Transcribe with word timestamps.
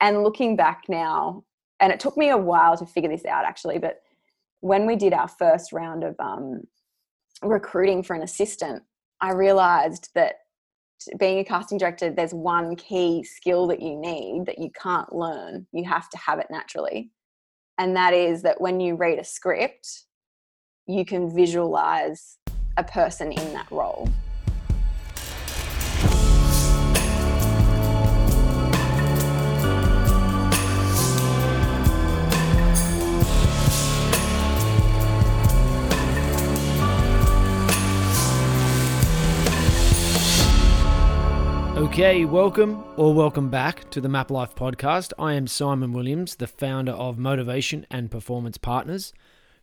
And 0.00 0.22
looking 0.22 0.56
back 0.56 0.84
now, 0.88 1.44
and 1.80 1.92
it 1.92 2.00
took 2.00 2.16
me 2.16 2.30
a 2.30 2.36
while 2.36 2.76
to 2.76 2.86
figure 2.86 3.10
this 3.10 3.24
out 3.24 3.44
actually, 3.44 3.78
but 3.78 4.00
when 4.60 4.86
we 4.86 4.96
did 4.96 5.12
our 5.12 5.28
first 5.28 5.72
round 5.72 6.04
of 6.04 6.14
um, 6.18 6.62
recruiting 7.42 8.02
for 8.02 8.14
an 8.14 8.22
assistant, 8.22 8.82
I 9.20 9.32
realized 9.32 10.10
that 10.14 10.36
being 11.18 11.38
a 11.38 11.44
casting 11.44 11.78
director, 11.78 12.10
there's 12.10 12.34
one 12.34 12.76
key 12.76 13.22
skill 13.22 13.66
that 13.68 13.82
you 13.82 13.96
need 13.96 14.46
that 14.46 14.58
you 14.58 14.70
can't 14.70 15.14
learn. 15.14 15.66
You 15.72 15.84
have 15.84 16.08
to 16.10 16.18
have 16.18 16.38
it 16.38 16.46
naturally. 16.50 17.10
And 17.78 17.94
that 17.96 18.14
is 18.14 18.42
that 18.42 18.60
when 18.60 18.80
you 18.80 18.96
read 18.96 19.18
a 19.18 19.24
script, 19.24 20.04
you 20.86 21.04
can 21.04 21.34
visualize 21.34 22.38
a 22.76 22.84
person 22.84 23.32
in 23.32 23.52
that 23.52 23.70
role. 23.70 24.08
Okay, 41.96 42.26
welcome 42.26 42.84
or 42.98 43.14
welcome 43.14 43.48
back 43.48 43.88
to 43.88 44.02
the 44.02 44.08
Map 44.10 44.30
Life 44.30 44.54
podcast. 44.54 45.14
I 45.18 45.32
am 45.32 45.46
Simon 45.46 45.94
Williams, 45.94 46.34
the 46.34 46.46
founder 46.46 46.92
of 46.92 47.16
Motivation 47.16 47.86
and 47.90 48.10
Performance 48.10 48.58
Partners. 48.58 49.14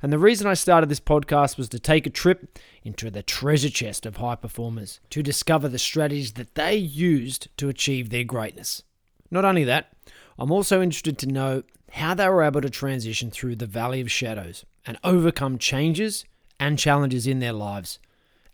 And 0.02 0.12
the 0.12 0.18
reason 0.18 0.48
I 0.48 0.56
started 0.56 0.90
this 0.90 1.00
podcast 1.00 1.59
was 1.59 1.70
to 1.70 1.78
take 1.78 2.08
a 2.08 2.09
trip 2.09 2.58
into 2.84 3.12
the 3.12 3.22
treasure 3.22 3.70
chest 3.70 4.08
of 4.08 4.18
high 4.18 4.34
performers 4.34 5.00
to 5.12 5.22
discover 5.22 5.70
the 5.70 5.78
strategies 5.78 6.32
that 6.34 6.56
they 6.56 6.76
used 6.76 7.56
to 7.58 7.70
achieve 7.70 8.09
their 8.09 8.23
greatness. 8.23 8.81
Not 9.30 9.45
only 9.45 9.64
that, 9.66 9.94
I'm 10.40 10.52
also 10.52 10.81
interested 10.81 11.20
to 11.20 11.28
know 11.28 11.62
how 11.92 12.16
they 12.16 12.28
were 12.28 12.42
able 12.42 12.62
to 12.62 12.70
transition 12.72 13.30
through 13.30 13.58
the 13.58 13.68
valley 13.68 14.02
of 14.02 14.09
shadows 14.09 14.66
and 14.88 14.98
overcome 15.04 15.59
changes 15.59 16.26
and 16.59 16.80
challenges 16.80 17.28
in 17.28 17.38
their 17.38 17.54
lives, 17.54 18.00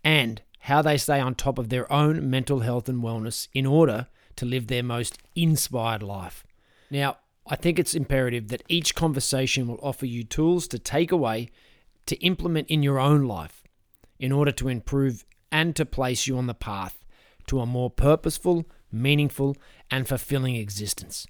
and 0.04 0.42
how 0.60 0.82
they 0.82 0.96
stay 0.96 1.20
on 1.20 1.34
top 1.34 1.58
of 1.58 1.68
their 1.68 1.90
own 1.92 2.28
mental 2.28 2.60
health 2.60 2.88
and 2.88 3.02
wellness 3.02 3.48
in 3.54 3.66
order 3.66 4.06
to 4.36 4.46
live 4.46 4.66
their 4.66 4.82
most 4.82 5.18
inspired 5.34 6.02
life. 6.02 6.44
Now, 6.90 7.18
I 7.46 7.56
think 7.56 7.78
it's 7.78 7.94
imperative 7.94 8.48
that 8.48 8.62
each 8.68 8.94
conversation 8.94 9.66
will 9.66 9.80
offer 9.82 10.06
you 10.06 10.22
tools 10.22 10.68
to 10.68 10.78
take 10.78 11.10
away 11.10 11.50
to 12.06 12.16
implement 12.16 12.68
in 12.68 12.82
your 12.82 12.98
own 12.98 13.24
life 13.24 13.64
in 14.18 14.32
order 14.32 14.52
to 14.52 14.68
improve 14.68 15.24
and 15.50 15.74
to 15.76 15.84
place 15.84 16.26
you 16.26 16.36
on 16.36 16.46
the 16.46 16.54
path 16.54 17.04
to 17.46 17.60
a 17.60 17.66
more 17.66 17.90
purposeful, 17.90 18.66
meaningful, 18.92 19.56
and 19.90 20.06
fulfilling 20.06 20.56
existence. 20.56 21.26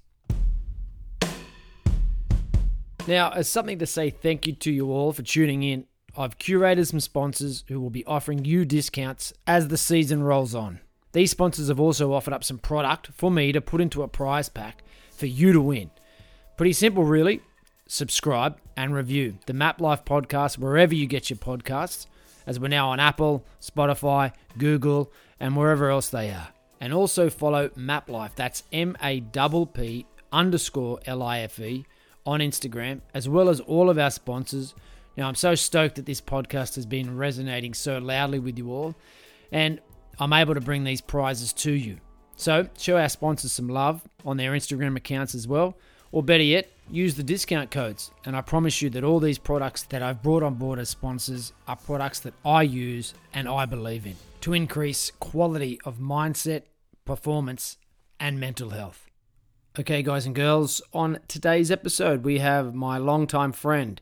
Now, 3.07 3.31
as 3.31 3.47
something 3.47 3.79
to 3.79 3.87
say 3.87 4.09
thank 4.09 4.45
you 4.45 4.53
to 4.53 4.71
you 4.71 4.91
all 4.91 5.11
for 5.11 5.23
tuning 5.23 5.63
in 5.63 5.85
I've 6.17 6.37
curated 6.37 6.87
some 6.87 6.99
sponsors 6.99 7.63
who 7.67 7.79
will 7.79 7.89
be 7.89 8.05
offering 8.05 8.43
you 8.43 8.65
discounts 8.65 9.33
as 9.47 9.69
the 9.69 9.77
season 9.77 10.23
rolls 10.23 10.53
on. 10.53 10.81
These 11.13 11.31
sponsors 11.31 11.69
have 11.69 11.79
also 11.79 12.13
offered 12.13 12.33
up 12.33 12.43
some 12.43 12.57
product 12.57 13.07
for 13.13 13.31
me 13.31 13.51
to 13.51 13.61
put 13.61 13.81
into 13.81 14.03
a 14.03 14.07
prize 14.07 14.49
pack 14.49 14.83
for 15.11 15.25
you 15.25 15.53
to 15.53 15.61
win. 15.61 15.91
Pretty 16.57 16.73
simple, 16.73 17.03
really. 17.03 17.41
Subscribe 17.87 18.57
and 18.77 18.93
review 18.93 19.37
the 19.45 19.53
Map 19.53 19.79
Life 19.81 20.05
podcast 20.05 20.57
wherever 20.57 20.93
you 20.93 21.07
get 21.07 21.29
your 21.29 21.37
podcasts, 21.37 22.07
as 22.45 22.59
we're 22.59 22.67
now 22.67 22.89
on 22.89 22.99
Apple, 22.99 23.45
Spotify, 23.61 24.33
Google, 24.57 25.11
and 25.39 25.55
wherever 25.55 25.89
else 25.89 26.09
they 26.09 26.29
are. 26.29 26.49
And 26.79 26.93
also 26.93 27.29
follow 27.29 27.69
Map 27.75 28.09
Life, 28.09 28.31
that's 28.35 28.63
M 28.71 28.97
A 29.03 29.21
P 29.21 30.05
underscore 30.31 30.99
L 31.05 31.21
I 31.23 31.39
F 31.39 31.59
E, 31.59 31.85
on 32.25 32.39
Instagram, 32.39 33.01
as 33.13 33.27
well 33.27 33.49
as 33.49 33.59
all 33.59 33.89
of 33.89 33.97
our 33.97 34.11
sponsors 34.11 34.75
now, 35.17 35.27
I'm 35.27 35.35
so 35.35 35.55
stoked 35.55 35.95
that 35.95 36.05
this 36.05 36.21
podcast 36.21 36.75
has 36.75 36.85
been 36.85 37.17
resonating 37.17 37.73
so 37.73 37.97
loudly 37.97 38.39
with 38.39 38.57
you 38.57 38.71
all, 38.71 38.95
and 39.51 39.79
I'm 40.19 40.31
able 40.31 40.53
to 40.53 40.61
bring 40.61 40.83
these 40.83 41.01
prizes 41.01 41.51
to 41.53 41.71
you. 41.71 41.97
So, 42.37 42.69
show 42.77 42.97
our 42.97 43.09
sponsors 43.09 43.51
some 43.51 43.67
love 43.67 44.07
on 44.25 44.37
their 44.37 44.53
Instagram 44.53 44.95
accounts 44.95 45.35
as 45.35 45.47
well, 45.47 45.77
or 46.11 46.23
better 46.23 46.43
yet, 46.43 46.71
use 46.89 47.15
the 47.15 47.23
discount 47.23 47.71
codes. 47.71 48.11
And 48.25 48.35
I 48.35 48.41
promise 48.41 48.81
you 48.81 48.89
that 48.91 49.03
all 49.03 49.19
these 49.19 49.37
products 49.37 49.83
that 49.83 50.01
I've 50.01 50.23
brought 50.23 50.43
on 50.43 50.55
board 50.55 50.79
as 50.79 50.89
sponsors 50.89 51.53
are 51.67 51.75
products 51.75 52.19
that 52.21 52.33
I 52.45 52.63
use 52.63 53.13
and 53.33 53.47
I 53.47 53.65
believe 53.65 54.05
in 54.05 54.15
to 54.41 54.53
increase 54.53 55.11
quality 55.19 55.79
of 55.85 55.97
mindset, 55.99 56.63
performance, 57.05 57.77
and 58.19 58.39
mental 58.39 58.71
health. 58.71 59.05
Okay, 59.79 60.01
guys 60.01 60.25
and 60.25 60.35
girls, 60.35 60.81
on 60.93 61.19
today's 61.27 61.69
episode, 61.69 62.23
we 62.23 62.39
have 62.39 62.73
my 62.73 62.97
longtime 62.97 63.51
friend 63.51 64.01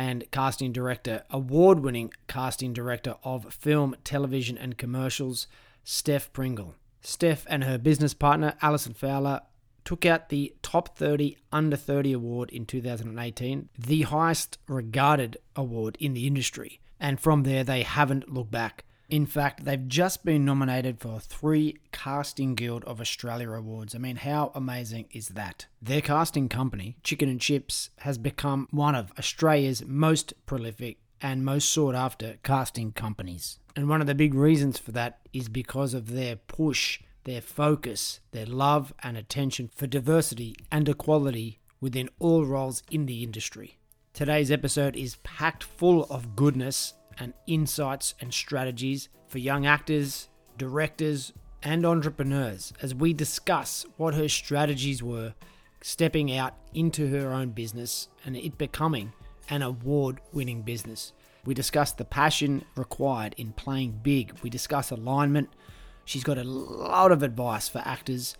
and 0.00 0.24
casting 0.30 0.72
director, 0.72 1.24
award 1.28 1.80
winning 1.80 2.10
casting 2.26 2.72
director 2.72 3.16
of 3.22 3.52
film, 3.52 3.94
television, 4.02 4.56
and 4.56 4.78
commercials, 4.78 5.46
Steph 5.84 6.32
Pringle. 6.32 6.74
Steph 7.02 7.44
and 7.50 7.64
her 7.64 7.76
business 7.76 8.14
partner, 8.14 8.54
Alison 8.62 8.94
Fowler, 8.94 9.42
took 9.84 10.06
out 10.06 10.30
the 10.30 10.54
Top 10.62 10.96
30 10.96 11.36
Under 11.52 11.76
30 11.76 12.14
award 12.14 12.48
in 12.48 12.64
2018, 12.64 13.68
the 13.78 14.02
highest 14.02 14.56
regarded 14.66 15.36
award 15.54 15.98
in 16.00 16.14
the 16.14 16.26
industry. 16.26 16.80
And 16.98 17.20
from 17.20 17.42
there, 17.42 17.62
they 17.62 17.82
haven't 17.82 18.32
looked 18.32 18.50
back. 18.50 18.86
In 19.10 19.26
fact, 19.26 19.64
they've 19.64 19.88
just 19.88 20.24
been 20.24 20.44
nominated 20.44 21.00
for 21.00 21.18
three 21.18 21.78
Casting 21.90 22.54
Guild 22.54 22.84
of 22.84 23.00
Australia 23.00 23.50
awards. 23.50 23.92
I 23.92 23.98
mean, 23.98 24.14
how 24.14 24.52
amazing 24.54 25.06
is 25.10 25.30
that? 25.30 25.66
Their 25.82 26.00
casting 26.00 26.48
company, 26.48 26.96
Chicken 27.02 27.28
and 27.28 27.40
Chips, 27.40 27.90
has 27.98 28.18
become 28.18 28.68
one 28.70 28.94
of 28.94 29.12
Australia's 29.18 29.84
most 29.84 30.34
prolific 30.46 30.98
and 31.20 31.44
most 31.44 31.72
sought 31.72 31.96
after 31.96 32.36
casting 32.44 32.92
companies. 32.92 33.58
And 33.74 33.88
one 33.88 34.00
of 34.00 34.06
the 34.06 34.14
big 34.14 34.32
reasons 34.32 34.78
for 34.78 34.92
that 34.92 35.18
is 35.32 35.48
because 35.48 35.92
of 35.92 36.12
their 36.12 36.36
push, 36.36 37.00
their 37.24 37.40
focus, 37.40 38.20
their 38.30 38.46
love 38.46 38.94
and 39.02 39.16
attention 39.16 39.70
for 39.74 39.88
diversity 39.88 40.54
and 40.70 40.88
equality 40.88 41.58
within 41.80 42.10
all 42.20 42.44
roles 42.44 42.84
in 42.92 43.06
the 43.06 43.24
industry. 43.24 43.76
Today's 44.12 44.52
episode 44.52 44.94
is 44.94 45.16
packed 45.24 45.64
full 45.64 46.04
of 46.04 46.36
goodness 46.36 46.94
and 47.18 47.34
insights 47.46 48.14
and 48.20 48.32
strategies 48.32 49.08
for 49.28 49.38
young 49.38 49.66
actors, 49.66 50.28
directors, 50.56 51.32
and 51.62 51.84
entrepreneurs 51.84 52.72
as 52.80 52.94
we 52.94 53.12
discuss 53.12 53.84
what 53.96 54.14
her 54.14 54.28
strategies 54.28 55.02
were 55.02 55.34
stepping 55.82 56.34
out 56.34 56.54
into 56.74 57.08
her 57.08 57.32
own 57.32 57.50
business 57.50 58.08
and 58.24 58.36
it 58.36 58.58
becoming 58.58 59.12
an 59.48 59.62
award 59.62 60.20
winning 60.32 60.62
business. 60.62 61.12
We 61.44 61.54
discuss 61.54 61.92
the 61.92 62.04
passion 62.04 62.64
required 62.76 63.34
in 63.36 63.52
playing 63.52 64.00
big. 64.02 64.34
We 64.42 64.50
discuss 64.50 64.90
alignment. 64.90 65.48
She's 66.04 66.24
got 66.24 66.38
a 66.38 66.44
lot 66.44 67.12
of 67.12 67.22
advice 67.22 67.68
for 67.68 67.82
actors 67.84 68.36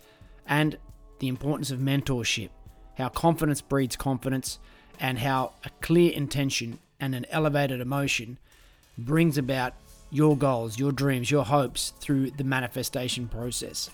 and 0.47 0.77
the 1.19 1.27
importance 1.27 1.71
of 1.71 1.79
mentorship, 1.79 2.49
how 2.97 3.09
confidence 3.09 3.61
breeds 3.61 3.95
confidence, 3.95 4.59
and 4.99 5.19
how 5.19 5.53
a 5.63 5.69
clear 5.81 6.11
intention 6.11 6.79
and 6.99 7.15
an 7.15 7.25
elevated 7.29 7.81
emotion 7.81 8.37
brings 9.05 9.37
about 9.37 9.73
your 10.09 10.37
goals, 10.37 10.77
your 10.77 10.91
dreams, 10.91 11.31
your 11.31 11.45
hopes 11.45 11.93
through 11.99 12.31
the 12.31 12.43
manifestation 12.43 13.27
process. 13.27 13.89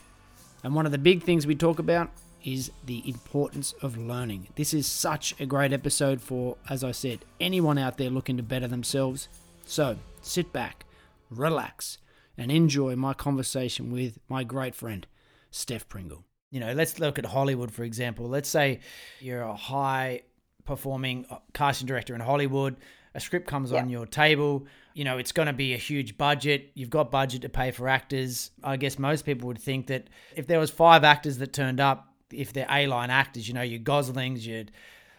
And 0.64 0.74
one 0.74 0.86
of 0.86 0.92
the 0.92 0.98
big 0.98 1.24
things 1.24 1.46
we 1.46 1.56
talk 1.56 1.80
about 1.80 2.10
is 2.44 2.72
the 2.86 3.08
importance 3.08 3.74
of 3.82 3.98
learning. 3.98 4.48
This 4.56 4.74
is 4.74 4.88
such 4.88 5.40
a 5.40 5.46
great 5.46 5.74
episode 5.74 6.22
for, 6.22 6.58
as 6.70 6.84
I 6.84 6.92
said, 6.92 7.20
anyone 7.40 7.78
out 7.78 7.98
there 7.98 8.10
looking 8.10 8.38
to 8.38 8.44
better 8.44 8.68
themselves. 8.68 9.28
So 9.66 9.98
sit 10.22 10.52
back, 10.52 10.86
relax, 11.30 12.00
and 12.38 12.52
enjoy 12.52 12.96
my 12.96 13.14
conversation 13.14 13.92
with 13.92 14.18
my 14.30 14.44
great 14.44 14.76
friend, 14.76 15.06
Steph 15.52 15.88
Pringle. 15.88 16.24
You 16.50 16.62
know, 16.62 16.74
let's 16.74 17.00
look 17.00 17.20
at 17.20 17.26
Hollywood, 17.26 17.72
for 17.72 17.84
example. 17.84 18.28
Let's 18.28 18.50
say 18.50 18.80
you're 19.20 19.42
a 19.42 19.56
high 19.56 20.22
performing 20.66 21.26
uh, 21.30 21.38
casting 21.54 21.88
director 21.88 22.16
in 22.16 22.22
Hollywood 22.22 22.78
a 23.18 23.20
script 23.20 23.48
comes 23.48 23.72
yep. 23.72 23.82
on 23.82 23.90
your 23.90 24.06
table, 24.06 24.68
you 24.98 25.04
know, 25.04 25.20
it's 25.20 25.32
going 25.32 25.46
to 25.46 25.54
be 25.54 25.76
a 25.76 25.78
huge 25.78 26.18
budget. 26.18 26.72
You've 26.74 26.90
got 26.90 27.12
budget 27.12 27.44
to 27.44 27.50
pay 27.50 27.70
for 27.70 27.88
actors. 27.88 28.50
I 28.64 28.78
guess 28.78 28.98
most 28.98 29.26
people 29.26 29.46
would 29.48 29.62
think 29.62 29.88
that 29.88 30.08
if 30.36 30.48
there 30.48 30.60
was 30.60 30.72
five 30.72 31.04
actors 31.04 31.38
that 31.38 31.54
turned 31.54 31.80
up, 31.80 32.12
if 32.32 32.52
they're 32.52 32.66
A-line 32.68 33.12
actors, 33.12 33.48
you 33.48 33.54
know, 33.54 33.62
your 33.62 33.78
Goslings, 33.78 34.46
you'd, 34.48 34.72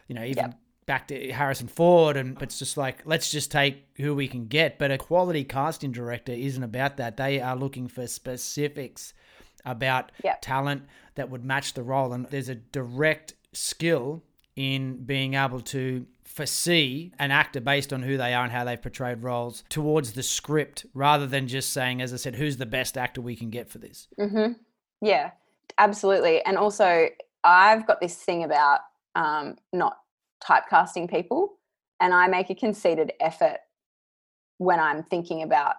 you 0.09 0.17
know, 0.17 0.25
even 0.25 0.47
yep. 0.47 0.59
back 0.87 1.07
to 1.09 1.31
Harrison 1.31 1.69
Ford, 1.69 2.17
and 2.17 2.43
it's 2.43 2.59
just 2.59 2.77
like 2.77 3.03
let's 3.05 3.31
just 3.31 3.53
take 3.53 3.87
who 3.99 4.17
we 4.17 4.27
can 4.27 4.49
get. 4.49 4.81
But 4.81 4.91
a 4.91 4.99
quality 4.99 5.45
casting 5.45 5.93
director 5.93 6.33
isn't 6.33 6.65
about 6.65 6.97
that. 6.97 7.17
They 7.17 7.41
are 7.41 7.55
looking 7.55 7.87
for 7.87 8.09
specifics 8.09 9.15
about 9.65 10.11
yep. 10.25 10.41
talent 10.43 10.87
that 11.15 11.31
would 11.31 11.45
match 11.45 11.75
the 11.75 11.85
role, 11.85 12.13
and 12.13 12.27
there's 12.27 12.49
a 12.49 12.57
direct 12.57 13.35
skill 13.53 14.25
in 14.57 15.05
being 15.05 15.35
able 15.35 15.61
to 15.61 16.05
foresee 16.39 17.13
an 17.19 17.33
actor 17.33 17.61
based 17.61 17.93
on 17.93 18.01
who 18.01 18.17
they 18.17 18.33
are 18.33 18.45
and 18.45 18.53
how 18.53 18.63
they've 18.63 18.81
portrayed 18.81 19.25
roles 19.25 19.65
towards 19.69 20.13
the 20.13 20.23
script 20.23 20.87
rather 20.95 21.27
than 21.27 21.49
just 21.49 21.73
saying, 21.73 22.01
as 22.01 22.15
I 22.15 22.17
said, 22.17 22.37
who's 22.37 22.59
the 22.59 22.65
best 22.65 22.97
actor 22.97 23.21
we 23.21 23.35
can 23.35 23.51
get 23.51 23.69
for 23.69 23.79
this. 23.79 24.07
Mm-hmm. 24.17 24.53
Yeah, 25.03 25.33
absolutely. 25.79 26.41
And 26.45 26.57
also, 26.57 27.09
I've 27.43 27.89
got 27.89 28.01
this 28.01 28.15
thing 28.15 28.45
about 28.45 28.81
um, 29.17 29.57
not 29.73 29.99
typecasting 30.49 31.11
people, 31.11 31.59
and 31.99 32.15
I 32.15 32.29
make 32.29 32.51
a 32.51 32.55
conceited 32.55 33.13
effort 33.21 33.59
when 34.59 34.79
I'm 34.79 35.03
thinking 35.03 35.43
about, 35.43 35.75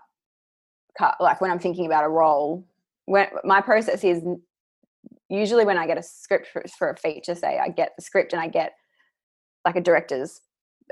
like 1.21 1.39
when 1.39 1.51
I'm 1.51 1.59
thinking 1.59 1.85
about 1.85 2.03
a 2.03 2.09
role. 2.09 2.67
When 3.06 3.27
my 3.45 3.61
process 3.61 4.03
is 4.03 4.21
usually 5.29 5.63
when 5.63 5.77
I 5.77 5.88
get 5.88 5.97
a 5.97 6.03
script 6.03 6.47
for, 6.51 6.65
for 6.77 6.89
a 6.89 6.97
feature, 6.97 7.33
say 7.33 7.59
I 7.59 7.69
get 7.69 7.94
the 7.95 8.01
script 8.01 8.33
and 8.33 8.41
I 8.41 8.50
get 8.50 8.73
like 9.65 9.77
a 9.77 9.81
director's 9.81 10.41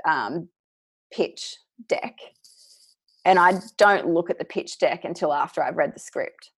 um, 0.06 0.48
pitch 1.12 1.56
deck, 1.88 2.16
and 3.24 3.38
I 3.38 3.54
don't 3.76 4.08
look 4.08 4.30
at 4.30 4.38
the 4.38 4.44
pitch 4.44 4.78
deck 4.78 5.04
until 5.04 5.32
after 5.32 5.62
I've 5.62 5.76
read 5.76 5.94
the 5.94 6.00
script. 6.00 6.50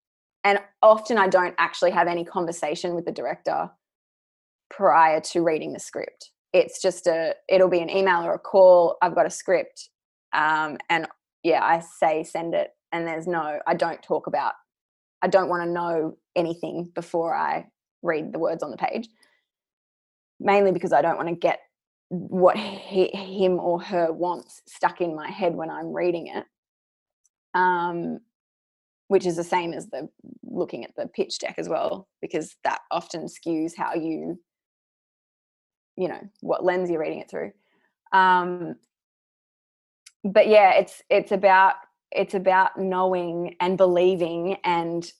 And 0.44 0.58
often 0.82 1.18
I 1.18 1.28
don't 1.28 1.54
actually 1.58 1.90
have 1.90 2.08
any 2.08 2.24
conversation 2.24 2.94
with 2.94 3.04
the 3.04 3.12
director 3.12 3.70
prior 4.70 5.20
to 5.20 5.42
reading 5.42 5.72
the 5.72 5.80
script. 5.80 6.30
It's 6.52 6.80
just 6.80 7.06
a, 7.06 7.34
it'll 7.48 7.68
be 7.68 7.80
an 7.80 7.90
email 7.90 8.22
or 8.24 8.34
a 8.34 8.38
call. 8.38 8.96
I've 9.02 9.14
got 9.14 9.26
a 9.26 9.30
script. 9.30 9.90
Um, 10.32 10.78
and 10.88 11.06
yeah, 11.42 11.62
I 11.62 11.80
say 11.98 12.24
send 12.24 12.54
it. 12.54 12.70
And 12.92 13.06
there's 13.06 13.26
no, 13.26 13.58
I 13.66 13.74
don't 13.74 14.02
talk 14.02 14.26
about, 14.26 14.54
I 15.22 15.28
don't 15.28 15.48
want 15.48 15.62
to 15.64 15.70
know 15.70 16.16
anything 16.34 16.90
before 16.94 17.34
I 17.34 17.66
read 18.02 18.32
the 18.32 18.38
words 18.38 18.62
on 18.62 18.70
the 18.70 18.76
page. 18.76 19.08
Mainly 20.40 20.72
because 20.72 20.92
I 20.92 21.02
don't 21.02 21.16
want 21.16 21.28
to 21.28 21.34
get 21.34 21.60
what 22.10 22.56
he, 22.56 23.08
him 23.08 23.58
or 23.58 23.80
her 23.80 24.12
wants 24.12 24.62
stuck 24.66 25.00
in 25.00 25.14
my 25.14 25.30
head 25.30 25.54
when 25.54 25.70
I'm 25.70 25.92
reading 25.92 26.26
it. 26.28 26.44
Um, 27.54 28.20
which 29.08 29.26
is 29.26 29.34
the 29.34 29.42
same 29.42 29.72
as 29.72 29.88
the 29.88 30.08
looking 30.44 30.84
at 30.84 30.94
the 30.96 31.08
pitch 31.08 31.38
deck 31.40 31.56
as 31.58 31.68
well, 31.68 32.08
because 32.20 32.56
that 32.62 32.80
often 32.92 33.26
skews 33.26 33.72
how 33.76 33.94
you 33.94 34.38
you 36.00 36.08
know 36.08 36.20
what 36.40 36.64
lens 36.64 36.90
you're 36.90 37.00
reading 37.00 37.20
it 37.20 37.30
through 37.30 37.52
um 38.12 38.74
but 40.24 40.48
yeah 40.48 40.72
it's 40.72 41.02
it's 41.10 41.30
about 41.30 41.74
it's 42.10 42.34
about 42.34 42.78
knowing 42.78 43.54
and 43.60 43.76
believing 43.76 44.56
and 44.64 45.12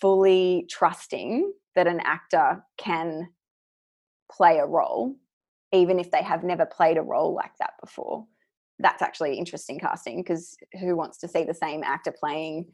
fully 0.00 0.66
trusting 0.70 1.52
that 1.74 1.86
an 1.86 2.00
actor 2.00 2.62
can 2.76 3.28
play 4.30 4.58
a 4.58 4.66
role 4.66 5.16
even 5.72 5.98
if 5.98 6.10
they 6.10 6.22
have 6.22 6.44
never 6.44 6.66
played 6.66 6.96
a 6.96 7.02
role 7.02 7.34
like 7.34 7.56
that 7.58 7.74
before 7.80 8.26
that's 8.78 9.02
actually 9.02 9.36
interesting 9.36 9.78
casting 9.78 10.18
because 10.18 10.56
who 10.80 10.96
wants 10.96 11.18
to 11.18 11.28
see 11.28 11.44
the 11.44 11.54
same 11.54 11.82
actor 11.84 12.12
playing 12.12 12.66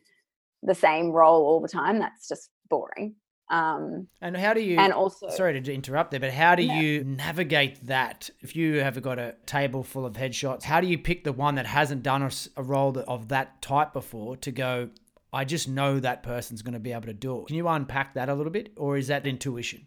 the 0.63 0.75
same 0.75 1.11
role 1.11 1.45
all 1.45 1.61
the 1.61 1.69
time 1.69 1.99
that's 1.99 2.29
just 2.29 2.51
boring 2.69 3.15
um, 3.51 4.09
and 4.21 4.37
how 4.37 4.53
do 4.53 4.61
you? 4.61 4.79
And 4.79 4.93
also, 4.93 5.29
sorry 5.31 5.61
to 5.61 5.73
interrupt 5.73 6.11
there, 6.11 6.21
but 6.21 6.33
how 6.33 6.55
do 6.55 6.63
yeah. 6.63 6.81
you 6.81 7.05
navigate 7.05 7.87
that? 7.87 8.29
If 8.41 8.55
you 8.55 8.81
have 8.81 9.01
got 9.01 9.19
a 9.19 9.37
table 9.47 9.83
full 9.83 10.05
of 10.05 10.15
headshots, 10.15 10.65
how 10.65 10.81
do 10.81 10.87
you 10.87 10.99
pick 10.99 11.25
the 11.25 11.33
one 11.33 11.55
that 11.55 11.67
hasn't 11.67 12.03
done 12.03 12.23
a, 12.23 12.31
a 12.57 12.63
role 12.63 13.03
of 13.09 13.29
that 13.29 13.63
type 13.63 13.93
before 13.93 14.37
to 14.39 14.53
go? 14.53 14.91
I 15.33 15.45
just 15.45 15.69
know 15.69 15.99
that 16.01 16.23
person's 16.23 16.63
going 16.63 16.75
to 16.75 16.79
be 16.79 16.93
able 16.93 17.07
to 17.07 17.15
do 17.15 17.41
it. 17.41 17.47
Can 17.47 17.57
you 17.57 17.69
unpack 17.69 18.15
that 18.15 18.29
a 18.29 18.35
little 18.35 18.53
bit, 18.53 18.73
or 18.77 18.99
is 18.99 19.09
that 19.09 19.27
intuition? 19.27 19.87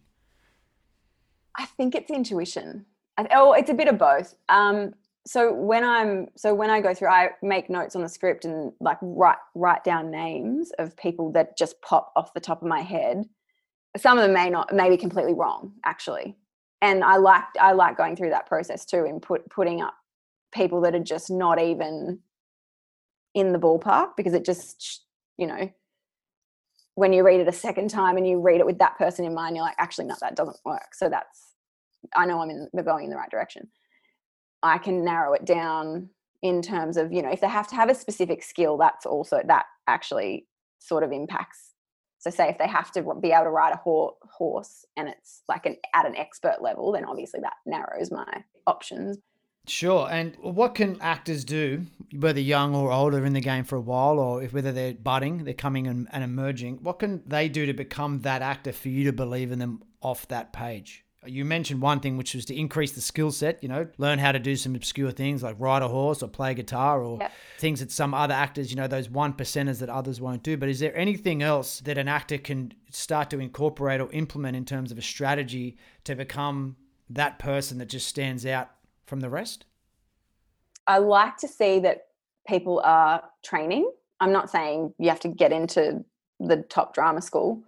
I 1.56 1.66
think 1.66 1.94
it's 1.94 2.10
intuition. 2.10 2.86
Oh, 3.32 3.54
it's 3.54 3.70
a 3.70 3.74
bit 3.74 3.88
of 3.88 3.98
both. 3.98 4.36
Um, 4.50 4.94
so 5.26 5.54
when 5.54 5.84
I'm 5.84 6.28
so 6.36 6.54
when 6.56 6.70
I 6.70 6.82
go 6.82 6.94
through, 6.94 7.10
I 7.10 7.32
make 7.44 7.70
notes 7.70 7.96
on 7.96 8.02
the 8.02 8.10
script 8.10 8.46
and 8.46 8.72
like 8.80 8.98
write 9.02 9.38
write 9.54 9.84
down 9.84 10.10
names 10.10 10.72
of 10.80 10.98
people 10.98 11.32
that 11.34 11.58
just 11.58 11.80
pop 11.82 12.12
off 12.16 12.34
the 12.34 12.40
top 12.40 12.62
of 12.62 12.68
my 12.68 12.82
head. 12.82 13.24
Some 13.98 14.18
of 14.18 14.24
them 14.24 14.34
may 14.34 14.50
not 14.50 14.74
may 14.74 14.90
be 14.90 14.98
completely 14.98 15.34
wrong 15.34 15.74
actually. 15.86 16.36
And 16.82 17.04
i 17.04 17.18
like 17.18 17.44
i 17.60 17.74
like 17.74 17.96
going 17.96 18.16
through 18.16 18.32
that 18.32 18.48
process 18.48 18.86
too 18.86 19.06
and 19.08 19.22
put 19.22 19.48
putting 19.52 19.82
up 19.82 19.94
people 20.52 20.82
that 20.82 20.96
are 20.96 21.00
just 21.00 21.30
not 21.30 21.62
even 21.62 22.20
in 23.36 23.54
the 23.54 23.60
ballpark 23.60 24.10
because 24.18 24.34
it 24.34 24.44
just 24.44 25.06
you 25.38 25.46
know 25.46 25.70
when 26.96 27.14
you 27.14 27.24
read 27.24 27.40
it 27.40 27.48
a 27.48 27.52
second 27.54 27.90
time 27.90 28.18
and 28.18 28.28
you 28.28 28.42
read 28.42 28.60
it 28.60 28.66
with 28.66 28.80
that 28.80 28.98
person 28.98 29.26
in 29.26 29.34
mind 29.34 29.56
you're 29.56 29.64
like 29.64 29.76
actually 29.78 30.06
no 30.06 30.16
that 30.22 30.36
doesn't 30.36 30.58
work. 30.66 30.96
So 30.96 31.10
that's 31.10 31.51
i 32.16 32.26
know 32.26 32.42
i'm 32.42 32.50
in 32.50 32.68
we're 32.74 32.84
going 32.84 33.06
in 33.06 33.10
the 33.10 33.16
right 33.16 33.30
direction 33.30 33.68
i 34.64 34.78
can 34.78 35.04
narrow 35.04 35.34
it 35.34 35.46
down 35.46 36.10
in 36.42 36.62
terms 36.62 36.98
of 36.98 37.12
you 37.12 37.22
know 37.22 37.32
if 37.32 37.42
they 37.42 37.48
have 37.48 37.68
to 37.68 37.76
have 37.76 37.90
a 37.90 37.96
specific 37.96 38.44
skill 38.44 38.78
that's 38.78 39.06
also 39.06 39.42
that 39.46 39.66
actually 39.88 40.48
sort 40.80 41.04
of 41.04 41.12
impacts 41.12 41.72
so, 42.22 42.30
say 42.30 42.50
if 42.50 42.60
they 42.60 42.68
have 42.68 42.92
to 42.92 43.16
be 43.20 43.32
able 43.32 43.46
to 43.46 43.50
ride 43.50 43.74
a 43.74 43.82
horse 43.82 44.86
and 44.96 45.10
it's 45.10 45.42
like 45.50 45.66
an 45.66 45.78
at 45.96 46.06
an 46.06 46.16
expert 46.16 46.62
level, 46.62 46.92
then 46.92 47.04
obviously 47.04 47.40
that 47.42 47.56
narrows 47.66 48.12
my 48.12 48.44
options. 48.68 49.18
Sure. 49.66 50.08
And 50.10 50.36
what 50.40 50.76
can 50.76 51.02
actors 51.02 51.44
do, 51.44 51.88
whether 52.16 52.40
young 52.40 52.76
or 52.76 52.92
older 52.92 53.26
in 53.26 53.34
the 53.34 53.42
game 53.42 53.64
for 53.64 53.76
a 53.76 53.82
while, 53.82 54.20
or 54.20 54.44
if 54.44 54.54
whether 54.54 54.72
they're 54.72 54.94
budding, 54.94 55.46
they're 55.46 55.56
coming 55.56 55.88
and, 55.88 56.08
and 56.12 56.24
emerging, 56.24 56.84
what 56.84 57.00
can 57.00 57.24
they 57.26 57.50
do 57.50 57.66
to 57.66 57.74
become 57.74 58.20
that 58.20 58.44
actor 58.44 58.72
for 58.72 58.90
you 58.90 59.04
to 59.06 59.14
believe 59.14 59.52
in 59.52 59.58
them 59.58 59.82
off 60.00 60.28
that 60.28 60.54
page? 60.54 61.04
You 61.26 61.46
mentioned 61.46 61.84
one 61.84 62.00
thing, 62.00 62.18
which 62.18 62.34
was 62.34 62.46
to 62.46 62.56
increase 62.58 62.94
the 62.94 63.02
skill 63.02 63.32
set, 63.32 63.62
you 63.62 63.70
know, 63.70 63.88
learn 64.00 64.18
how 64.18 64.32
to 64.32 64.40
do 64.40 64.56
some 64.56 64.74
obscure 64.74 65.12
things 65.12 65.44
like 65.44 65.56
ride 65.60 65.84
a 65.84 65.88
horse 65.88 66.24
or 66.24 66.28
play 66.28 66.56
guitar 66.56 67.04
or 67.04 67.20
yep. 67.20 67.32
things 67.60 67.80
that 67.80 67.92
some 67.92 68.16
other 68.16 68.34
actors, 68.34 68.72
you 68.72 68.76
know, 68.76 68.88
those 68.88 69.08
one 69.08 69.34
percenters 69.34 69.80
that 69.80 69.90
others 69.90 70.20
won't 70.20 70.42
do. 70.42 70.58
But 70.58 70.70
is 70.70 70.80
there 70.80 70.96
anything 70.98 71.44
else 71.44 71.80
that 71.82 72.00
an 72.00 72.08
actor 72.08 72.40
can 72.40 72.74
start 72.90 73.30
to 73.30 73.40
incorporate 73.40 74.02
or 74.02 74.10
implement 74.12 74.58
in 74.58 74.66
terms 74.66 74.92
of 74.92 74.98
a 74.98 75.02
strategy 75.04 75.78
to 76.06 76.16
become 76.16 76.76
that 77.08 77.38
person 77.38 77.78
that 77.78 77.90
just 77.90 78.08
stands 78.08 78.44
out 78.44 78.72
from 79.06 79.20
the 79.20 79.30
rest? 79.30 79.66
I 80.88 80.98
like 80.98 81.38
to 81.38 81.48
see 81.48 81.80
that 81.82 82.06
people 82.48 82.82
are 82.84 83.24
training. 83.44 83.92
I'm 84.20 84.32
not 84.32 84.50
saying 84.50 84.94
you 84.98 85.10
have 85.10 85.20
to 85.20 85.28
get 85.28 85.52
into 85.52 86.04
the 86.40 86.58
top 86.70 86.96
drama 86.96 87.22
school. 87.22 87.62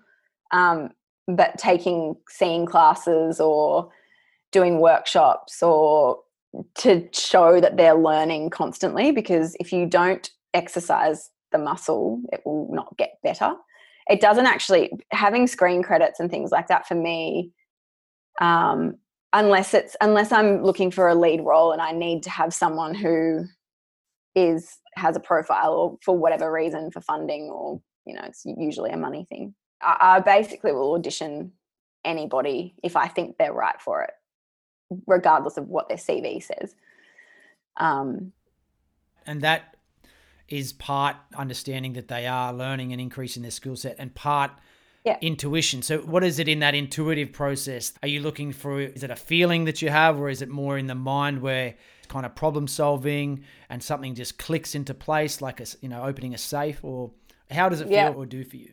Um, 0.51 0.89
but 1.27 1.57
taking 1.57 2.15
seeing 2.29 2.65
classes 2.65 3.39
or 3.39 3.89
doing 4.51 4.79
workshops 4.79 5.63
or 5.63 6.19
to 6.75 7.07
show 7.13 7.59
that 7.59 7.77
they're 7.77 7.95
learning 7.95 8.49
constantly 8.49 9.11
because 9.11 9.55
if 9.59 9.73
you 9.73 9.85
don't 9.85 10.29
exercise 10.53 11.31
the 11.51 11.57
muscle 11.57 12.21
it 12.31 12.41
will 12.45 12.69
not 12.71 12.95
get 12.97 13.17
better. 13.23 13.53
It 14.09 14.19
doesn't 14.19 14.45
actually 14.45 14.91
having 15.11 15.47
screen 15.47 15.81
credits 15.81 16.19
and 16.19 16.29
things 16.29 16.51
like 16.51 16.67
that 16.67 16.87
for 16.87 16.95
me 16.95 17.51
um, 18.41 18.95
unless 19.33 19.73
it's 19.73 19.95
unless 20.01 20.31
i'm 20.31 20.63
looking 20.63 20.91
for 20.91 21.07
a 21.07 21.15
lead 21.15 21.41
role 21.41 21.71
and 21.71 21.81
i 21.81 21.91
need 21.91 22.23
to 22.23 22.29
have 22.29 22.53
someone 22.53 22.93
who 22.93 23.43
is 24.35 24.77
has 24.95 25.15
a 25.15 25.19
profile 25.19 25.73
or 25.73 25.97
for 26.03 26.17
whatever 26.17 26.51
reason 26.51 26.91
for 26.91 27.01
funding 27.01 27.49
or 27.49 27.81
you 28.05 28.13
know 28.13 28.21
it's 28.25 28.43
usually 28.45 28.91
a 28.91 28.97
money 28.97 29.25
thing 29.29 29.53
I, 29.83 30.19
basically 30.19 30.71
will 30.71 30.93
audition 30.93 31.51
anybody 32.05 32.75
if 32.83 32.95
I 32.95 33.07
think 33.07 33.37
they're 33.37 33.53
right 33.53 33.79
for 33.81 34.03
it, 34.03 34.11
regardless 35.07 35.57
of 35.57 35.67
what 35.67 35.87
their 35.87 35.97
CV 35.97 36.43
says. 36.43 36.75
Um, 37.77 38.31
and 39.25 39.41
that 39.41 39.75
is 40.47 40.73
part 40.73 41.15
understanding 41.35 41.93
that 41.93 42.07
they 42.07 42.27
are 42.27 42.53
learning 42.53 42.91
and 42.91 43.01
increasing 43.01 43.41
their 43.41 43.51
skill 43.51 43.75
set, 43.75 43.95
and 43.99 44.13
part 44.13 44.51
yeah. 45.05 45.17
intuition. 45.21 45.81
So, 45.81 45.99
what 45.99 46.23
is 46.23 46.39
it 46.39 46.47
in 46.47 46.59
that 46.59 46.75
intuitive 46.75 47.31
process? 47.31 47.93
Are 48.01 48.07
you 48.07 48.21
looking 48.21 48.51
for? 48.51 48.79
Is 48.79 49.03
it 49.03 49.11
a 49.11 49.15
feeling 49.15 49.65
that 49.65 49.81
you 49.81 49.89
have, 49.89 50.19
or 50.19 50.29
is 50.29 50.41
it 50.41 50.49
more 50.49 50.77
in 50.77 50.87
the 50.87 50.95
mind 50.95 51.41
where 51.41 51.75
it's 51.99 52.07
kind 52.07 52.25
of 52.25 52.35
problem 52.35 52.67
solving 52.67 53.43
and 53.69 53.81
something 53.81 54.15
just 54.15 54.37
clicks 54.37 54.75
into 54.75 54.93
place, 54.93 55.41
like 55.41 55.59
a 55.59 55.65
you 55.81 55.89
know 55.89 56.03
opening 56.03 56.33
a 56.33 56.37
safe, 56.37 56.83
or 56.83 57.11
how 57.49 57.69
does 57.69 57.81
it 57.81 57.85
feel 57.85 57.93
yeah. 57.93 58.09
or 58.09 58.25
do 58.25 58.43
for 58.43 58.57
you? 58.57 58.71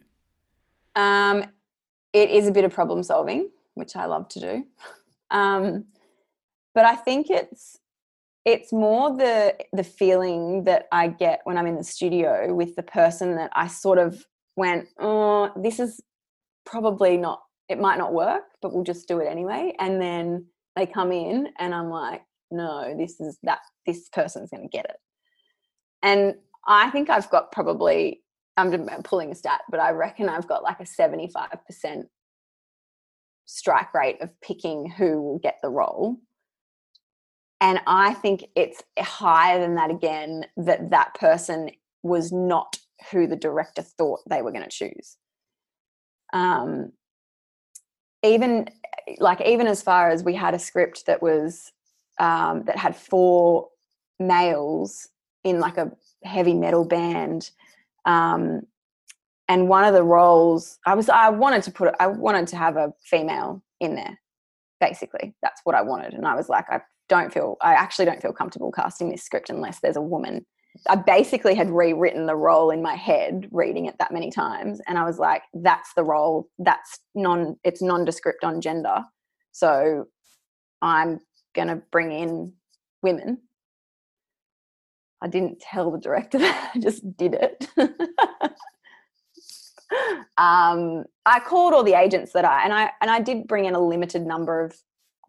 Um, 0.97 1.44
it 2.12 2.30
is 2.30 2.49
a 2.49 2.52
bit 2.52 2.64
of 2.64 2.73
problem 2.73 3.02
solving, 3.02 3.50
which 3.75 3.97
I 3.97 4.06
love 4.06 4.28
to 4.30 4.40
do. 4.40 4.64
Um, 5.32 5.85
but 6.75 6.85
I 6.85 6.97
think 6.97 7.30
it's 7.30 7.78
it's 8.44 8.73
more 8.73 9.16
the 9.16 9.54
the 9.73 9.85
feeling 9.85 10.64
that 10.64 10.88
I 10.90 11.06
get 11.06 11.40
when 11.44 11.56
I'm 11.56 11.68
in 11.68 11.76
the 11.76 11.85
studio 11.85 12.52
with 12.52 12.75
the 12.75 12.82
person 12.82 13.37
that 13.37 13.50
I 13.54 13.68
sort 13.68 13.99
of 13.99 14.25
went, 14.56 14.88
oh, 14.99 15.52
this 15.56 15.78
is 15.78 16.00
probably 16.66 17.16
not. 17.16 17.42
It 17.68 17.78
might 17.78 17.99
not 17.99 18.12
work, 18.12 18.42
but 18.61 18.73
we'll 18.73 18.82
just 18.82 19.06
do 19.06 19.20
it 19.20 19.28
anyway. 19.28 19.75
And 19.78 20.00
then 20.02 20.47
they 20.75 20.87
come 20.87 21.12
in, 21.12 21.49
and 21.59 21.75
I'm 21.75 21.90
like, 21.90 22.23
no, 22.50 22.94
this 22.97 23.20
is 23.20 23.38
that. 23.44 23.61
This 23.87 24.09
person's 24.09 24.50
going 24.50 24.62
to 24.62 24.68
get 24.68 24.87
it. 24.87 24.97
And 26.02 26.35
I 26.66 26.90
think 26.90 27.11
I've 27.11 27.30
got 27.30 27.52
probably 27.52 28.23
I'm 28.60 29.02
pulling 29.02 29.32
a 29.32 29.34
stat, 29.34 29.62
but 29.70 29.80
I 29.80 29.90
reckon 29.90 30.28
I've 30.28 30.48
got 30.48 30.62
like 30.62 30.80
a 30.80 30.84
75% 30.84 32.04
strike 33.46 33.94
rate 33.94 34.20
of 34.20 34.30
picking 34.40 34.90
who 34.90 35.22
will 35.22 35.38
get 35.38 35.58
the 35.62 35.70
role. 35.70 36.18
And 37.60 37.80
I 37.86 38.14
think 38.14 38.44
it's 38.56 38.82
higher 38.98 39.60
than 39.60 39.74
that 39.74 39.90
again, 39.90 40.46
that 40.56 40.90
that 40.90 41.14
person 41.14 41.70
was 42.02 42.32
not 42.32 42.78
who 43.10 43.26
the 43.26 43.36
director 43.36 43.82
thought 43.82 44.20
they 44.28 44.42
were 44.42 44.52
going 44.52 44.64
to 44.64 44.70
choose. 44.70 45.16
Um, 46.32 46.92
even 48.22 48.68
like 49.18 49.40
even 49.40 49.66
as 49.66 49.82
far 49.82 50.10
as 50.10 50.22
we 50.22 50.34
had 50.34 50.54
a 50.54 50.58
script 50.58 51.06
that 51.06 51.22
was 51.22 51.72
um, 52.18 52.64
that 52.64 52.76
had 52.76 52.94
four 52.94 53.68
males 54.18 55.08
in 55.42 55.58
like 55.58 55.78
a 55.78 55.90
heavy 56.22 56.54
metal 56.54 56.84
band 56.84 57.50
um, 58.04 58.62
and 59.49 59.69
one 59.69 59.85
of 59.85 59.95
the 59.95 60.02
roles 60.02 60.78
i 60.87 60.95
was 60.95 61.09
i 61.09 61.28
wanted 61.28 61.62
to 61.62 61.71
put 61.71 61.95
i 62.00 62.07
wanted 62.07 62.47
to 62.47 62.57
have 62.57 62.76
a 62.76 62.92
female 63.04 63.62
in 63.80 63.95
there 63.95 64.19
basically. 64.80 65.35
That's 65.42 65.61
what 65.64 65.76
i 65.76 65.83
wanted. 65.83 66.14
And 66.14 66.26
i 66.26 66.35
was 66.35 66.49
like 66.49 66.64
i 66.71 66.80
don't 67.09 67.33
feel 67.33 67.57
i 67.61 67.75
actually 67.75 68.07
don't 68.07 68.23
feel 68.23 68.33
comfortable 68.33 68.73
casting 68.73 69.11
this 69.11 69.23
script 69.23 69.50
unless 69.50 69.80
there's 69.80 69.97
a 69.97 70.02
woman. 70.02 70.47
I 70.88 70.97
basically 70.97 71.54
had 71.54 71.69
rewritten 71.69 72.26
the 72.26 72.37
role 72.37 72.71
in 72.71 72.80
my 72.83 72.95
head 72.95 73.49
reading 73.50 73.87
it 73.87 73.97
that 73.99 74.12
many 74.12 74.30
times. 74.30 74.80
And 74.87 74.99
i 74.99 75.04
was 75.04 75.19
like 75.19 75.42
that's 75.52 75.92
the 75.95 76.04
role. 76.04 76.49
That's 76.59 77.00
non 77.14 77.57
it's 77.64 77.83
nondescript 77.83 78.45
on 78.45 78.61
gender. 78.61 79.04
So 79.52 80.07
i'm 80.83 81.21
going 81.54 81.69
to 81.69 81.83
bring 81.90 82.12
in 82.12 82.54
women 83.02 83.38
i 85.22 85.28
didn't 85.28 85.60
tell 85.60 85.90
the 85.90 85.98
director 85.98 86.38
that 86.44 86.70
i 86.74 86.78
just 86.78 87.16
did 87.16 87.34
it 87.34 87.68
um, 90.38 91.04
I 91.26 91.40
called 91.40 91.74
all 91.74 91.82
the 91.82 91.94
agents 91.94 92.32
that 92.32 92.44
I 92.44 92.64
and 92.64 92.72
I 92.72 92.90
and 93.00 93.10
I 93.10 93.20
did 93.20 93.46
bring 93.46 93.64
in 93.64 93.74
a 93.74 93.80
limited 93.80 94.26
number 94.26 94.64
of 94.64 94.74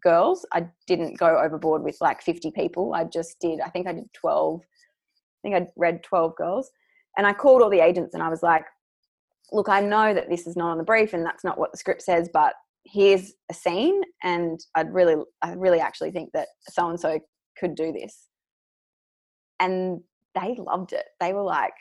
girls. 0.03 0.45
I 0.53 0.67
didn't 0.88 1.17
go 1.17 1.39
overboard 1.39 1.83
with 1.83 1.98
like 2.01 2.21
50 2.21 2.51
people. 2.51 2.93
I 2.93 3.03
just 3.03 3.39
did. 3.39 3.60
I 3.62 3.69
think 3.69 3.88
I 3.88 3.93
did 3.93 4.12
12. 4.13 4.62
I 4.62 5.41
think 5.41 5.55
I 5.55 5.67
read 5.75 6.03
12 6.03 6.36
girls, 6.36 6.69
and 7.17 7.25
I 7.25 7.33
called 7.33 7.62
all 7.62 7.69
the 7.69 7.79
agents 7.79 8.13
and 8.13 8.21
I 8.21 8.29
was 8.29 8.43
like, 8.43 8.65
"Look, 9.51 9.69
I 9.69 9.81
know 9.81 10.13
that 10.13 10.29
this 10.29 10.48
is 10.48 10.55
not 10.55 10.71
on 10.71 10.77
the 10.77 10.83
brief 10.83 11.13
and 11.13 11.25
that's 11.25 11.43
not 11.43 11.57
what 11.57 11.71
the 11.71 11.77
script 11.77 12.03
says, 12.03 12.29
but 12.31 12.53
here's 12.86 13.33
a 13.50 13.53
scene, 13.53 14.01
and 14.24 14.60
I'd 14.75 14.93
really, 14.93 15.15
I 15.41 15.53
really 15.53 15.79
actually 15.79 16.12
think 16.12 16.31
that 16.33 16.50
so 16.69 16.89
and 16.89 17.00
so 17.00 17.19
could 17.57 17.75
do 17.75 17.91
this." 17.91 18.27
And 19.62 20.01
they 20.36 20.58
loved 20.58 20.91
it. 20.91 21.06
They 21.22 21.32
were 21.32 21.44
like, 21.44 21.74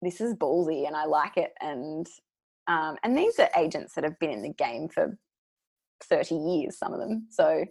this 0.00 0.20
is 0.20 0.34
ballsy 0.34 0.86
and 0.86 0.96
I 0.96 1.04
like 1.04 1.36
it. 1.36 1.52
And 1.60 2.06
um, 2.66 2.96
and 3.02 3.16
these 3.16 3.38
are 3.38 3.48
agents 3.56 3.94
that 3.94 4.04
have 4.04 4.18
been 4.18 4.30
in 4.30 4.42
the 4.42 4.52
game 4.52 4.88
for 4.88 5.18
30 6.04 6.34
years, 6.34 6.78
some 6.78 6.92
of 6.92 7.00
them. 7.00 7.26
So 7.30 7.64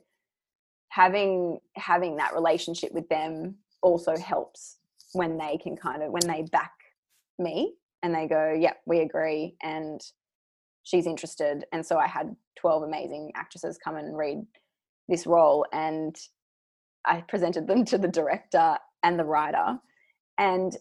having 0.89 1.59
having 1.75 2.17
that 2.17 2.33
relationship 2.33 2.91
with 2.93 3.07
them 3.09 3.55
also 3.81 4.17
helps 4.17 4.77
when 5.13 5.37
they 5.37 5.57
can 5.57 5.75
kind 5.75 6.03
of 6.03 6.11
when 6.11 6.27
they 6.27 6.43
back 6.51 6.71
me 7.39 7.73
and 8.03 8.13
they 8.13 8.27
go, 8.27 8.53
Yep, 8.59 8.81
we 8.85 8.99
agree 8.99 9.55
and 9.61 10.01
she's 10.83 11.05
interested. 11.05 11.65
And 11.71 11.85
so 11.85 11.97
I 11.97 12.07
had 12.07 12.35
12 12.57 12.83
amazing 12.83 13.31
actresses 13.35 13.77
come 13.77 13.97
and 13.97 14.17
read 14.17 14.45
this 15.07 15.27
role 15.27 15.65
and 15.71 16.15
I 17.05 17.21
presented 17.21 17.67
them 17.67 17.85
to 17.85 17.97
the 17.97 18.07
director 18.07 18.77
and 19.07 19.17
the 19.17 19.23
writer. 19.23 19.79
And 20.37 20.75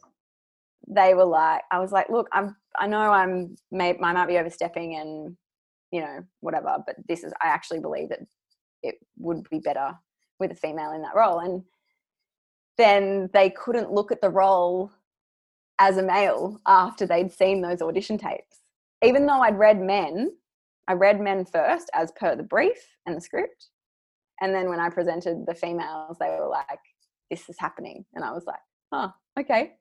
they 0.89 1.15
were 1.15 1.25
like, 1.25 1.63
I 1.71 1.79
was 1.79 1.93
like, 1.93 2.09
look, 2.11 2.29
I'm, 2.33 2.57
I 2.79 2.87
know 2.87 2.99
I'm, 2.99 3.57
may, 3.71 3.97
I 4.03 4.13
might 4.13 4.27
be 4.27 4.39
overstepping 4.39 4.97
and, 4.97 5.37
you 5.93 6.01
know, 6.01 6.25
whatever, 6.41 6.77
but 6.85 6.97
this 7.09 7.23
is, 7.23 7.33
I 7.43 7.47
actually 7.47 7.81
believe 7.81 8.09
that 8.09 8.21
it 8.83 8.97
would 9.17 9.49
be 9.49 9.61
better 9.61 9.93
with 10.41 10.51
a 10.51 10.57
female 10.57 10.93
in 10.93 11.03
that 11.03 11.15
role. 11.15 11.39
And 11.39 11.63
then 12.77 13.31
they 13.33 13.51
couldn't 13.51 13.93
look 13.93 14.11
at 14.13 14.21
the 14.21 14.31
role 14.31 14.91
as 15.79 15.97
a 15.97 16.03
male 16.03 16.61
after 16.67 17.07
they'd 17.07 17.33
seen 17.33 17.63
those 17.63 17.81
audition 17.81 18.19
tapes. 18.19 18.61
Even 19.05 19.27
though 19.27 19.41
I'd 19.41 19.59
read 19.59 19.81
men, 19.81 20.33
I 20.89 20.95
read 20.95 21.21
men 21.21 21.45
first 21.45 21.91
as 21.95 22.13
per 22.13 22.35
the 22.35 22.43
brief 22.43 22.79
and 23.07 23.17
the 23.17 23.21
script. 23.21 23.69
And 24.41 24.55
then 24.55 24.69
when 24.69 24.81
I 24.81 24.91
presented 24.91 25.47
the 25.47 25.55
females, 25.55 26.17
they 26.19 26.29
were 26.29 26.49
like, 26.49 26.81
this 27.31 27.49
is 27.49 27.57
happening. 27.59 28.05
And 28.15 28.25
I 28.25 28.33
was 28.33 28.45
like, 28.47 28.61
oh, 28.93 29.13
okay 29.39 29.73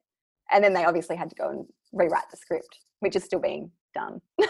and 0.51 0.63
then 0.63 0.73
they 0.73 0.85
obviously 0.85 1.15
had 1.15 1.29
to 1.29 1.35
go 1.35 1.49
and 1.49 1.65
rewrite 1.93 2.29
the 2.31 2.37
script 2.37 2.79
which 2.99 3.15
is 3.15 3.23
still 3.23 3.39
being 3.39 3.71
done 3.93 4.21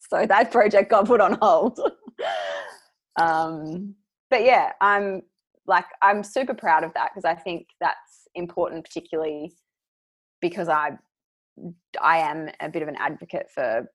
so 0.00 0.26
that 0.26 0.50
project 0.50 0.90
got 0.90 1.06
put 1.06 1.20
on 1.20 1.38
hold 1.40 1.78
um, 3.20 3.94
but 4.30 4.44
yeah 4.44 4.72
i'm 4.80 5.22
like 5.66 5.86
i'm 6.02 6.22
super 6.22 6.54
proud 6.54 6.84
of 6.84 6.92
that 6.94 7.10
because 7.12 7.24
i 7.24 7.34
think 7.34 7.66
that's 7.80 8.28
important 8.34 8.84
particularly 8.84 9.52
because 10.40 10.68
i 10.68 10.90
i 12.00 12.18
am 12.18 12.48
a 12.60 12.68
bit 12.68 12.82
of 12.82 12.88
an 12.88 12.96
advocate 12.98 13.48
for 13.52 13.86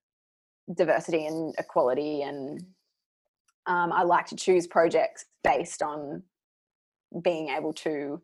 diversity 0.78 1.26
and 1.26 1.54
equality 1.58 2.22
and 2.22 2.64
um, 3.68 3.92
i 3.92 4.04
like 4.04 4.26
to 4.26 4.36
choose 4.36 4.68
projects 4.68 5.26
based 5.44 5.82
on 5.82 6.22
being 7.22 7.50
able 7.50 7.74
to 7.74 8.22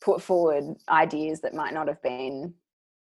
put 0.00 0.22
forward 0.22 0.76
ideas 0.88 1.40
that 1.40 1.54
might 1.54 1.72
not 1.72 1.88
have 1.88 2.02
been 2.02 2.54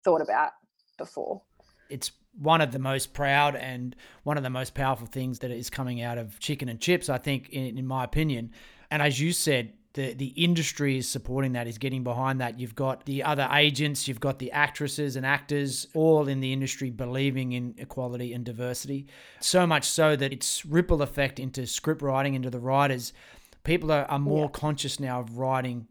thought 0.03 0.21
about 0.21 0.51
before. 0.97 1.41
It's 1.89 2.11
one 2.37 2.61
of 2.61 2.71
the 2.71 2.79
most 2.79 3.13
proud 3.13 3.55
and 3.55 3.95
one 4.23 4.37
of 4.37 4.43
the 4.43 4.49
most 4.49 4.73
powerful 4.73 5.07
things 5.07 5.39
that 5.39 5.51
is 5.51 5.69
coming 5.69 6.01
out 6.01 6.17
of 6.17 6.39
chicken 6.39 6.69
and 6.69 6.79
chips, 6.79 7.09
I 7.09 7.17
think, 7.17 7.49
in, 7.49 7.77
in 7.77 7.87
my 7.87 8.03
opinion. 8.03 8.51
And 8.91 9.01
as 9.01 9.19
you 9.19 9.31
said, 9.31 9.73
the, 9.93 10.13
the 10.13 10.27
industry 10.27 10.97
is 10.97 11.09
supporting 11.09 11.53
that, 11.53 11.67
is 11.67 11.77
getting 11.77 12.03
behind 12.03 12.41
that. 12.41 12.59
You've 12.59 12.75
got 12.75 13.05
the 13.05 13.23
other 13.23 13.47
agents, 13.51 14.07
you've 14.07 14.19
got 14.19 14.39
the 14.39 14.51
actresses 14.51 15.15
and 15.15 15.25
actors, 15.25 15.87
all 15.93 16.27
in 16.27 16.41
the 16.41 16.51
industry 16.51 16.89
believing 16.89 17.53
in 17.53 17.75
equality 17.77 18.33
and 18.33 18.43
diversity. 18.43 19.07
So 19.39 19.65
much 19.65 19.85
so 19.85 20.17
that 20.17 20.33
it's 20.33 20.65
ripple 20.65 21.01
effect 21.01 21.39
into 21.39 21.65
script 21.65 22.01
writing, 22.01 22.33
into 22.33 22.49
the 22.49 22.59
writers. 22.59 23.13
People 23.65 23.91
are, 23.91 24.05
are 24.05 24.19
more 24.19 24.45
yeah. 24.45 24.59
conscious 24.59 24.99
now 24.99 25.19
of 25.19 25.37
writing 25.37 25.87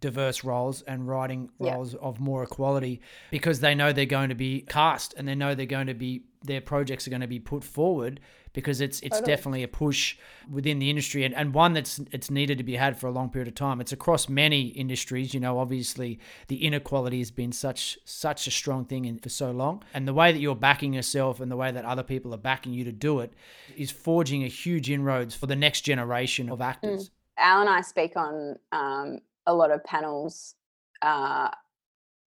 diverse 0.00 0.44
roles 0.44 0.82
and 0.82 1.08
writing 1.08 1.50
roles 1.58 1.94
yeah. 1.94 2.00
of 2.00 2.20
more 2.20 2.42
equality 2.42 3.00
because 3.30 3.60
they 3.60 3.74
know 3.74 3.92
they're 3.92 4.06
going 4.06 4.28
to 4.28 4.34
be 4.34 4.60
cast 4.62 5.14
and 5.14 5.26
they 5.26 5.34
know 5.34 5.54
they're 5.54 5.66
going 5.66 5.88
to 5.88 5.94
be 5.94 6.22
their 6.44 6.60
projects 6.60 7.06
are 7.06 7.10
going 7.10 7.20
to 7.20 7.26
be 7.26 7.40
put 7.40 7.64
forward 7.64 8.20
because 8.52 8.80
it's 8.80 9.00
it's 9.00 9.18
totally. 9.18 9.32
definitely 9.36 9.62
a 9.62 9.68
push 9.68 10.16
within 10.50 10.78
the 10.78 10.88
industry 10.88 11.24
and, 11.24 11.34
and 11.34 11.52
one 11.52 11.72
that's 11.72 12.00
it's 12.12 12.30
needed 12.30 12.58
to 12.58 12.64
be 12.64 12.76
had 12.76 12.98
for 12.98 13.06
a 13.06 13.10
long 13.10 13.28
period 13.28 13.48
of 13.48 13.54
time. 13.54 13.80
It's 13.80 13.92
across 13.92 14.28
many 14.28 14.68
industries. 14.68 15.34
You 15.34 15.40
know, 15.40 15.58
obviously 15.58 16.18
the 16.46 16.64
inequality 16.64 17.18
has 17.18 17.30
been 17.30 17.52
such 17.52 17.98
such 18.04 18.46
a 18.46 18.50
strong 18.50 18.84
thing 18.84 19.04
in, 19.04 19.18
for 19.18 19.28
so 19.28 19.50
long. 19.50 19.82
And 19.94 20.06
the 20.06 20.14
way 20.14 20.32
that 20.32 20.38
you're 20.38 20.56
backing 20.56 20.92
yourself 20.92 21.40
and 21.40 21.50
the 21.50 21.56
way 21.56 21.70
that 21.70 21.84
other 21.84 22.02
people 22.02 22.32
are 22.34 22.38
backing 22.38 22.72
you 22.72 22.84
to 22.84 22.92
do 22.92 23.20
it 23.20 23.32
is 23.76 23.90
forging 23.90 24.44
a 24.44 24.48
huge 24.48 24.90
inroads 24.90 25.34
for 25.34 25.46
the 25.46 25.56
next 25.56 25.82
generation 25.82 26.48
of 26.48 26.60
actors. 26.60 27.08
Mm. 27.08 27.12
Al 27.40 27.60
and 27.60 27.70
I 27.70 27.82
speak 27.82 28.16
on 28.16 28.56
um, 28.72 29.20
a 29.48 29.54
lot 29.54 29.72
of 29.72 29.82
panels 29.82 30.54
uh, 31.02 31.48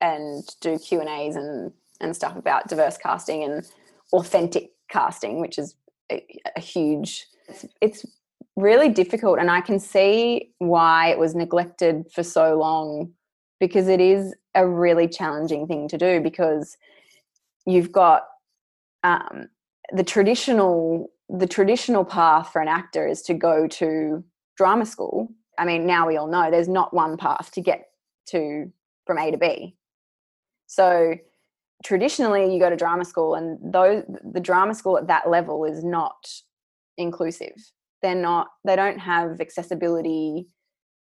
and 0.01 0.43
do 0.59 0.77
Q 0.77 0.99
and 0.99 1.09
A's 1.09 1.35
and 1.37 1.71
and 2.01 2.15
stuff 2.15 2.35
about 2.35 2.67
diverse 2.67 2.97
casting 2.97 3.43
and 3.43 3.63
authentic 4.11 4.71
casting, 4.89 5.39
which 5.39 5.57
is 5.57 5.75
a, 6.11 6.25
a 6.57 6.59
huge. 6.59 7.27
It's, 7.47 7.65
it's 7.79 8.05
really 8.55 8.89
difficult, 8.89 9.39
and 9.39 9.49
I 9.49 9.61
can 9.61 9.79
see 9.79 10.51
why 10.57 11.09
it 11.09 11.19
was 11.19 11.35
neglected 11.35 12.05
for 12.13 12.23
so 12.23 12.57
long 12.57 13.13
because 13.59 13.87
it 13.87 14.01
is 14.01 14.35
a 14.55 14.67
really 14.67 15.07
challenging 15.07 15.67
thing 15.67 15.87
to 15.87 15.97
do 15.97 16.19
because 16.19 16.75
you've 17.65 17.91
got 17.91 18.23
um, 19.03 19.47
the 19.93 20.03
traditional 20.03 21.07
the 21.29 21.47
traditional 21.47 22.03
path 22.03 22.51
for 22.51 22.61
an 22.61 22.67
actor 22.67 23.07
is 23.07 23.21
to 23.21 23.33
go 23.33 23.65
to 23.65 24.21
drama 24.57 24.85
school 24.85 25.29
I 25.61 25.65
mean, 25.65 25.85
now 25.85 26.07
we 26.07 26.17
all 26.17 26.25
know 26.25 26.49
there's 26.49 26.67
not 26.67 26.91
one 26.91 27.17
path 27.17 27.51
to 27.51 27.61
get 27.61 27.91
to 28.29 28.71
from 29.05 29.19
A 29.19 29.29
to 29.29 29.37
B. 29.37 29.75
So 30.65 31.13
traditionally, 31.85 32.51
you 32.51 32.59
go 32.59 32.71
to 32.71 32.75
drama 32.75 33.05
school, 33.05 33.35
and 33.35 33.59
those 33.71 34.03
the 34.33 34.39
drama 34.39 34.73
school 34.73 34.97
at 34.97 35.05
that 35.05 35.29
level 35.29 35.63
is 35.65 35.83
not 35.83 36.27
inclusive. 36.97 37.53
They're 38.01 38.15
not. 38.15 38.47
They 38.65 38.75
don't 38.75 38.97
have 38.97 39.39
accessibility 39.39 40.47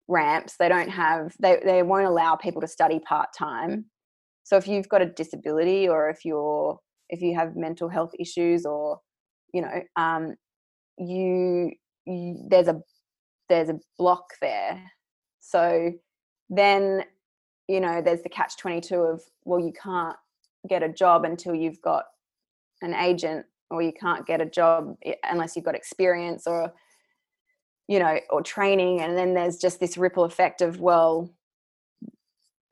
ramps. 0.08 0.56
They 0.58 0.68
don't 0.68 0.90
have. 0.90 1.36
They 1.38 1.60
they 1.64 1.84
won't 1.84 2.06
allow 2.06 2.34
people 2.34 2.60
to 2.62 2.66
study 2.68 2.98
part 2.98 3.28
time. 3.38 3.84
So 4.42 4.56
if 4.56 4.66
you've 4.66 4.88
got 4.88 5.02
a 5.02 5.06
disability, 5.06 5.88
or 5.88 6.10
if 6.10 6.24
you're 6.24 6.80
if 7.10 7.22
you 7.22 7.36
have 7.36 7.54
mental 7.54 7.88
health 7.88 8.10
issues, 8.18 8.66
or 8.66 8.98
you 9.54 9.62
know, 9.62 9.82
um, 9.94 10.34
you, 10.98 11.70
you 12.06 12.46
there's 12.50 12.66
a 12.66 12.80
there's 13.48 13.68
a 13.68 13.80
block 13.98 14.34
there. 14.40 14.82
So 15.40 15.92
then, 16.50 17.04
you 17.68 17.80
know, 17.80 18.02
there's 18.02 18.22
the 18.22 18.28
catch 18.28 18.56
22 18.56 18.94
of, 18.94 19.22
well, 19.44 19.60
you 19.60 19.72
can't 19.72 20.16
get 20.68 20.82
a 20.82 20.88
job 20.88 21.24
until 21.24 21.54
you've 21.54 21.80
got 21.82 22.04
an 22.82 22.94
agent, 22.94 23.46
or 23.70 23.82
you 23.82 23.92
can't 23.92 24.26
get 24.26 24.40
a 24.40 24.46
job 24.46 24.96
unless 25.24 25.54
you've 25.54 25.64
got 25.64 25.74
experience 25.74 26.46
or, 26.46 26.72
you 27.86 27.98
know, 27.98 28.18
or 28.30 28.42
training. 28.42 29.00
And 29.00 29.16
then 29.16 29.34
there's 29.34 29.58
just 29.58 29.80
this 29.80 29.98
ripple 29.98 30.24
effect 30.24 30.62
of, 30.62 30.80
well, 30.80 31.30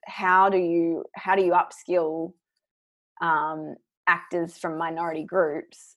how 0.06 0.48
do 0.48 0.58
you 0.58 1.04
how 1.14 1.34
do 1.34 1.42
you 1.42 1.52
upskill 1.52 2.32
um, 3.20 3.74
actors 4.06 4.56
from 4.56 4.78
minority 4.78 5.24
groups 5.24 5.96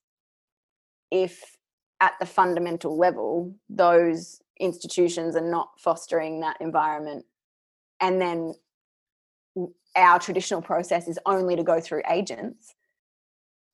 if 1.11 1.57
at 2.01 2.13
the 2.19 2.25
fundamental 2.25 2.97
level, 2.97 3.53
those 3.69 4.41
institutions 4.59 5.35
are 5.35 5.49
not 5.49 5.69
fostering 5.77 6.41
that 6.41 6.57
environment. 6.59 7.25
And 8.01 8.21
then 8.21 8.53
our 9.95 10.19
traditional 10.19 10.61
process 10.61 11.07
is 11.07 11.19
only 11.25 11.55
to 11.55 11.63
go 11.63 11.79
through 11.79 12.03
agents. 12.09 12.75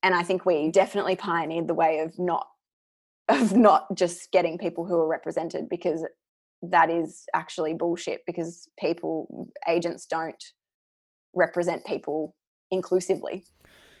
And 0.02 0.14
I 0.14 0.22
think 0.22 0.46
we 0.46 0.70
definitely 0.70 1.16
pioneered 1.16 1.68
the 1.68 1.74
way 1.74 2.00
of 2.00 2.18
not 2.18 2.46
of 3.28 3.56
not 3.56 3.92
just 3.96 4.30
getting 4.30 4.56
people 4.56 4.86
who 4.86 4.94
are 4.94 5.08
represented 5.08 5.68
because 5.68 6.04
that 6.62 6.90
is 6.90 7.24
actually 7.34 7.74
bullshit 7.74 8.22
because 8.24 8.68
people 8.78 9.50
agents 9.68 10.06
don't 10.06 10.52
represent 11.34 11.84
people 11.84 12.36
inclusively 12.70 13.44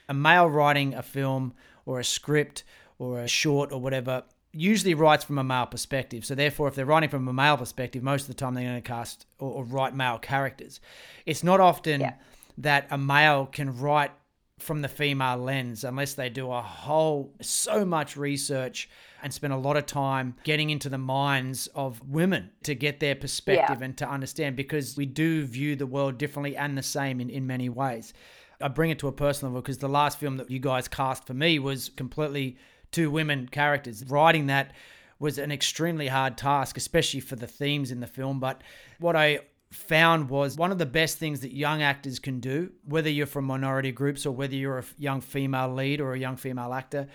a 0.08 0.14
male 0.14 0.48
writing 0.48 0.94
a 0.94 1.02
film 1.02 1.54
or 1.84 2.00
a 2.00 2.04
script 2.04 2.64
or 2.98 3.20
a 3.20 3.28
short 3.28 3.72
or 3.72 3.80
whatever 3.80 4.22
usually 4.56 4.94
writes 4.94 5.24
from 5.24 5.38
a 5.38 5.44
male 5.44 5.66
perspective. 5.66 6.24
So 6.24 6.34
therefore, 6.34 6.68
if 6.68 6.74
they're 6.74 6.86
writing 6.86 7.08
from 7.08 7.28
a 7.28 7.32
male 7.32 7.56
perspective, 7.56 8.02
most 8.02 8.22
of 8.22 8.28
the 8.28 8.34
time 8.34 8.54
they're 8.54 8.64
going 8.64 8.76
to 8.76 8.80
cast 8.80 9.26
or, 9.38 9.50
or 9.50 9.64
write 9.64 9.94
male 9.94 10.18
characters. 10.18 10.80
It's 11.24 11.44
not 11.44 11.60
often 11.60 12.00
yeah. 12.00 12.14
that 12.58 12.86
a 12.90 12.98
male 12.98 13.46
can 13.46 13.78
write 13.78 14.12
from 14.58 14.80
the 14.80 14.88
female 14.88 15.36
lens 15.36 15.84
unless 15.84 16.14
they 16.14 16.30
do 16.30 16.50
a 16.50 16.62
whole 16.62 17.34
so 17.42 17.84
much 17.84 18.16
research 18.16 18.88
and 19.22 19.32
spend 19.32 19.52
a 19.52 19.56
lot 19.56 19.76
of 19.76 19.84
time 19.84 20.34
getting 20.44 20.70
into 20.70 20.88
the 20.88 20.98
minds 20.98 21.66
of 21.74 22.00
women 22.08 22.50
to 22.62 22.74
get 22.74 23.00
their 23.00 23.14
perspective 23.14 23.78
yeah. 23.80 23.84
and 23.84 23.98
to 23.98 24.08
understand 24.08 24.56
because 24.56 24.96
we 24.96 25.04
do 25.04 25.44
view 25.44 25.76
the 25.76 25.86
world 25.86 26.16
differently 26.16 26.56
and 26.56 26.76
the 26.76 26.82
same 26.82 27.20
in, 27.20 27.28
in 27.28 27.46
many 27.46 27.68
ways. 27.68 28.14
I 28.60 28.68
bring 28.68 28.90
it 28.90 28.98
to 29.00 29.08
a 29.08 29.12
personal 29.12 29.50
level 29.50 29.62
because 29.62 29.78
the 29.78 29.88
last 29.88 30.18
film 30.18 30.38
that 30.38 30.50
you 30.50 30.58
guys 30.58 30.88
cast 30.88 31.26
for 31.26 31.34
me 31.34 31.58
was 31.58 31.90
completely 31.90 32.56
two 32.90 33.10
women 33.10 33.48
characters. 33.48 34.04
Writing 34.06 34.46
that 34.46 34.72
was 35.18 35.38
an 35.38 35.50
extremely 35.50 36.08
hard 36.08 36.36
task, 36.36 36.76
especially 36.76 37.20
for 37.20 37.36
the 37.36 37.46
themes 37.46 37.90
in 37.90 38.00
the 38.00 38.06
film. 38.06 38.38
But 38.40 38.62
what 38.98 39.16
I 39.16 39.40
found 39.72 40.30
was 40.30 40.56
one 40.56 40.72
of 40.72 40.78
the 40.78 40.86
best 40.86 41.18
things 41.18 41.40
that 41.40 41.52
young 41.52 41.82
actors 41.82 42.18
can 42.18 42.40
do, 42.40 42.70
whether 42.84 43.10
you're 43.10 43.26
from 43.26 43.44
minority 43.44 43.92
groups 43.92 44.26
or 44.26 44.32
whether 44.32 44.54
you're 44.54 44.78
a 44.78 44.84
young 44.98 45.20
female 45.20 45.72
lead 45.72 46.00
or 46.00 46.12
a 46.12 46.18
young 46.18 46.36
female 46.36 46.72
actor, 46.72 47.08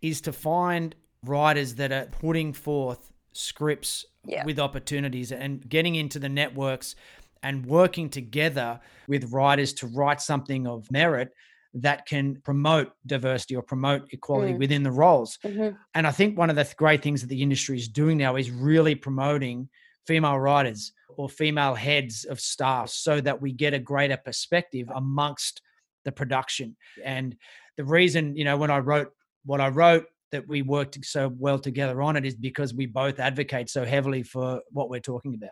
is 0.00 0.20
to 0.22 0.32
find 0.32 0.94
writers 1.24 1.74
that 1.74 1.92
are 1.92 2.06
putting 2.06 2.52
forth 2.52 3.12
scripts 3.32 4.06
yeah. 4.24 4.44
with 4.44 4.58
opportunities 4.58 5.32
and 5.32 5.68
getting 5.68 5.94
into 5.94 6.18
the 6.18 6.28
networks 6.28 6.94
and 7.42 7.66
working 7.66 8.08
together 8.08 8.80
with 9.06 9.32
writers 9.32 9.72
to 9.72 9.86
write 9.86 10.20
something 10.20 10.66
of 10.66 10.90
merit 10.90 11.32
that 11.74 12.06
can 12.06 12.40
promote 12.44 12.92
diversity 13.06 13.54
or 13.54 13.62
promote 13.62 14.12
equality 14.12 14.52
mm. 14.52 14.58
within 14.58 14.82
the 14.82 14.90
roles. 14.90 15.38
Mm-hmm. 15.44 15.76
And 15.94 16.06
I 16.06 16.10
think 16.10 16.36
one 16.36 16.50
of 16.50 16.56
the 16.56 16.72
great 16.76 17.02
things 17.02 17.20
that 17.20 17.28
the 17.28 17.42
industry 17.42 17.76
is 17.76 17.88
doing 17.88 18.18
now 18.18 18.36
is 18.36 18.50
really 18.50 18.94
promoting 18.94 19.68
female 20.06 20.38
writers 20.38 20.92
or 21.16 21.28
female 21.28 21.74
heads 21.74 22.24
of 22.24 22.40
staff 22.40 22.88
so 22.88 23.20
that 23.20 23.40
we 23.40 23.52
get 23.52 23.74
a 23.74 23.78
greater 23.78 24.16
perspective 24.16 24.88
amongst 24.94 25.60
the 26.04 26.12
production. 26.12 26.76
And 27.04 27.36
the 27.76 27.84
reason, 27.84 28.34
you 28.36 28.44
know, 28.44 28.56
when 28.56 28.70
I 28.70 28.78
wrote 28.78 29.12
what 29.44 29.60
I 29.60 29.68
wrote, 29.68 30.06
that 30.30 30.46
we 30.46 30.62
worked 30.62 31.02
so 31.04 31.32
well 31.38 31.58
together 31.58 32.02
on 32.02 32.16
it 32.16 32.26
is 32.26 32.34
because 32.34 32.74
we 32.74 32.86
both 32.86 33.18
advocate 33.18 33.70
so 33.70 33.84
heavily 33.84 34.22
for 34.22 34.60
what 34.70 34.90
we're 34.90 35.00
talking 35.00 35.34
about. 35.34 35.50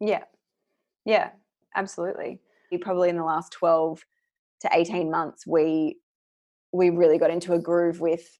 Yeah. 0.00 0.22
Yeah, 1.04 1.30
absolutely. 1.74 2.40
You 2.70 2.78
probably 2.78 3.08
in 3.08 3.16
the 3.16 3.24
last 3.24 3.52
12 3.52 4.04
to 4.60 4.70
18 4.72 5.10
months, 5.10 5.46
we 5.46 5.98
we 6.72 6.90
really 6.90 7.18
got 7.18 7.30
into 7.30 7.54
a 7.54 7.58
groove 7.58 8.00
with 8.00 8.38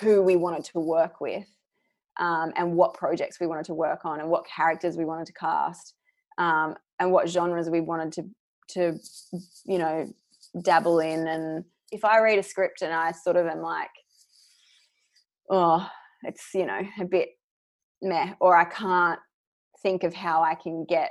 who 0.00 0.22
we 0.22 0.36
wanted 0.36 0.62
to 0.62 0.78
work 0.78 1.20
with 1.20 1.46
um, 2.18 2.52
and 2.54 2.76
what 2.76 2.92
projects 2.92 3.40
we 3.40 3.46
wanted 3.46 3.64
to 3.64 3.74
work 3.74 4.04
on 4.04 4.20
and 4.20 4.28
what 4.28 4.46
characters 4.46 4.96
we 4.96 5.06
wanted 5.06 5.26
to 5.26 5.32
cast 5.32 5.94
um, 6.36 6.74
and 6.98 7.10
what 7.10 7.28
genres 7.28 7.70
we 7.70 7.80
wanted 7.80 8.12
to 8.12 8.22
to 8.68 8.98
you 9.64 9.78
know 9.78 10.06
dabble 10.62 11.00
in 11.00 11.26
and 11.26 11.64
if 11.90 12.04
i 12.04 12.20
read 12.20 12.38
a 12.38 12.42
script 12.42 12.82
and 12.82 12.92
i 12.92 13.10
sort 13.10 13.36
of 13.36 13.46
am 13.46 13.60
like 13.60 13.90
oh 15.50 15.88
it's 16.22 16.50
you 16.54 16.64
know 16.64 16.80
a 17.00 17.04
bit 17.04 17.30
meh 18.00 18.32
or 18.38 18.56
i 18.56 18.64
can't 18.64 19.18
think 19.82 20.04
of 20.04 20.14
how 20.14 20.40
i 20.40 20.54
can 20.54 20.84
get 20.84 21.10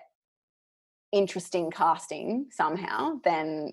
interesting 1.12 1.71
casting 1.71 2.47
somehow, 2.51 3.19
then 3.23 3.71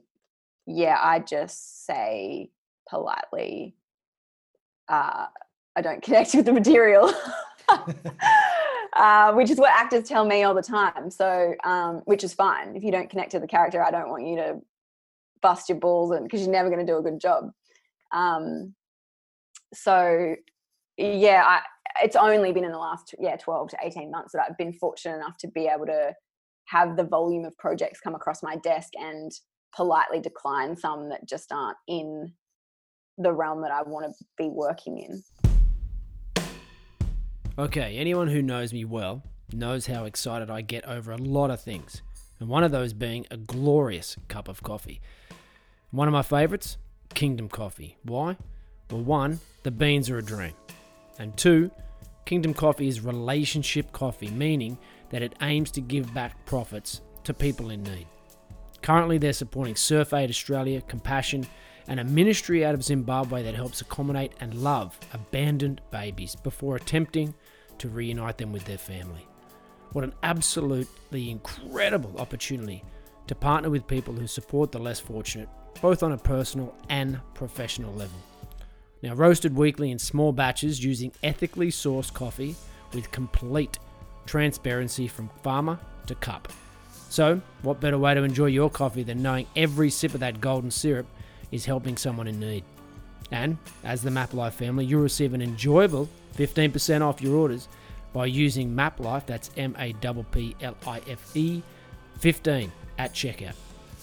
yeah, 0.67 0.99
I 1.01 1.21
just 1.21 1.87
say 1.87 2.51
politely, 2.89 3.77
uh, 4.89 5.27
I 5.77 5.83
don't 5.83 6.03
connect 6.03 6.35
with 6.35 6.47
the 6.47 6.53
material. 6.53 7.13
uh, 8.97 9.33
which 9.33 9.51
is 9.51 9.59
what 9.59 9.71
actors 9.71 10.09
tell 10.09 10.25
me 10.25 10.43
all 10.43 10.55
the 10.55 10.63
time. 10.63 11.11
So, 11.11 11.55
um, 11.65 12.03
which 12.05 12.25
is 12.25 12.35
fine. 12.35 12.77
If 12.77 12.83
you 12.83 12.91
don't 12.91 13.11
connect 13.11 13.33
to 13.33 13.41
the 13.41 13.47
character, 13.47 13.83
I 13.83 13.91
don't 13.91 14.09
want 14.09 14.27
you 14.27 14.37
to 14.37 14.61
bust 15.43 15.69
your 15.69 15.79
balls 15.79 16.13
and 16.13 16.25
because 16.25 16.43
you're 16.43 16.51
never 16.51 16.71
going 16.71 16.85
to 16.85 16.91
do 16.93 16.99
a 16.99 17.03
good 17.03 17.21
job. 17.21 17.51
Um, 18.13 18.75
so, 19.75 20.35
yeah, 20.97 21.43
I, 21.45 21.61
it's 22.03 22.17
only 22.17 22.53
been 22.53 22.65
in 22.65 22.73
the 22.73 22.79
last 22.79 23.15
yeah 23.19 23.37
12 23.37 23.71
to 23.71 23.77
18 23.83 24.11
months 24.11 24.33
that 24.33 24.43
I've 24.49 24.57
been 24.57 24.73
fortunate 24.73 25.17
enough 25.17 25.37
to 25.39 25.49
be 25.49 25.67
able 25.67 25.87
to 25.87 26.15
have 26.67 26.97
the 26.97 27.05
volume 27.05 27.45
of 27.45 27.57
projects 27.59 28.01
come 28.01 28.15
across 28.15 28.43
my 28.43 28.57
desk 28.57 28.93
and 28.99 29.33
politely 29.77 30.21
decline 30.21 30.75
some 30.75 31.11
that 31.11 31.29
just 31.29 31.53
aren't 31.53 31.77
in 31.87 32.33
the 33.19 33.33
realm 33.33 33.61
that 33.63 33.71
I 33.71 33.83
want 33.83 34.07
to 34.07 34.25
be 34.39 34.49
working 34.49 34.99
in. 34.99 35.23
Okay, 37.59 37.97
anyone 37.97 38.29
who 38.29 38.43
knows 38.43 38.73
me 38.73 38.85
well 38.85 39.23
knows 39.53 39.87
how 39.87 40.05
excited 40.05 40.51
I 40.51 40.63
get 40.63 40.85
over 40.87 41.13
a 41.13 41.17
lot 41.17 41.51
of 41.51 41.61
things, 41.61 42.03
and 42.41 42.49
one 42.49 42.65
of 42.65 42.73
those 42.73 42.93
being 42.93 43.27
a 43.31 43.37
glorious 43.37 44.17
cup 44.29 44.49
of 44.49 44.63
coffee. 44.63 45.01
One 45.91 46.09
of 46.09 46.13
my 46.13 46.23
favorites, 46.23 46.77
Kingdom 47.15 47.49
Coffee. 47.49 47.97
Why? 48.03 48.37
Well, 48.91 49.03
one, 49.03 49.41
the 49.63 49.71
beans 49.71 50.11
are 50.11 50.19
a 50.19 50.23
dream, 50.23 50.55
and 51.19 51.37
two, 51.37 51.71
Kingdom 52.25 52.55
Coffee 52.55 52.89
is 52.89 53.01
relationship 53.01 53.93
coffee, 53.93 54.31
meaning 54.31 54.77
that 55.11 55.23
it 55.23 55.35
aims 55.41 55.71
to 55.73 55.81
give 55.81 56.13
back 56.13 56.45
profits 56.45 57.01
to 57.25 57.33
people 57.33 57.71
in 57.71 57.83
need. 57.85 58.07
Currently, 58.83 59.19
they're 59.19 59.33
supporting 59.33 59.77
Surf 59.77 60.13
Aid 60.13 60.31
Australia, 60.31 60.81
Compassion, 60.83 61.47
and 61.89 62.01
a 62.01 62.05
ministry 62.05 62.65
out 62.65 62.75
of 62.75 62.83
Zimbabwe 62.83 63.43
that 63.43 63.55
helps 63.55 63.81
accommodate 63.81 64.33
and 64.41 64.55
love 64.55 64.99
abandoned 65.13 65.81
babies 65.91 66.37
before 66.37 66.77
attempting 66.77 67.35
to 67.79 67.89
reunite 67.89 68.39
them 68.39 68.53
with 68.53 68.65
their 68.65 68.79
family. 68.79 69.27
What 69.93 70.05
an 70.05 70.15
absolutely 70.23 71.31
incredible 71.31 72.15
opportunity 72.19 72.85
to 73.29 73.35
partner 73.35 73.71
with 73.71 73.87
people 73.87 74.15
who 74.15 74.27
support 74.27 74.73
the 74.73 74.79
less 74.79 75.01
fortunate, 75.01 75.49
both 75.81 76.03
on 76.03 76.13
a 76.13 76.19
personal 76.19 76.75
and 76.89 77.21
professional 77.35 77.93
level. 77.95 78.19
Now, 79.03 79.15
roasted 79.15 79.55
weekly 79.55 79.91
in 79.91 79.99
small 79.99 80.33
batches 80.33 80.85
using 80.85 81.13
ethically 81.23 81.69
sourced 81.69 82.13
coffee 82.13 82.57
with 82.93 83.11
complete 83.11 83.79
transparency 84.27 85.07
from 85.07 85.31
farmer 85.43 85.79
to 86.07 86.15
cup. 86.17 86.53
So, 87.09 87.41
what 87.63 87.81
better 87.81 87.99
way 87.99 88.15
to 88.15 88.23
enjoy 88.23 88.47
your 88.47 88.71
coffee 88.71 89.03
than 89.03 89.23
knowing 89.23 89.47
every 89.55 89.91
sip 89.91 90.15
of 90.15 90.21
that 90.21 90.41
golden 90.41 90.71
syrup 90.71 91.07
is 91.51 91.65
helping 91.65 91.97
someone 91.97 92.27
in 92.27 92.41
need? 92.41 92.65
And 93.31 93.59
as 93.85 94.03
the 94.03 94.11
MapLife 94.11 94.53
family, 94.53 94.85
you'll 94.85 95.03
receive 95.03 95.35
an 95.35 95.43
enjoyable 95.43 96.09
15% 96.37 97.01
off 97.01 97.21
your 97.21 97.37
orders 97.37 97.69
by 98.13 98.27
using 98.27 98.75
MapLife, 98.75 99.27
that's 99.27 99.51
M 99.57 99.77
A 99.79 99.93
P 99.93 100.25
P 100.33 100.57
L 100.63 100.77
I 100.87 101.01
F 101.09 101.37
E 101.37 101.63
15 102.19 102.73
at 102.99 103.13
checkout. 103.13 103.55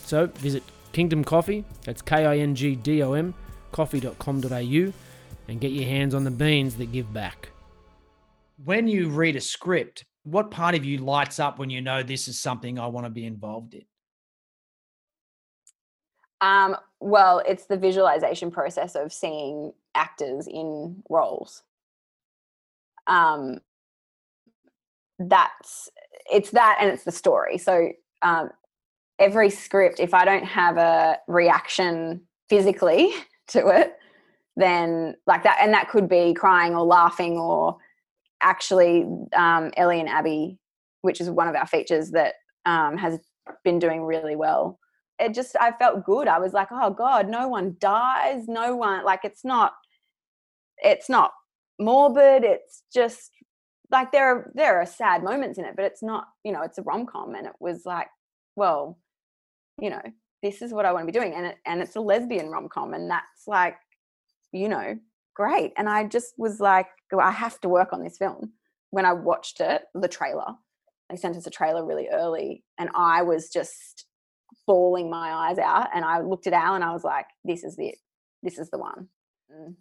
So 0.05 0.27
visit 0.27 0.63
Kingdom 0.91 1.23
Coffee, 1.23 1.63
that's 1.83 2.01
K 2.01 2.25
I 2.25 2.37
N 2.37 2.55
G 2.55 2.75
D 2.75 3.01
O 3.01 3.13
M, 3.13 3.33
coffee.com.au, 3.71 4.93
and 5.47 5.59
get 5.59 5.71
your 5.71 5.85
hands 5.85 6.13
on 6.13 6.23
the 6.23 6.31
beans 6.31 6.75
that 6.75 6.91
give 6.91 7.11
back. 7.13 7.49
When 8.63 8.87
you 8.87 9.09
read 9.09 9.35
a 9.35 9.41
script, 9.41 10.05
what 10.23 10.51
part 10.51 10.75
of 10.75 10.85
you 10.85 10.97
lights 10.97 11.39
up 11.39 11.59
when 11.59 11.69
you 11.69 11.81
know 11.81 12.01
this 12.01 12.27
is 12.27 12.39
something 12.39 12.79
I 12.79 12.87
want 12.87 13.05
to 13.05 13.09
be 13.09 13.25
involved 13.25 13.73
in? 13.73 13.83
Um, 16.41 16.75
well, 16.99 17.41
it's 17.47 17.65
the 17.65 17.77
visualization 17.77 18.51
process 18.51 18.95
of 18.95 19.13
seeing 19.13 19.73
actors 19.95 20.47
in 20.47 21.03
roles. 21.09 21.63
Um, 23.07 23.59
that's 25.19 25.89
it's 26.31 26.51
that 26.51 26.77
and 26.79 26.89
it's 26.89 27.03
the 27.03 27.11
story. 27.11 27.57
So 27.57 27.91
um, 28.21 28.49
every 29.19 29.49
script, 29.49 29.99
if 29.99 30.13
I 30.13 30.25
don't 30.25 30.45
have 30.45 30.77
a 30.77 31.17
reaction 31.27 32.21
physically 32.49 33.13
to 33.49 33.67
it, 33.69 33.97
then 34.55 35.15
like 35.27 35.43
that, 35.43 35.57
and 35.61 35.73
that 35.73 35.89
could 35.89 36.07
be 36.07 36.33
crying 36.33 36.75
or 36.75 36.85
laughing 36.85 37.37
or 37.37 37.77
actually 38.43 39.07
um, 39.35 39.71
Ellie 39.75 39.99
and 39.99 40.09
Abbie, 40.09 40.59
which 41.01 41.19
is 41.19 41.29
one 41.29 41.47
of 41.47 41.55
our 41.55 41.65
features 41.65 42.11
that 42.11 42.35
um, 42.65 42.97
has 42.97 43.19
been 43.63 43.79
doing 43.79 44.03
really 44.03 44.35
well. 44.35 44.79
It 45.19 45.33
just 45.33 45.55
I 45.59 45.71
felt 45.71 46.05
good. 46.05 46.27
I 46.27 46.39
was 46.39 46.53
like, 46.53 46.69
oh 46.71 46.91
God, 46.91 47.29
no 47.29 47.47
one 47.47 47.75
dies, 47.79 48.47
no 48.47 48.75
one 48.75 49.05
like 49.05 49.21
it's 49.23 49.45
not 49.45 49.73
it's 50.77 51.09
not 51.09 51.31
morbid. 51.79 52.43
It's 52.43 52.83
just 52.93 53.31
like 53.91 54.11
there 54.11 54.27
are 54.27 54.51
there 54.55 54.79
are 54.79 54.85
sad 54.85 55.23
moments 55.23 55.57
in 55.57 55.65
it, 55.65 55.75
but 55.75 55.85
it's 55.85 56.03
not, 56.03 56.27
you 56.43 56.51
know, 56.51 56.61
it's 56.63 56.77
a 56.77 56.83
rom 56.83 57.05
com 57.05 57.35
and 57.35 57.47
it 57.47 57.53
was 57.59 57.85
like, 57.85 58.07
well, 58.55 58.99
you 59.79 59.89
know, 59.89 60.01
this 60.41 60.61
is 60.61 60.73
what 60.73 60.85
I 60.85 60.91
want 60.91 61.07
to 61.07 61.11
be 61.11 61.17
doing. 61.17 61.33
And 61.33 61.45
it 61.47 61.57
and 61.65 61.81
it's 61.81 61.95
a 61.95 62.01
lesbian 62.01 62.49
rom 62.49 62.69
com 62.69 62.93
and 62.93 63.09
that's 63.09 63.47
like, 63.47 63.77
you 64.51 64.67
know, 64.67 64.97
great. 65.35 65.73
And 65.77 65.89
I 65.89 66.05
just 66.05 66.33
was 66.37 66.59
like, 66.59 66.87
I 67.17 67.31
have 67.31 67.59
to 67.61 67.69
work 67.69 67.93
on 67.93 68.03
this 68.03 68.17
film. 68.17 68.53
When 68.91 69.05
I 69.05 69.13
watched 69.13 69.59
it, 69.59 69.83
the 69.93 70.07
trailer, 70.07 70.53
they 71.09 71.15
sent 71.15 71.35
us 71.35 71.47
a 71.47 71.51
trailer 71.51 71.85
really 71.85 72.09
early, 72.11 72.63
and 72.77 72.89
I 72.95 73.23
was 73.23 73.49
just 73.49 74.05
bawling 74.67 75.09
my 75.09 75.31
eyes 75.31 75.57
out. 75.57 75.89
And 75.93 76.05
I 76.05 76.21
looked 76.21 76.47
at 76.47 76.53
Al 76.53 76.75
and 76.75 76.83
I 76.83 76.93
was 76.93 77.03
like, 77.03 77.25
this 77.43 77.63
is 77.63 77.75
it. 77.77 77.95
This 78.43 78.57
is 78.57 78.69
the 78.69 78.77
one. 78.77 79.07
Mm 79.51 79.75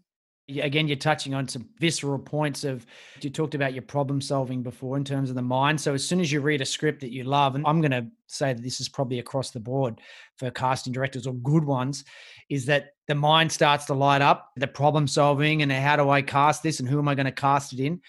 again 0.49 0.88
you're 0.88 0.97
touching 0.97 1.35
on 1.35 1.47
some 1.47 1.69
visceral 1.79 2.19
points 2.19 2.65
of 2.65 2.85
you 3.21 3.31
talked 3.31 3.55
about 3.55 3.73
your 3.73 3.83
problem 3.83 4.21
solving 4.21 4.62
before 4.62 4.97
in 4.97 5.05
terms 5.05 5.31
of 5.31 5.37
the 5.37 5.43
mind 5.43 5.81
so 5.81 5.95
as 5.95 6.07
soon 6.07 6.21
as 6.21 6.33
you 6.33 6.41
read 6.41 6.61
a 6.61 6.65
script 6.65 7.01
that 7.01 7.12
you 7.12 7.25
love 7.25 7.55
and 7.55 7.65
i'm 7.67 7.81
going 7.81 7.93
to 7.93 8.07
say 8.27 8.53
that 8.53 8.62
this 8.62 8.81
is 8.81 8.88
probably 8.88 9.21
across 9.21 9.51
the 9.51 9.61
board 9.61 10.01
for 10.37 10.51
casting 10.51 10.93
directors 10.93 11.27
or 11.27 11.35
good 11.35 11.65
ones 11.65 12.05
is 12.51 12.67
that 12.67 12.95
the 13.12 13.20
mind 13.20 13.53
starts 13.53 13.85
to 13.85 13.92
light 13.92 14.22
up 14.22 14.51
the 14.57 14.66
problem 14.66 15.07
solving 15.07 15.61
and 15.61 15.70
how 15.70 15.96
do 15.96 16.09
i 16.09 16.22
cast 16.22 16.62
this 16.62 16.81
and 16.81 16.88
who 16.88 16.98
am 16.98 17.09
i 17.09 17.14
going 17.14 17.27
to 17.27 17.33
cast 17.33 17.75
it 17.75 17.81
in 17.81 18.01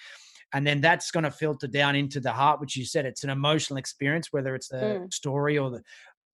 and 0.54 0.66
then 0.66 0.80
that's 0.80 1.12
going 1.12 1.26
to 1.26 1.32
filter 1.32 1.68
down 1.68 1.94
into 1.94 2.22
the 2.22 2.32
heart 2.32 2.62
which 2.62 2.78
you 2.78 2.86
said 2.86 3.06
it's 3.06 3.26
an 3.26 3.30
emotional 3.30 3.78
experience 3.78 4.32
whether 4.32 4.56
it's 4.56 4.70
the 4.70 4.78
mm. 4.78 5.14
story 5.14 5.58
or 5.58 5.70
the 5.70 5.84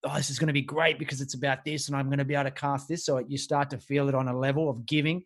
oh, 0.04 0.16
this 0.16 0.30
is 0.30 0.38
going 0.40 0.48
to 0.48 0.54
be 0.54 0.62
great 0.62 1.00
because 1.00 1.20
it's 1.20 1.34
about 1.34 1.66
this 1.66 1.88
and 1.88 1.98
I'm 1.98 2.06
going 2.06 2.20
to 2.20 2.26
be 2.26 2.34
able 2.34 2.46
to 2.46 2.52
cast 2.52 2.88
this. 2.88 3.04
So 3.04 3.18
you 3.18 3.38
start 3.38 3.70
to 3.72 3.78
feel 3.78 4.08
it 4.08 4.16
on 4.16 4.30
a 4.30 4.38
level 4.38 4.70
of 4.70 4.86
giving 4.86 5.24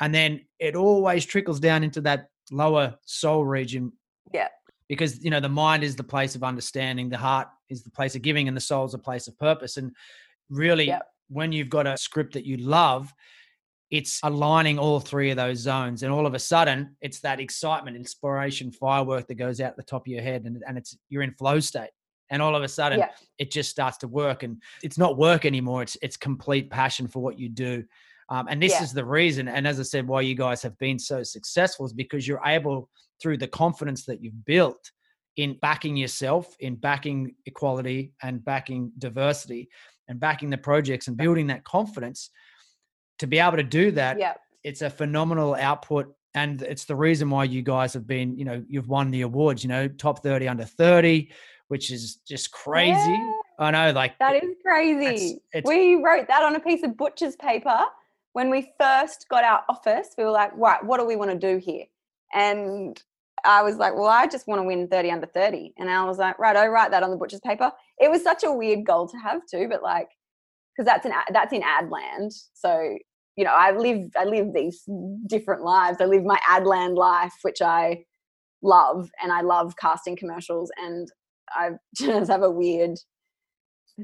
and 0.00 0.14
then 0.14 0.40
it 0.58 0.76
always 0.76 1.26
trickles 1.26 1.60
down 1.60 1.82
into 1.82 2.00
that 2.02 2.28
lower 2.50 2.94
soul 3.04 3.44
region 3.44 3.92
yeah 4.32 4.48
because 4.88 5.22
you 5.24 5.30
know 5.30 5.40
the 5.40 5.48
mind 5.48 5.82
is 5.82 5.96
the 5.96 6.04
place 6.04 6.34
of 6.34 6.44
understanding 6.44 7.08
the 7.08 7.18
heart 7.18 7.48
is 7.68 7.82
the 7.82 7.90
place 7.90 8.14
of 8.14 8.22
giving 8.22 8.46
and 8.48 8.56
the 8.56 8.60
soul 8.60 8.84
is 8.84 8.94
a 8.94 8.98
place 8.98 9.26
of 9.26 9.36
purpose 9.38 9.76
and 9.76 9.90
really 10.48 10.86
yeah. 10.86 11.00
When 11.28 11.52
you've 11.52 11.70
got 11.70 11.86
a 11.86 11.96
script 11.96 12.34
that 12.34 12.44
you 12.44 12.56
love 12.56 13.12
it's 13.90 14.18
aligning 14.24 14.80
all 14.80 14.98
three 14.98 15.30
of 15.30 15.36
those 15.36 15.58
zones 15.58 16.02
and 16.02 16.12
all 16.12 16.26
of 16.26 16.34
a 16.34 16.38
sudden 16.38 16.96
it's 17.00 17.20
that 17.20 17.38
excitement 17.38 17.96
inspiration 17.96 18.72
firework 18.72 19.26
that 19.28 19.36
goes 19.36 19.60
out 19.60 19.76
the 19.76 19.82
top 19.82 20.02
of 20.02 20.08
your 20.08 20.22
head 20.22 20.44
and, 20.44 20.62
and 20.66 20.76
it's 20.76 20.96
you're 21.08 21.22
in 21.22 21.32
flow 21.34 21.60
state 21.60 21.90
and 22.30 22.42
all 22.42 22.56
of 22.56 22.64
a 22.64 22.68
sudden 22.68 22.98
yeah. 22.98 23.10
it 23.38 23.52
just 23.52 23.70
starts 23.70 23.96
to 23.96 24.08
work 24.08 24.42
and 24.42 24.60
it's 24.82 24.98
not 24.98 25.16
work 25.16 25.44
anymore 25.44 25.82
it's 25.82 25.96
it's 26.02 26.16
complete 26.16 26.68
passion 26.68 27.06
for 27.06 27.22
what 27.22 27.38
you 27.38 27.48
do 27.48 27.84
um, 28.28 28.46
and 28.48 28.62
this 28.62 28.72
yeah. 28.72 28.82
is 28.82 28.92
the 28.92 29.04
reason. 29.04 29.48
And 29.48 29.66
as 29.66 29.78
I 29.78 29.84
said, 29.84 30.06
why 30.06 30.22
you 30.22 30.34
guys 30.34 30.62
have 30.62 30.76
been 30.78 30.98
so 30.98 31.22
successful 31.22 31.86
is 31.86 31.92
because 31.92 32.26
you're 32.26 32.42
able, 32.44 32.88
through 33.20 33.38
the 33.38 33.48
confidence 33.48 34.04
that 34.06 34.22
you've 34.22 34.44
built 34.44 34.90
in 35.36 35.56
backing 35.60 35.96
yourself, 35.96 36.56
in 36.60 36.74
backing 36.74 37.34
equality 37.46 38.12
and 38.22 38.44
backing 38.44 38.92
diversity 38.98 39.68
and 40.08 40.20
backing 40.20 40.50
the 40.50 40.58
projects 40.58 41.08
and 41.08 41.16
building 41.16 41.48
that 41.48 41.64
confidence 41.64 42.30
to 43.18 43.26
be 43.26 43.38
able 43.38 43.56
to 43.56 43.62
do 43.62 43.90
that. 43.92 44.18
Yeah. 44.18 44.34
It's 44.64 44.82
a 44.82 44.90
phenomenal 44.90 45.54
output. 45.54 46.14
And 46.34 46.60
it's 46.62 46.84
the 46.84 46.96
reason 46.96 47.30
why 47.30 47.44
you 47.44 47.62
guys 47.62 47.94
have 47.94 48.06
been, 48.06 48.36
you 48.36 48.44
know, 48.44 48.62
you've 48.68 48.88
won 48.88 49.10
the 49.10 49.22
awards, 49.22 49.64
you 49.64 49.68
know, 49.68 49.88
top 49.88 50.22
30 50.22 50.48
under 50.48 50.64
30, 50.64 51.30
which 51.68 51.90
is 51.90 52.16
just 52.26 52.50
crazy. 52.50 52.92
Yeah. 52.92 53.32
I 53.58 53.70
know, 53.70 53.92
like 53.92 54.18
that 54.18 54.34
is 54.42 54.50
crazy. 54.62 55.06
It's, 55.06 55.40
it's, 55.52 55.68
we 55.68 55.94
wrote 55.94 56.28
that 56.28 56.42
on 56.42 56.56
a 56.56 56.60
piece 56.60 56.82
of 56.82 56.96
butcher's 56.96 57.36
paper 57.36 57.86
when 58.36 58.50
we 58.50 58.70
first 58.78 59.30
got 59.30 59.44
our 59.44 59.64
office, 59.66 60.10
we 60.18 60.22
were 60.22 60.30
like, 60.30 60.50
right, 60.56 60.84
what 60.84 61.00
do 61.00 61.06
we 61.06 61.16
want 61.16 61.30
to 61.30 61.38
do 61.38 61.56
here? 61.56 61.86
And 62.34 63.02
I 63.46 63.62
was 63.62 63.76
like, 63.76 63.94
well, 63.94 64.06
I 64.06 64.26
just 64.26 64.46
want 64.46 64.60
to 64.60 64.64
win 64.64 64.88
30 64.88 65.10
under 65.10 65.26
30. 65.26 65.74
And 65.78 65.90
I 65.90 66.04
was 66.04 66.18
like, 66.18 66.38
right, 66.38 66.56
I 66.56 66.66
write 66.66 66.90
that 66.90 67.02
on 67.02 67.10
the 67.10 67.16
butcher's 67.16 67.40
paper. 67.40 67.70
It 67.98 68.10
was 68.10 68.22
such 68.22 68.44
a 68.44 68.52
weird 68.52 68.84
goal 68.84 69.08
to 69.08 69.16
have 69.18 69.42
too, 69.50 69.68
but 69.70 69.82
like, 69.82 70.08
because 70.76 70.86
that's 70.86 71.06
in 71.06 71.12
that's 71.32 71.52
in 71.52 71.62
ad 71.62 71.90
land. 71.90 72.32
So, 72.54 72.96
you 73.36 73.44
know, 73.44 73.54
I 73.54 73.72
live 73.72 74.10
I 74.18 74.24
live 74.24 74.52
these 74.52 74.82
different 75.26 75.62
lives. 75.62 75.98
I 76.00 76.04
live 76.04 76.24
my 76.24 76.38
ad 76.48 76.66
land 76.66 76.96
life, 76.96 77.34
which 77.42 77.62
I 77.62 78.04
love, 78.62 79.08
and 79.22 79.32
I 79.32 79.40
love 79.42 79.74
casting 79.80 80.16
commercials, 80.16 80.70
and 80.76 81.08
I 81.50 81.70
just 81.96 82.30
have 82.30 82.42
a 82.42 82.50
weird 82.50 82.98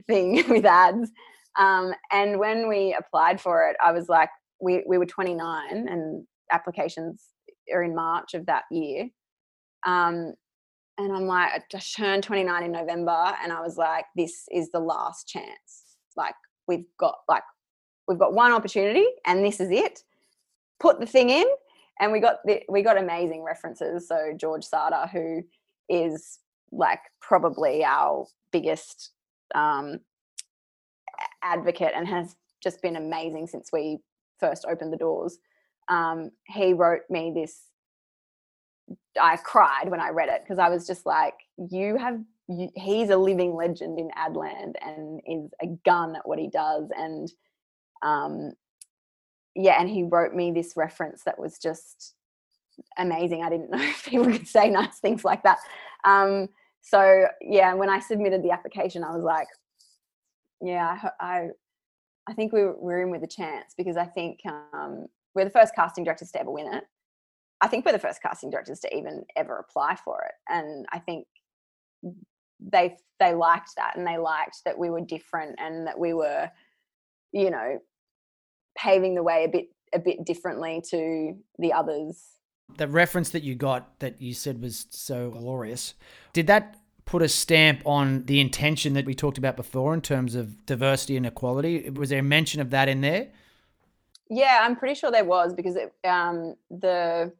thing 0.07 0.45
with 0.49 0.65
ads. 0.65 1.11
Um, 1.59 1.93
and 2.11 2.39
when 2.39 2.69
we 2.69 2.97
applied 2.99 3.41
for 3.41 3.69
it, 3.69 3.77
I 3.85 3.93
was 3.93 4.09
like, 4.09 4.31
we, 4.61 4.83
we 4.87 4.97
were 4.99 5.07
29 5.07 5.89
and 5.89 6.27
applications 6.51 7.25
are 7.73 7.83
in 7.83 7.95
March 7.95 8.35
of 8.35 8.47
that 8.47 8.65
year. 8.71 9.09
Um, 9.85 10.35
and 10.99 11.13
I'm 11.13 11.27
like, 11.27 11.53
I 11.53 11.63
just 11.71 11.97
turned 11.97 12.23
29 12.23 12.63
in 12.63 12.73
November 12.73 13.35
and 13.43 13.53
I 13.53 13.61
was 13.61 13.77
like, 13.77 14.05
this 14.15 14.45
is 14.53 14.71
the 14.71 14.81
last 14.81 15.27
chance. 15.27 15.97
Like 16.17 16.35
we've 16.69 16.85
got 16.99 17.17
like, 17.29 17.43
we've 18.07 18.19
got 18.19 18.35
one 18.35 18.53
opportunity 18.53 19.07
and 19.27 19.45
this 19.45 19.59
is 19.59 19.71
it. 19.71 20.01
Put 20.81 21.01
the 21.01 21.07
thing 21.07 21.31
in 21.31 21.47
and 22.01 22.13
we 22.13 22.21
got 22.21 22.37
the, 22.45 22.63
we 22.69 22.83
got 22.83 22.99
amazing 22.99 23.43
references. 23.43 24.07
So 24.07 24.33
George 24.39 24.65
Sada, 24.65 25.09
who 25.11 25.43
is 25.89 26.39
like 26.71 27.01
probably 27.21 27.85
our 27.85 28.27
biggest 28.51 29.13
um, 29.55 29.99
advocate 31.43 31.93
and 31.95 32.07
has 32.07 32.37
just 32.63 32.81
been 32.83 32.97
amazing 32.97 33.47
since 33.47 33.71
we 33.73 33.99
first 34.39 34.65
opened 34.69 34.93
the 34.93 34.97
doors. 34.99 35.39
Um, 35.89 36.31
he 36.47 36.73
wrote 36.73 37.03
me 37.11 37.33
this. 37.35 37.61
I 39.21 39.37
cried 39.37 39.89
when 39.89 40.01
I 40.01 40.11
read 40.11 40.29
it 40.29 40.43
because 40.43 40.59
I 40.59 40.69
was 40.69 40.87
just 40.87 41.07
like, 41.07 41.35
"You 41.57 41.97
have." 41.97 42.21
You, 42.49 42.71
he's 42.75 43.11
a 43.11 43.17
living 43.17 43.55
legend 43.55 44.01
in 44.01 44.11
Adland 44.19 44.75
and 44.83 45.21
is 45.27 45.51
a 45.63 45.69
gun 45.85 46.17
at 46.17 46.27
what 46.27 46.41
he 46.41 46.49
does. 46.49 46.89
And 46.95 47.31
um, 48.03 48.53
yeah, 49.55 49.81
and 49.81 49.89
he 49.89 50.03
wrote 50.03 50.35
me 50.35 50.51
this 50.51 50.77
reference 50.77 51.23
that 51.25 51.39
was 51.39 51.59
just 51.59 52.15
amazing. 52.99 53.43
I 53.43 53.51
didn't 53.51 53.71
know 53.71 53.81
if 53.81 54.05
people 54.05 54.27
could 54.27 54.49
say 54.49 54.71
nice 54.71 54.99
things 54.99 55.25
like 55.25 55.43
that. 55.45 55.59
Um, 56.05 56.49
so 56.81 57.27
yeah, 57.41 57.75
when 57.75 57.89
I 57.89 58.01
submitted 58.01 58.43
the 58.43 58.51
application, 58.51 59.05
I 59.05 59.15
was 59.15 59.23
like, 59.23 59.49
yeah, 60.61 60.99
I, 61.21 61.49
I 62.29 62.33
think 62.35 62.53
we 62.53 62.65
we're 62.67 63.03
in 63.03 63.11
with 63.11 63.23
a 63.23 63.29
chance 63.29 63.75
because 63.77 63.97
I 63.97 64.07
think 64.07 64.41
um, 64.47 65.07
we're 65.35 65.45
the 65.45 65.51
first 65.51 65.75
casting 65.75 66.05
directors 66.05 66.31
to 66.33 66.41
ever 66.41 66.51
win 66.51 66.73
it. 66.73 66.85
I 67.63 67.69
think 67.69 67.87
we're 67.87 67.93
the 67.93 67.99
first 67.99 68.21
casting 68.21 68.51
directors 68.51 68.81
to 68.81 68.95
even 68.95 69.25
ever 69.37 69.57
apply 69.57 69.97
for 69.97 70.25
it, 70.25 70.35
and 70.49 70.85
I 70.93 70.99
think 70.99 71.27
they 72.61 72.97
they 73.19 73.35
liked 73.35 73.71
that 73.77 73.97
and 73.97 74.07
they 74.07 74.19
liked 74.19 74.59
that 74.65 74.79
we 74.79 74.91
were 74.91 75.01
different 75.01 75.57
and 75.59 75.87
that 75.87 75.99
we 75.99 76.13
were, 76.13 76.51
you 77.33 77.51
know, 77.51 77.79
paving 78.77 79.15
the 79.15 79.23
way 79.23 79.45
a 79.45 79.49
bit 79.49 79.67
a 79.95 79.99
bit 79.99 80.25
differently 80.25 80.83
to 80.91 81.37
the 81.59 81.73
others. 81.73 82.21
The 82.77 82.89
reference 82.89 83.31
that 83.31 83.43
you 83.43 83.55
got 83.55 83.99
that 84.01 84.21
you 84.21 84.35
said 84.35 84.61
was 84.61 84.87
so 84.91 85.31
glorious. 85.31 85.95
Did 86.33 86.47
that 86.49 86.79
put 87.05 87.23
a 87.23 87.29
stamp 87.29 87.83
on 87.85 88.25
the 88.25 88.41
intention 88.41 88.95
that 88.95 89.05
we 89.05 89.15
talked 89.15 89.39
about 89.39 89.57
before 89.57 89.93
in 89.93 90.01
terms 90.01 90.35
of 90.35 90.65
diversity 90.67 91.17
and 91.17 91.27
equality? 91.27 91.91
Was 91.91 92.09
there 92.09 92.21
a 92.21 92.25
mention 92.25 92.61
of 92.61 92.71
that 92.71 92.89
in 92.89 93.03
there? 93.03 93.29
Yeah, 94.31 94.61
I'm 94.63 94.77
pretty 94.77 94.95
sure 94.95 95.11
there 95.11 95.25
was 95.25 95.53
because 95.53 95.77
it, 95.77 95.93
um, 96.05 96.55
the 96.71 97.33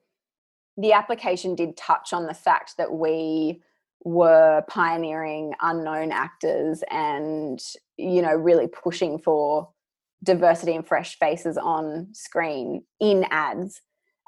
the 0.77 0.93
application 0.93 1.55
did 1.55 1.77
touch 1.77 2.13
on 2.13 2.27
the 2.27 2.35
fact 2.35 2.77
that 2.79 2.93
we 2.93 3.63
were 4.05 4.65
pioneering 4.69 5.53
unknown 5.61 6.11
actors 6.11 6.83
and 6.91 7.61
you 7.97 8.21
know 8.21 8.35
really 8.35 8.67
pushing 8.67 9.19
for 9.19 9.69
diversity 10.25 10.75
and 10.75 10.87
fresh 10.87 11.19
faces 11.19 11.57
on 11.57 12.09
screen 12.13 12.85
in 13.01 13.25
ads. 13.31 13.81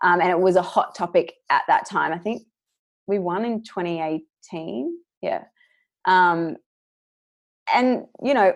Um, 0.02 0.20
and 0.20 0.30
it 0.30 0.38
was 0.38 0.56
a 0.56 0.62
hot 0.62 0.94
topic 0.94 1.34
at 1.50 1.62
that 1.68 1.86
time. 1.86 2.12
I 2.12 2.18
think 2.18 2.42
we 3.06 3.18
won 3.18 3.44
in 3.44 3.62
2018 3.62 4.98
yeah. 5.22 5.44
Um 6.04 6.56
and 7.74 8.04
you 8.22 8.34
know 8.34 8.54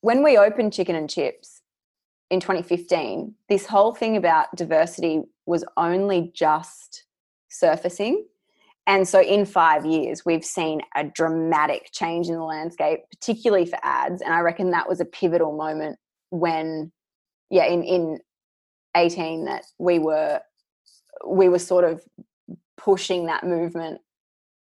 when 0.00 0.22
we 0.22 0.38
opened 0.38 0.72
chicken 0.72 0.94
and 0.94 1.10
chips 1.10 1.60
in 2.30 2.38
2015 2.38 3.34
this 3.48 3.66
whole 3.66 3.92
thing 3.92 4.16
about 4.16 4.54
diversity 4.54 5.22
was 5.46 5.64
only 5.76 6.30
just 6.34 7.04
surfacing 7.58 8.24
and 8.86 9.06
so 9.06 9.20
in 9.20 9.44
5 9.44 9.86
years 9.86 10.24
we've 10.24 10.44
seen 10.44 10.80
a 10.96 11.04
dramatic 11.04 11.90
change 11.92 12.28
in 12.28 12.34
the 12.34 12.42
landscape 12.42 13.00
particularly 13.10 13.66
for 13.66 13.78
ads 13.82 14.22
and 14.22 14.32
i 14.32 14.40
reckon 14.40 14.70
that 14.70 14.88
was 14.88 15.00
a 15.00 15.04
pivotal 15.04 15.56
moment 15.56 15.98
when 16.30 16.92
yeah 17.50 17.64
in 17.64 17.82
in 17.82 18.18
18 18.96 19.44
that 19.44 19.64
we 19.78 19.98
were 19.98 20.40
we 21.26 21.48
were 21.48 21.58
sort 21.58 21.84
of 21.84 22.02
pushing 22.76 23.26
that 23.26 23.44
movement 23.44 24.00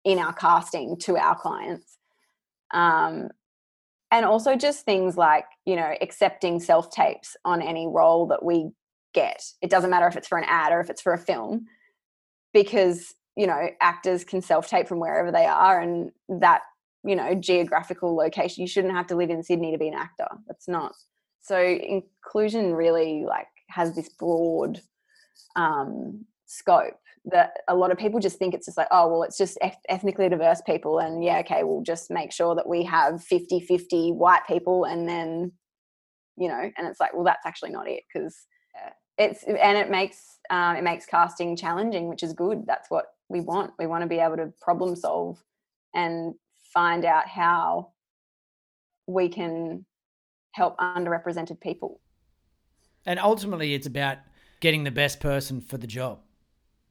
in 0.04 0.20
our 0.20 0.34
casting 0.34 0.98
to 0.98 1.18
our 1.18 1.36
clients. 1.36 1.98
Um, 2.74 3.30
and 4.12 4.26
also 4.26 4.56
just 4.56 4.86
things 4.86 5.18
like, 5.18 5.46
you 5.66 5.76
know, 5.76 5.96
accepting 6.02 6.60
self 6.60 6.92
tapes 6.92 7.36
on 7.46 7.62
any 7.62 7.88
role 7.88 8.28
that 8.28 8.44
we 8.44 8.70
get. 9.14 9.44
It 9.62 9.70
doesn't 9.70 9.90
matter 9.90 10.08
if 10.08 10.16
it's 10.16 10.28
for 10.28 10.38
an 10.38 10.46
ad 10.48 10.72
or 10.72 10.80
if 10.80 10.90
it's 10.90 11.02
for 11.02 11.14
a 11.14 11.18
film. 11.18 11.66
Because 12.54 13.14
you 13.36 13.48
know 13.48 13.70
actors 13.82 14.24
can 14.24 14.42
self 14.42 14.68
tape 14.68 14.88
from 14.88 15.00
wherever 15.00 15.32
they 15.32 15.46
are 15.46 15.80
and 15.80 16.12
that 16.28 16.62
you 17.04 17.16
know 17.16 17.34
geographical 17.36 18.16
location 18.16 18.62
you 18.62 18.68
shouldn't 18.68 18.94
have 18.94 19.08
to 19.08 19.16
live 19.16 19.30
in 19.30 19.44
sydney 19.44 19.72
to 19.72 19.78
be 19.78 19.88
an 19.88 19.94
actor. 19.94 20.28
That's 20.48 20.68
not 20.68 20.94
so 21.44 21.60
inclusion 21.60 22.74
really 22.74 23.26
like 23.28 23.48
has 23.70 23.96
this 23.96 24.10
broad 24.10 24.82
um, 25.56 26.26
scope 26.46 26.96
that 27.26 27.58
a 27.68 27.76
lot 27.76 27.92
of 27.92 27.98
people 27.98 28.20
just 28.20 28.38
think 28.38 28.54
it's 28.54 28.66
just 28.66 28.78
like 28.78 28.88
oh 28.92 29.08
well 29.08 29.24
it's 29.24 29.38
just 29.38 29.58
ethnically 29.90 30.28
diverse 30.28 30.62
people 30.66 31.00
and 31.00 31.24
yeah 31.24 31.40
okay 31.40 31.64
we'll 31.64 31.82
just 31.82 32.12
make 32.12 32.34
sure 32.34 32.54
that 32.56 32.68
we 32.68 32.84
have 32.84 33.24
50 33.24 33.62
50 33.62 34.12
white 34.12 34.46
people 34.48 34.84
and 34.84 35.08
then 35.08 35.52
you 36.38 36.50
know 36.50 36.70
and 36.78 36.88
it's 36.88 37.00
like 37.00 37.14
well 37.14 37.24
that's 37.24 37.46
actually 37.46 37.72
not 37.72 37.90
it 37.90 38.04
because 38.14 38.46
it's 39.18 39.44
and 39.44 39.78
it 39.78 39.90
makes 39.90 40.40
um, 40.50 40.76
it 40.76 40.84
makes 40.84 41.06
casting 41.06 41.56
challenging 41.56 42.08
which 42.08 42.24
is 42.24 42.34
good 42.34 42.66
that's 42.66 42.90
what 42.90 43.06
we 43.30 43.40
want 43.40 43.72
we 43.80 43.88
want 43.88 44.02
to 44.02 44.08
be 44.08 44.20
able 44.20 44.38
to 44.38 44.52
problem 44.62 44.96
solve 44.96 45.42
and 45.94 46.34
find 46.74 47.06
out 47.06 47.28
how 47.28 47.92
we 49.08 49.30
can 49.30 49.86
help 50.54 50.78
underrepresented 50.80 51.60
people 51.60 52.00
and 53.06 53.20
ultimately 53.20 53.74
it's 53.74 53.88
about 53.88 54.18
getting 54.60 54.84
the 54.84 54.92
best 54.92 55.20
person 55.20 55.62
for 55.62 55.78
the 55.78 55.88
job 55.88 56.20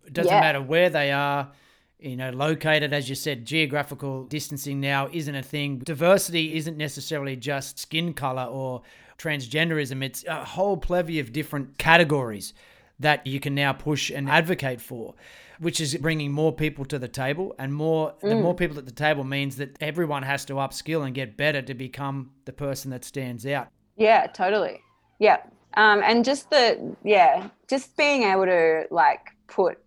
it 0.06 0.12
doesn't 0.12 0.32
yeah. 0.32 0.40
matter 0.40 0.60
where 0.60 0.90
they 0.90 1.12
are, 1.12 1.50
you 1.98 2.16
know, 2.16 2.30
located, 2.30 2.92
as 2.92 3.08
you 3.08 3.14
said, 3.14 3.44
geographical 3.44 4.24
distancing 4.24 4.80
now 4.80 5.08
isn't 5.12 5.34
a 5.34 5.42
thing. 5.42 5.78
Diversity 5.78 6.56
isn't 6.56 6.76
necessarily 6.76 7.36
just 7.36 7.78
skin 7.78 8.12
color 8.12 8.44
or 8.44 8.82
transgenderism, 9.22 10.02
it's 10.02 10.24
a 10.26 10.44
whole 10.44 10.76
plevy 10.76 11.20
of 11.20 11.32
different 11.32 11.78
categories 11.78 12.54
that 12.98 13.26
you 13.26 13.40
can 13.40 13.54
now 13.54 13.72
push 13.72 14.10
and 14.10 14.28
advocate 14.28 14.80
for 14.80 15.14
which 15.58 15.80
is 15.80 15.94
bringing 15.96 16.32
more 16.32 16.52
people 16.52 16.84
to 16.84 16.98
the 16.98 17.06
table 17.06 17.54
and 17.58 17.72
more 17.72 18.14
mm. 18.22 18.28
the 18.28 18.34
more 18.34 18.54
people 18.54 18.78
at 18.78 18.84
the 18.84 18.92
table 18.92 19.22
means 19.22 19.56
that 19.56 19.76
everyone 19.80 20.22
has 20.22 20.44
to 20.44 20.54
upskill 20.54 21.04
and 21.04 21.14
get 21.14 21.36
better 21.36 21.62
to 21.62 21.74
become 21.74 22.30
the 22.44 22.52
person 22.52 22.90
that 22.90 23.04
stands 23.04 23.46
out 23.46 23.68
yeah 23.96 24.26
totally 24.26 24.80
yeah 25.18 25.38
um, 25.76 26.02
and 26.04 26.24
just 26.24 26.50
the 26.50 26.94
yeah 27.04 27.48
just 27.68 27.96
being 27.96 28.22
able 28.24 28.44
to 28.44 28.84
like 28.90 29.30
put 29.46 29.78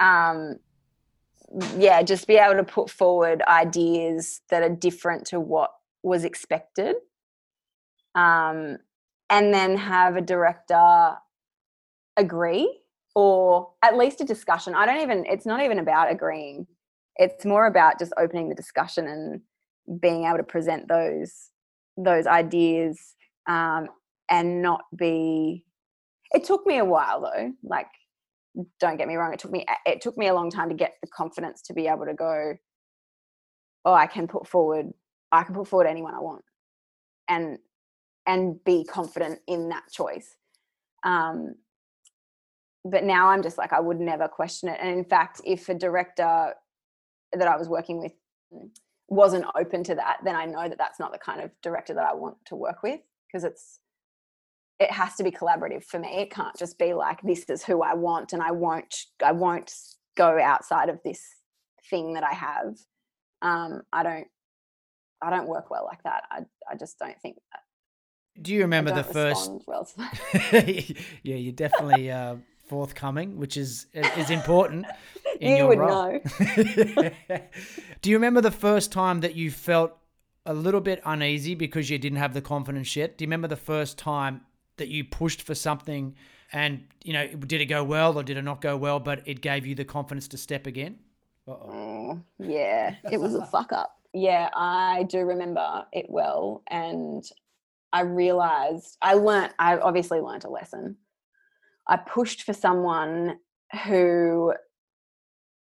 um, 0.00 0.58
yeah, 1.76 2.02
just 2.02 2.26
be 2.26 2.36
able 2.36 2.56
to 2.56 2.64
put 2.64 2.90
forward 2.90 3.42
ideas 3.46 4.40
that 4.50 4.62
are 4.62 4.74
different 4.74 5.26
to 5.26 5.40
what 5.40 5.70
was 6.02 6.24
expected. 6.24 6.96
Um, 8.16 8.78
and 9.30 9.54
then 9.54 9.76
have 9.76 10.16
a 10.16 10.20
director 10.20 11.14
agree 12.16 12.80
or 13.14 13.70
at 13.82 13.96
least 13.96 14.20
a 14.20 14.24
discussion. 14.24 14.74
I 14.74 14.86
don't 14.86 15.02
even, 15.02 15.24
it's 15.26 15.46
not 15.46 15.62
even 15.62 15.78
about 15.78 16.10
agreeing. 16.10 16.66
It's 17.16 17.44
more 17.44 17.66
about 17.66 17.98
just 17.98 18.12
opening 18.18 18.48
the 18.48 18.54
discussion 18.54 19.06
and 19.06 19.40
being 20.00 20.24
able 20.24 20.38
to 20.38 20.44
present 20.44 20.88
those 20.88 21.50
those 21.96 22.26
ideas 22.26 23.14
um, 23.48 23.88
and 24.30 24.62
not 24.62 24.82
be 24.96 25.64
it 26.32 26.44
took 26.44 26.66
me 26.66 26.78
a 26.78 26.84
while 26.84 27.20
though 27.20 27.52
like 27.62 27.86
don't 28.80 28.96
get 28.96 29.08
me 29.08 29.16
wrong 29.16 29.32
it 29.32 29.38
took 29.38 29.50
me 29.50 29.64
it 29.84 30.00
took 30.00 30.16
me 30.16 30.26
a 30.26 30.34
long 30.34 30.50
time 30.50 30.68
to 30.68 30.74
get 30.74 30.94
the 31.02 31.08
confidence 31.08 31.62
to 31.62 31.72
be 31.72 31.86
able 31.86 32.04
to 32.06 32.14
go 32.14 32.54
oh 33.84 33.94
i 33.94 34.06
can 34.06 34.26
put 34.26 34.46
forward 34.46 34.86
i 35.30 35.42
can 35.42 35.54
put 35.54 35.68
forward 35.68 35.86
anyone 35.86 36.14
i 36.14 36.20
want 36.20 36.42
and 37.28 37.58
and 38.26 38.62
be 38.64 38.84
confident 38.84 39.40
in 39.46 39.68
that 39.70 39.84
choice. 39.90 40.36
Um 41.04 41.56
but 42.84 43.04
now 43.04 43.28
i'm 43.28 43.42
just 43.42 43.58
like 43.58 43.72
i 43.72 43.80
would 43.80 43.98
never 44.00 44.28
question 44.28 44.68
it 44.68 44.78
and 44.80 44.96
in 44.96 45.04
fact 45.04 45.40
if 45.44 45.68
a 45.68 45.74
director 45.74 46.54
that 47.32 47.48
i 47.48 47.56
was 47.56 47.68
working 47.68 47.98
with 47.98 48.12
wasn't 49.08 49.44
open 49.56 49.82
to 49.82 49.94
that 49.94 50.18
then 50.24 50.36
i 50.36 50.44
know 50.46 50.68
that 50.68 50.78
that's 50.78 51.00
not 51.00 51.12
the 51.12 51.18
kind 51.18 51.40
of 51.40 51.50
director 51.62 51.94
that 51.94 52.06
i 52.06 52.14
want 52.14 52.36
to 52.46 52.54
work 52.56 52.82
with 52.84 53.00
because 53.26 53.44
it's 53.44 53.80
it 54.78 54.90
has 54.90 55.14
to 55.16 55.24
be 55.24 55.30
collaborative 55.30 55.84
for 55.84 55.98
me. 55.98 56.08
It 56.18 56.30
can't 56.30 56.56
just 56.56 56.78
be 56.78 56.92
like 56.92 57.20
this 57.22 57.44
is 57.48 57.64
who 57.64 57.82
i 57.82 57.94
want 57.94 58.32
and 58.32 58.42
i 58.42 58.50
won't 58.50 58.94
i 59.24 59.32
won't 59.32 59.72
go 60.16 60.38
outside 60.40 60.88
of 60.88 60.98
this 61.04 61.22
thing 61.88 62.14
that 62.14 62.24
i 62.24 62.34
have. 62.34 62.76
Um 63.42 63.82
i 63.92 64.02
don't 64.02 64.26
i 65.22 65.30
don't 65.30 65.48
work 65.48 65.70
well 65.70 65.86
like 65.86 66.02
that. 66.04 66.24
I 66.30 66.40
i 66.70 66.76
just 66.76 66.98
don't 66.98 67.20
think 67.22 67.36
that 67.52 67.60
do 68.40 68.52
you 68.52 68.60
remember 68.62 68.92
the 68.92 69.04
first 69.04 69.50
well 69.66 69.88
yeah 70.52 71.36
you're 71.36 71.52
definitely 71.52 72.10
uh 72.10 72.36
forthcoming 72.68 73.36
which 73.38 73.56
is 73.56 73.86
is 73.94 74.30
important 74.30 74.86
in 75.40 75.56
you 75.56 75.66
would 75.66 75.78
role. 75.78 76.20
know. 76.38 77.10
Do 78.02 78.10
you 78.10 78.16
remember 78.16 78.40
the 78.40 78.50
first 78.50 78.92
time 78.92 79.20
that 79.20 79.34
you 79.34 79.50
felt 79.50 79.92
a 80.44 80.54
little 80.54 80.80
bit 80.80 81.00
uneasy 81.04 81.54
because 81.54 81.90
you 81.90 81.98
didn't 81.98 82.18
have 82.18 82.34
the 82.34 82.40
confidence 82.40 82.94
yet? 82.96 83.16
Do 83.18 83.24
you 83.24 83.26
remember 83.26 83.48
the 83.48 83.56
first 83.56 83.98
time 83.98 84.42
that 84.76 84.88
you 84.88 85.04
pushed 85.04 85.42
for 85.42 85.54
something 85.54 86.14
and 86.52 86.84
you 87.02 87.12
know 87.12 87.26
did 87.28 87.60
it 87.60 87.66
go 87.66 87.82
well 87.84 88.18
or 88.18 88.22
did 88.22 88.36
it 88.36 88.42
not 88.42 88.60
go 88.60 88.76
well 88.76 89.00
but 89.00 89.22
it 89.26 89.40
gave 89.40 89.66
you 89.66 89.74
the 89.74 89.84
confidence 89.84 90.28
to 90.28 90.36
step 90.38 90.66
again? 90.66 90.98
Oh 91.46 92.20
yeah 92.38 92.96
it 93.10 93.20
was 93.20 93.34
a 93.34 93.44
fuck 93.46 93.72
up. 93.72 93.98
Yeah 94.12 94.48
i 94.54 95.04
do 95.08 95.20
remember 95.20 95.84
it 95.92 96.06
well 96.08 96.62
and 96.68 97.30
i 97.96 98.00
realized 98.02 98.96
i 99.02 99.14
learnt 99.14 99.52
i 99.58 99.76
obviously 99.78 100.20
learnt 100.20 100.44
a 100.44 100.50
lesson 100.50 100.96
i 101.88 101.96
pushed 101.96 102.42
for 102.42 102.52
someone 102.52 103.38
who 103.84 104.52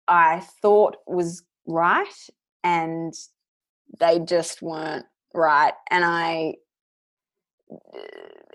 i 0.07 0.39
thought 0.61 0.97
was 1.07 1.43
right 1.67 2.29
and 2.63 3.13
they 3.99 4.19
just 4.19 4.61
weren't 4.61 5.05
right 5.33 5.73
and 5.89 6.05
i 6.05 6.53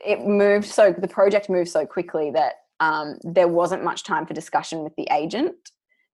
it 0.04 0.26
moved 0.26 0.66
so 0.66 0.94
the 0.96 1.08
project 1.08 1.48
moved 1.48 1.70
so 1.70 1.86
quickly 1.86 2.30
that 2.30 2.54
um, 2.80 3.18
there 3.22 3.48
wasn't 3.48 3.84
much 3.84 4.04
time 4.04 4.26
for 4.26 4.34
discussion 4.34 4.82
with 4.82 4.94
the 4.96 5.08
agent. 5.10 5.54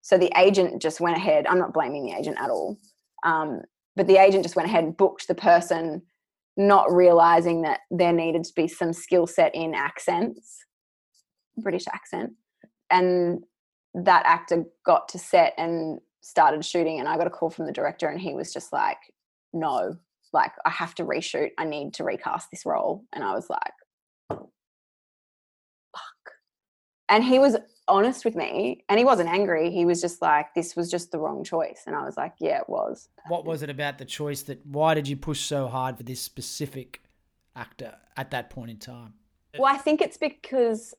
So 0.02 0.18
the 0.18 0.32
agent 0.36 0.80
just 0.80 1.00
went 1.00 1.16
ahead. 1.16 1.46
I'm 1.46 1.58
not 1.58 1.74
blaming 1.74 2.06
the 2.06 2.16
agent 2.16 2.38
at 2.40 2.50
all, 2.50 2.78
um, 3.24 3.62
but 3.96 4.06
the 4.06 4.16
agent 4.16 4.44
just 4.44 4.56
went 4.56 4.68
ahead 4.68 4.84
and 4.84 4.96
booked 4.96 5.28
the 5.28 5.34
person, 5.34 6.02
not 6.56 6.92
realizing 6.92 7.62
that 7.62 7.80
there 7.90 8.12
needed 8.12 8.44
to 8.44 8.52
be 8.54 8.68
some 8.68 8.92
skill 8.92 9.26
set 9.26 9.54
in 9.54 9.74
accents, 9.74 10.64
British 11.56 11.86
accent, 11.92 12.32
and 12.90 13.44
that 13.94 14.24
actor 14.26 14.64
got 14.84 15.08
to 15.08 15.18
set 15.18 15.54
and 15.58 16.00
started 16.20 16.64
shooting. 16.64 16.98
And 16.98 17.08
I 17.08 17.16
got 17.16 17.26
a 17.26 17.30
call 17.30 17.50
from 17.50 17.66
the 17.66 17.72
director, 17.72 18.08
and 18.08 18.20
he 18.20 18.34
was 18.34 18.52
just 18.52 18.72
like, 18.72 18.98
"No, 19.52 19.96
like 20.32 20.52
I 20.64 20.70
have 20.70 20.94
to 20.96 21.04
reshoot. 21.04 21.50
I 21.58 21.64
need 21.64 21.94
to 21.94 22.04
recast 22.04 22.50
this 22.50 22.64
role. 22.66 23.04
And 23.12 23.22
I 23.22 23.32
was 23.34 23.48
like, 23.50 24.40
fuck. 25.92 26.32
And 27.08 27.22
he 27.22 27.38
was 27.38 27.56
honest 27.92 28.24
with 28.24 28.34
me 28.34 28.84
and 28.88 28.98
he 28.98 29.04
wasn't 29.04 29.28
angry. 29.28 29.70
He 29.70 29.84
was 29.84 30.00
just 30.00 30.22
like, 30.22 30.54
this 30.54 30.74
was 30.74 30.90
just 30.90 31.12
the 31.12 31.18
wrong 31.18 31.44
choice. 31.44 31.82
And 31.86 31.94
I 31.94 32.04
was 32.04 32.16
like, 32.16 32.34
yeah, 32.38 32.58
it 32.58 32.68
was. 32.68 33.08
What 33.28 33.44
was 33.44 33.62
it 33.62 33.70
about 33.70 33.98
the 33.98 34.04
choice 34.04 34.42
that 34.42 34.64
why 34.66 34.94
did 34.94 35.06
you 35.06 35.16
push 35.16 35.40
so 35.40 35.68
hard 35.68 35.98
for 35.98 36.02
this 36.02 36.20
specific 36.20 37.02
actor 37.54 37.94
at 38.16 38.30
that 38.30 38.50
point 38.50 38.70
in 38.70 38.78
time? 38.78 39.12
Well, 39.58 39.72
I 39.72 39.76
think 39.76 40.00
it's 40.00 40.16
because, 40.16 40.94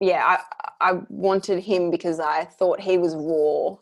yeah, 0.00 0.38
I, 0.80 0.92
I 0.92 1.00
wanted 1.10 1.62
him 1.62 1.90
because 1.90 2.18
I 2.18 2.44
thought 2.44 2.80
he 2.80 2.96
was 2.96 3.14
raw 3.14 3.76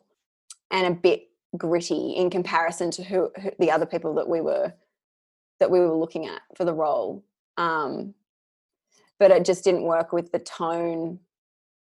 and 0.72 0.92
a 0.92 0.98
bit 0.98 1.28
gritty 1.56 2.14
in 2.16 2.28
comparison 2.28 2.90
to 2.90 3.04
who, 3.04 3.30
who 3.40 3.50
the 3.60 3.70
other 3.70 3.86
people 3.86 4.14
that 4.14 4.28
we 4.28 4.40
were 4.40 4.72
that 5.60 5.70
we 5.70 5.80
were 5.80 5.94
looking 5.94 6.26
at 6.26 6.42
for 6.54 6.64
the 6.64 6.74
role. 6.74 7.24
Um, 7.56 8.12
but 9.18 9.30
it 9.30 9.44
just 9.44 9.64
didn't 9.64 9.84
work 9.84 10.12
with 10.12 10.32
the 10.32 10.38
tone 10.38 11.20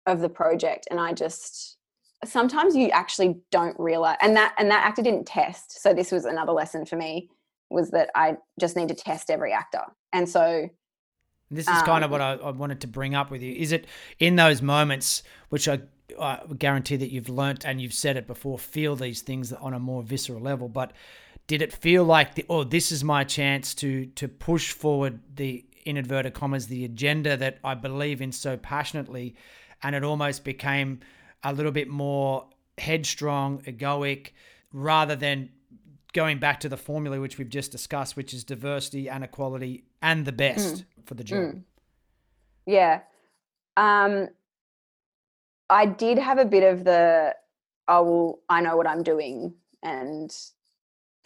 of 0.06 0.20
the 0.20 0.30
project. 0.30 0.88
And 0.92 1.00
I 1.00 1.14
just 1.14 1.78
sometimes 2.24 2.76
you 2.76 2.90
actually 2.90 3.38
don't 3.52 3.78
realize 3.80 4.18
and 4.22 4.36
that 4.36 4.56
and 4.58 4.72
that 4.72 4.86
actor 4.86 5.02
didn't 5.02 5.26
test. 5.26 5.82
So 5.82 5.94
this 5.94 6.12
was 6.12 6.26
another 6.26 6.54
lesson 6.54 6.86
for 6.86 6.96
me 6.96 7.30
was 7.70 7.92
that 7.92 8.10
I 8.16 8.38
just 8.60 8.76
need 8.76 8.90
to 8.90 8.96
test 8.96 9.30
every 9.30 9.52
actor. 9.52 9.84
And 10.14 10.30
so 10.30 10.70
this 11.52 11.68
is 11.68 11.78
um, 11.78 11.86
kind 11.86 12.04
of 12.04 12.12
what 12.12 12.22
I, 12.22 12.34
I, 12.34 12.52
wanted 12.52 12.82
to 12.82 12.88
bring 12.88 13.16
up 13.16 13.30
with 13.30 13.42
you. 13.42 13.54
Is 13.54 13.72
it 13.72 13.86
in 14.20 14.36
those 14.36 14.62
moments, 14.62 15.24
which 15.50 15.68
I, 15.68 15.82
I 16.20 16.42
guarantee 16.58 16.96
that 16.96 17.12
you've 17.12 17.30
learnt 17.30 17.66
and 17.66 17.80
you've 17.80 17.94
said 17.94 18.18
it 18.18 18.28
before, 18.28 18.58
feel 18.58 18.96
these 18.96 19.22
things 19.22 19.54
on 19.54 19.74
a 19.74 19.80
more 19.80 20.02
visceral 20.02 20.42
level, 20.42 20.70
but 20.70 20.94
did 21.48 21.62
it 21.62 21.72
feel 21.72 22.04
like 22.04 22.36
the, 22.36 22.46
oh 22.50 22.64
this 22.64 22.92
is 22.92 23.04
my 23.04 23.24
chance 23.24 23.74
to 23.76 24.08
to 24.08 24.28
push 24.28 24.72
forward 24.72 25.20
the 25.36 25.66
in 25.86 25.98
inverted 25.98 26.34
commas 26.34 26.68
the 26.68 26.84
agenda 26.84 27.38
that 27.38 27.60
I 27.64 27.76
believe 27.76 28.22
in 28.22 28.32
so 28.32 28.58
passionately 28.58 29.36
and 29.86 29.96
it 29.96 30.04
almost 30.04 30.44
became 30.44 31.00
a 31.44 31.54
little 31.54 31.72
bit 31.72 31.88
more 31.88 32.46
headstrong 32.78 33.60
egoic 33.62 34.32
rather 34.74 35.16
than 35.16 35.50
going 36.14 36.40
back 36.40 36.60
to 36.60 36.70
the 36.70 36.78
formula 36.78 37.20
which 37.22 37.38
we've 37.38 37.50
just 37.50 37.72
discussed 37.72 38.18
which 38.18 38.34
is 38.34 38.44
diversity 38.44 39.10
and 39.10 39.24
equality 39.24 39.86
and 40.02 40.26
the 40.26 40.32
best 40.32 40.76
mm. 40.78 40.86
for 41.06 41.14
the 41.14 41.24
job 41.24 41.40
mm. 41.40 41.62
yeah 42.66 43.00
um 43.78 44.28
I 45.70 45.86
did 45.86 46.18
have 46.18 46.38
a 46.38 46.46
bit 46.46 46.64
of 46.64 46.84
the, 46.84 47.36
oh, 47.88 48.04
well, 48.04 48.40
I 48.50 48.62
know 48.62 48.78
what 48.78 48.88
I'm 48.88 49.04
doing 49.04 49.54
and 49.82 50.36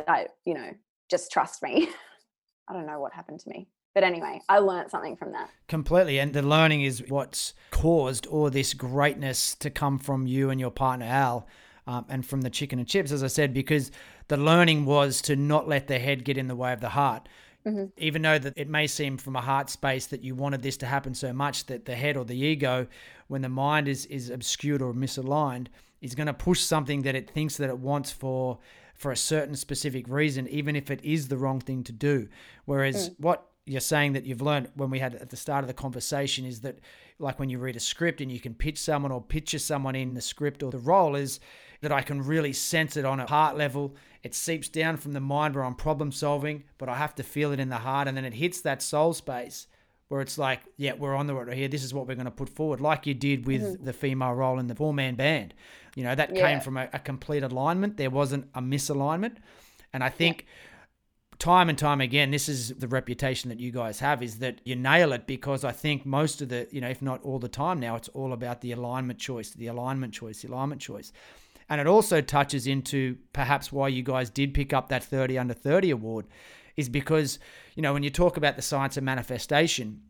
I, 0.07 0.27
you 0.45 0.53
know, 0.53 0.71
just 1.09 1.31
trust 1.31 1.61
me. 1.61 1.89
I 2.67 2.73
don't 2.73 2.85
know 2.85 2.99
what 2.99 3.13
happened 3.13 3.39
to 3.41 3.49
me. 3.49 3.67
But 3.93 4.03
anyway, 4.03 4.41
I 4.47 4.59
learned 4.59 4.91
something 4.91 5.15
from 5.15 5.31
that. 5.31 5.49
Completely. 5.67 6.19
And 6.19 6.33
the 6.33 6.41
learning 6.41 6.83
is 6.83 7.03
what's 7.07 7.53
caused 7.71 8.27
all 8.27 8.49
this 8.49 8.73
greatness 8.73 9.55
to 9.55 9.69
come 9.69 9.97
from 9.97 10.27
you 10.27 10.49
and 10.49 10.59
your 10.59 10.71
partner, 10.71 11.05
Al, 11.05 11.47
um, 11.87 12.05
and 12.07 12.25
from 12.25 12.41
the 12.41 12.49
chicken 12.49 12.79
and 12.79 12.87
chips, 12.87 13.11
as 13.11 13.23
I 13.23 13.27
said, 13.27 13.53
because 13.53 13.91
the 14.27 14.37
learning 14.37 14.85
was 14.85 15.21
to 15.23 15.35
not 15.35 15.67
let 15.67 15.87
the 15.87 15.97
head 15.97 16.23
get 16.23 16.37
in 16.37 16.47
the 16.47 16.55
way 16.55 16.71
of 16.71 16.81
the 16.81 16.89
heart. 16.89 17.27
Mm-hmm. 17.65 17.85
Even 17.97 18.21
though 18.21 18.39
that 18.39 18.53
it 18.55 18.69
may 18.69 18.87
seem 18.87 19.17
from 19.17 19.35
a 19.35 19.41
heart 19.41 19.69
space 19.69 20.05
that 20.07 20.23
you 20.23 20.33
wanted 20.33 20.61
this 20.61 20.77
to 20.77 20.85
happen 20.85 21.13
so 21.13 21.33
much 21.33 21.65
that 21.65 21.85
the 21.85 21.95
head 21.95 22.15
or 22.15 22.23
the 22.23 22.37
ego, 22.37 22.87
when 23.27 23.41
the 23.41 23.49
mind 23.49 23.87
is 23.87 24.05
is 24.05 24.29
obscured 24.29 24.81
or 24.81 24.93
misaligned, 24.93 25.67
is 25.99 26.15
going 26.15 26.27
to 26.27 26.33
push 26.33 26.61
something 26.61 27.01
that 27.01 27.15
it 27.15 27.29
thinks 27.29 27.57
that 27.57 27.69
it 27.69 27.77
wants 27.77 28.11
for 28.11 28.59
for 28.93 29.11
a 29.11 29.17
certain 29.17 29.55
specific 29.55 30.07
reason, 30.07 30.47
even 30.47 30.75
if 30.75 30.91
it 30.91 31.03
is 31.03 31.27
the 31.27 31.37
wrong 31.37 31.59
thing 31.59 31.83
to 31.83 31.91
do. 31.91 32.29
Whereas 32.65 33.09
mm. 33.09 33.15
what 33.17 33.48
you're 33.69 33.79
saying 33.79 34.13
that 34.13 34.25
you've 34.25 34.41
learned 34.41 34.69
when 34.73 34.89
we 34.89 34.97
had 34.97 35.13
at 35.15 35.29
the 35.29 35.37
start 35.37 35.63
of 35.63 35.67
the 35.67 35.73
conversation 35.75 36.43
is 36.43 36.61
that 36.61 36.79
like 37.19 37.37
when 37.37 37.51
you 37.51 37.59
read 37.59 37.75
a 37.75 37.79
script 37.79 38.19
and 38.19 38.31
you 38.31 38.39
can 38.39 38.55
pitch 38.55 38.79
someone 38.79 39.11
or 39.11 39.21
picture 39.21 39.59
someone 39.59 39.95
in 39.95 40.15
the 40.15 40.21
script 40.21 40.63
or 40.63 40.71
the 40.71 40.79
role 40.79 41.15
is 41.15 41.39
that 41.81 41.91
I 41.91 42.01
can 42.01 42.21
really 42.23 42.51
sense 42.51 42.97
it 42.97 43.05
on 43.05 43.19
a 43.19 43.27
heart 43.27 43.55
level. 43.55 43.95
It 44.23 44.33
seeps 44.33 44.69
down 44.69 44.97
from 44.97 45.13
the 45.13 45.19
mind 45.19 45.53
where 45.53 45.63
I'm 45.63 45.75
problem 45.75 46.11
solving, 46.11 46.63
but 46.79 46.89
I 46.89 46.95
have 46.95 47.13
to 47.15 47.23
feel 47.23 47.51
it 47.51 47.59
in 47.59 47.69
the 47.69 47.77
heart 47.77 48.07
and 48.07 48.17
then 48.17 48.25
it 48.25 48.33
hits 48.33 48.61
that 48.61 48.81
soul 48.81 49.13
space 49.13 49.67
where 50.07 50.21
it's 50.21 50.39
like, 50.39 50.61
yeah, 50.77 50.93
we're 50.93 51.15
on 51.15 51.27
the 51.27 51.35
road 51.35 51.53
here. 51.53 51.67
This 51.67 51.83
is 51.83 51.93
what 51.93 52.07
we're 52.07 52.15
going 52.15 52.25
to 52.25 52.31
put 52.31 52.49
forward, 52.49 52.81
like 52.81 53.05
you 53.05 53.13
did 53.13 53.45
with 53.45 53.61
mm-hmm. 53.61 53.85
the 53.85 53.93
female 53.93 54.33
role 54.33 54.57
in 54.57 54.65
the 54.65 54.73
four 54.73 54.95
man 54.95 55.13
band. 55.13 55.53
You 55.95 56.03
know, 56.03 56.15
that 56.15 56.35
yeah. 56.35 56.47
came 56.47 56.59
from 56.59 56.77
a, 56.77 56.89
a, 56.91 56.99
complete 56.99 57.43
alignment. 57.43 57.97
There 57.97 58.09
wasn't 58.09 58.49
a 58.55 58.61
misalignment. 58.61 59.37
And 59.93 60.03
I 60.03 60.09
think 60.09 60.45
yeah. 60.47 60.68
Time 61.39 61.69
and 61.69 61.77
time 61.77 62.01
again, 62.01 62.31
this 62.31 62.49
is 62.49 62.69
the 62.69 62.87
reputation 62.87 63.49
that 63.49 63.59
you 63.59 63.71
guys 63.71 63.99
have 64.01 64.21
is 64.21 64.39
that 64.39 64.59
you 64.65 64.75
nail 64.75 65.13
it 65.13 65.25
because 65.25 65.63
I 65.63 65.71
think 65.71 66.05
most 66.05 66.41
of 66.41 66.49
the, 66.49 66.67
you 66.69 66.81
know, 66.81 66.89
if 66.89 67.01
not 67.01 67.23
all 67.23 67.39
the 67.39 67.47
time 67.47 67.79
now, 67.79 67.95
it's 67.95 68.09
all 68.09 68.33
about 68.33 68.59
the 68.61 68.73
alignment 68.73 69.19
choice, 69.19 69.51
the 69.51 69.67
alignment 69.67 70.13
choice, 70.13 70.41
the 70.41 70.49
alignment 70.49 70.81
choice. 70.81 71.13
And 71.69 71.79
it 71.79 71.87
also 71.87 72.19
touches 72.19 72.67
into 72.67 73.17
perhaps 73.31 73.71
why 73.71 73.87
you 73.87 74.03
guys 74.03 74.29
did 74.29 74.53
pick 74.53 74.73
up 74.73 74.89
that 74.89 75.03
30 75.03 75.37
under 75.37 75.53
30 75.53 75.91
award 75.91 76.27
is 76.75 76.89
because, 76.89 77.39
you 77.75 77.83
know, 77.83 77.93
when 77.93 78.03
you 78.03 78.09
talk 78.09 78.35
about 78.35 78.55
the 78.55 78.61
science 78.61 78.97
of 78.97 79.03
manifestation, 79.03 80.01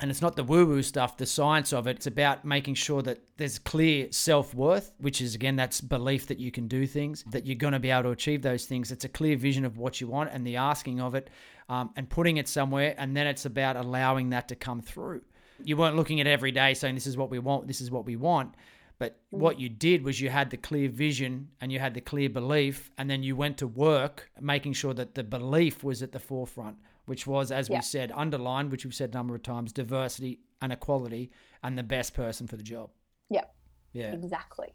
and 0.00 0.10
it's 0.10 0.22
not 0.22 0.36
the 0.36 0.44
woo 0.44 0.66
woo 0.66 0.82
stuff, 0.82 1.16
the 1.16 1.26
science 1.26 1.72
of 1.72 1.86
it. 1.86 1.96
It's 1.96 2.06
about 2.06 2.44
making 2.44 2.74
sure 2.74 3.02
that 3.02 3.20
there's 3.36 3.58
clear 3.58 4.08
self 4.10 4.54
worth, 4.54 4.92
which 4.98 5.20
is 5.20 5.34
again, 5.34 5.56
that's 5.56 5.80
belief 5.80 6.26
that 6.28 6.38
you 6.38 6.50
can 6.50 6.68
do 6.68 6.86
things, 6.86 7.24
that 7.30 7.46
you're 7.46 7.56
going 7.56 7.72
to 7.72 7.78
be 7.78 7.90
able 7.90 8.04
to 8.04 8.10
achieve 8.10 8.42
those 8.42 8.66
things. 8.66 8.92
It's 8.92 9.04
a 9.04 9.08
clear 9.08 9.36
vision 9.36 9.64
of 9.64 9.78
what 9.78 10.00
you 10.00 10.08
want 10.08 10.30
and 10.32 10.46
the 10.46 10.56
asking 10.56 11.00
of 11.00 11.14
it 11.14 11.30
um, 11.68 11.90
and 11.96 12.08
putting 12.08 12.36
it 12.36 12.48
somewhere. 12.48 12.94
And 12.98 13.16
then 13.16 13.26
it's 13.26 13.44
about 13.44 13.76
allowing 13.76 14.30
that 14.30 14.48
to 14.48 14.56
come 14.56 14.80
through. 14.80 15.22
You 15.62 15.76
weren't 15.76 15.96
looking 15.96 16.20
at 16.20 16.26
every 16.26 16.52
day 16.52 16.74
saying, 16.74 16.94
this 16.94 17.06
is 17.06 17.16
what 17.16 17.30
we 17.30 17.38
want, 17.38 17.66
this 17.66 17.80
is 17.80 17.90
what 17.90 18.06
we 18.06 18.16
want. 18.16 18.54
But 18.98 19.12
mm. 19.32 19.38
what 19.38 19.60
you 19.60 19.68
did 19.68 20.04
was 20.04 20.20
you 20.20 20.28
had 20.28 20.50
the 20.50 20.56
clear 20.56 20.88
vision 20.88 21.48
and 21.60 21.72
you 21.72 21.78
had 21.78 21.94
the 21.94 22.00
clear 22.00 22.28
belief, 22.28 22.90
and 22.98 23.08
then 23.08 23.22
you 23.22 23.36
went 23.36 23.58
to 23.58 23.66
work 23.66 24.30
making 24.40 24.74
sure 24.74 24.94
that 24.94 25.14
the 25.14 25.24
belief 25.24 25.82
was 25.84 26.02
at 26.02 26.12
the 26.12 26.18
forefront, 26.18 26.76
which 27.08 27.26
was, 27.26 27.50
as 27.50 27.68
yeah. 27.68 27.78
we 27.78 27.82
said, 27.82 28.12
underlined, 28.14 28.70
which 28.70 28.84
we've 28.84 28.94
said 28.94 29.10
a 29.10 29.14
number 29.14 29.34
of 29.34 29.42
times, 29.42 29.72
diversity 29.72 30.40
and 30.60 30.72
equality 30.72 31.30
and 31.62 31.76
the 31.76 31.82
best 31.82 32.14
person 32.14 32.46
for 32.46 32.56
the 32.56 32.62
job. 32.62 32.90
Yeah. 33.30 33.44
Yeah. 33.92 34.12
Exactly. 34.12 34.74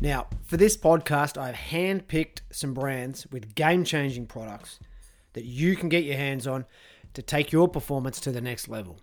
Now, 0.00 0.26
for 0.44 0.56
this 0.56 0.76
podcast, 0.76 1.36
I've 1.38 1.54
handpicked 1.54 2.40
some 2.52 2.74
brands 2.74 3.26
with 3.30 3.54
game 3.54 3.84
changing 3.84 4.26
products 4.26 4.78
that 5.32 5.44
you 5.44 5.76
can 5.76 5.88
get 5.88 6.04
your 6.04 6.16
hands 6.16 6.46
on 6.46 6.66
to 7.14 7.22
take 7.22 7.52
your 7.52 7.68
performance 7.68 8.20
to 8.20 8.32
the 8.32 8.40
next 8.40 8.68
level. 8.68 9.00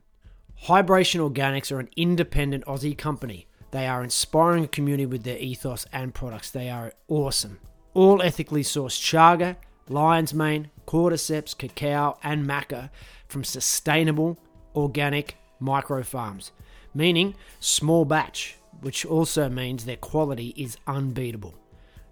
Highbration 0.56 1.22
Organics 1.22 1.72
are 1.72 1.80
an 1.80 1.90
independent 1.98 2.66
Aussie 2.66 2.98
company. 2.98 3.48
They 3.72 3.88
are 3.88 4.04
inspiring 4.04 4.64
a 4.64 4.70
community 4.70 5.06
with 5.06 5.24
their 5.24 5.38
ethos 5.38 5.86
and 5.92 6.14
products. 6.14 6.50
They 6.52 6.70
are 6.70 6.94
awesome. 7.10 7.60
All 7.94 8.22
ethically 8.22 8.64
sourced 8.64 9.00
chaga, 9.00 9.58
lion's 9.90 10.34
mane, 10.34 10.70
cordyceps, 10.88 11.58
cacao, 11.58 12.18
and 12.24 12.48
maca 12.48 12.90
from 13.28 13.44
sustainable 13.44 14.38
organic 14.76 15.38
micro 15.60 16.04
farms, 16.04 16.52
meaning 16.94 17.36
small 17.60 18.06
batch, 18.06 18.58
which 18.82 19.06
also 19.06 19.50
means 19.50 19.86
their 19.86 19.98
quality 19.98 20.54
is 20.58 20.78
unbeatable. 20.88 21.56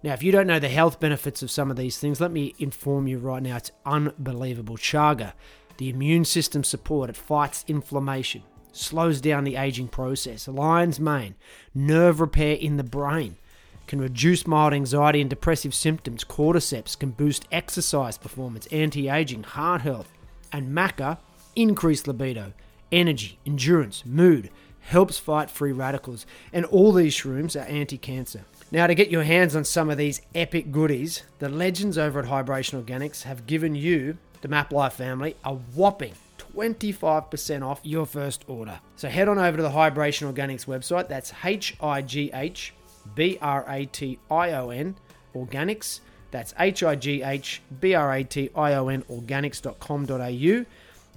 Now, 0.02 0.12
if 0.12 0.22
you 0.22 0.32
don't 0.32 0.46
know 0.46 0.58
the 0.58 0.68
health 0.68 1.00
benefits 1.00 1.42
of 1.42 1.50
some 1.50 1.70
of 1.70 1.76
these 1.76 1.98
things, 1.98 2.20
let 2.20 2.30
me 2.30 2.54
inform 2.58 3.06
you 3.06 3.18
right 3.18 3.42
now 3.42 3.56
it's 3.56 3.72
unbelievable. 3.86 4.76
Chaga 4.76 5.32
the 5.76 5.90
immune 5.90 6.24
system 6.24 6.62
support, 6.62 7.10
it 7.10 7.16
fights 7.16 7.64
inflammation, 7.66 8.42
slows 8.72 9.20
down 9.20 9.44
the 9.44 9.56
aging 9.56 9.88
process. 9.88 10.46
Lion's 10.46 11.00
mane, 11.00 11.34
nerve 11.74 12.20
repair 12.20 12.54
in 12.56 12.76
the 12.76 12.84
brain, 12.84 13.36
can 13.86 14.00
reduce 14.00 14.46
mild 14.46 14.72
anxiety 14.72 15.20
and 15.20 15.30
depressive 15.30 15.74
symptoms. 15.74 16.24
Cordyceps 16.24 16.98
can 16.98 17.10
boost 17.10 17.46
exercise 17.52 18.18
performance, 18.18 18.66
anti 18.68 19.08
aging, 19.08 19.42
heart 19.42 19.82
health. 19.82 20.12
And 20.52 20.74
maca, 20.74 21.18
increase 21.56 22.06
libido, 22.06 22.52
energy, 22.92 23.38
endurance, 23.44 24.04
mood, 24.06 24.50
helps 24.80 25.18
fight 25.18 25.50
free 25.50 25.72
radicals. 25.72 26.26
And 26.52 26.64
all 26.66 26.92
these 26.92 27.14
shrooms 27.14 27.60
are 27.60 27.66
anti 27.66 27.98
cancer. 27.98 28.44
Now, 28.70 28.86
to 28.86 28.94
get 28.94 29.10
your 29.10 29.24
hands 29.24 29.54
on 29.54 29.64
some 29.64 29.90
of 29.90 29.98
these 29.98 30.20
epic 30.34 30.72
goodies, 30.72 31.22
the 31.38 31.48
legends 31.48 31.98
over 31.98 32.18
at 32.18 32.26
Highbration 32.26 32.82
Organics 32.82 33.22
have 33.22 33.46
given 33.46 33.74
you 33.74 34.18
the 34.40 34.48
Map 34.48 34.72
Life 34.72 34.94
family 34.94 35.36
a 35.44 35.54
whopping 35.54 36.14
25% 36.56 37.66
off 37.66 37.80
your 37.82 38.06
first 38.06 38.44
order. 38.48 38.80
So 38.96 39.08
head 39.08 39.28
on 39.28 39.38
over 39.38 39.56
to 39.56 39.62
the 39.62 39.70
Highbration 39.70 40.32
Organics 40.32 40.66
website. 40.66 41.08
That's 41.08 41.32
H 41.44 41.76
I 41.80 42.02
G 42.02 42.30
H 42.32 42.72
B 43.14 43.38
R 43.40 43.64
A 43.68 43.86
T 43.86 44.18
I 44.30 44.52
O 44.52 44.70
N 44.70 44.96
Organics. 45.34 46.00
That's 46.30 46.54
H 46.58 46.82
I 46.82 46.96
G 46.96 47.22
H 47.22 47.62
B 47.80 47.94
R 47.94 48.12
A 48.12 48.24
T 48.24 48.50
I 48.54 48.74
O 48.74 48.88
N 48.88 49.02
organics.com.au 49.02 50.64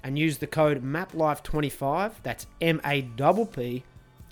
and 0.03 0.19
use 0.19 0.37
the 0.37 0.47
code 0.47 0.83
MAPLIFE25. 0.83 2.13
That's 2.23 2.47
M 2.61 2.79
A 2.85 3.01
P 3.01 3.83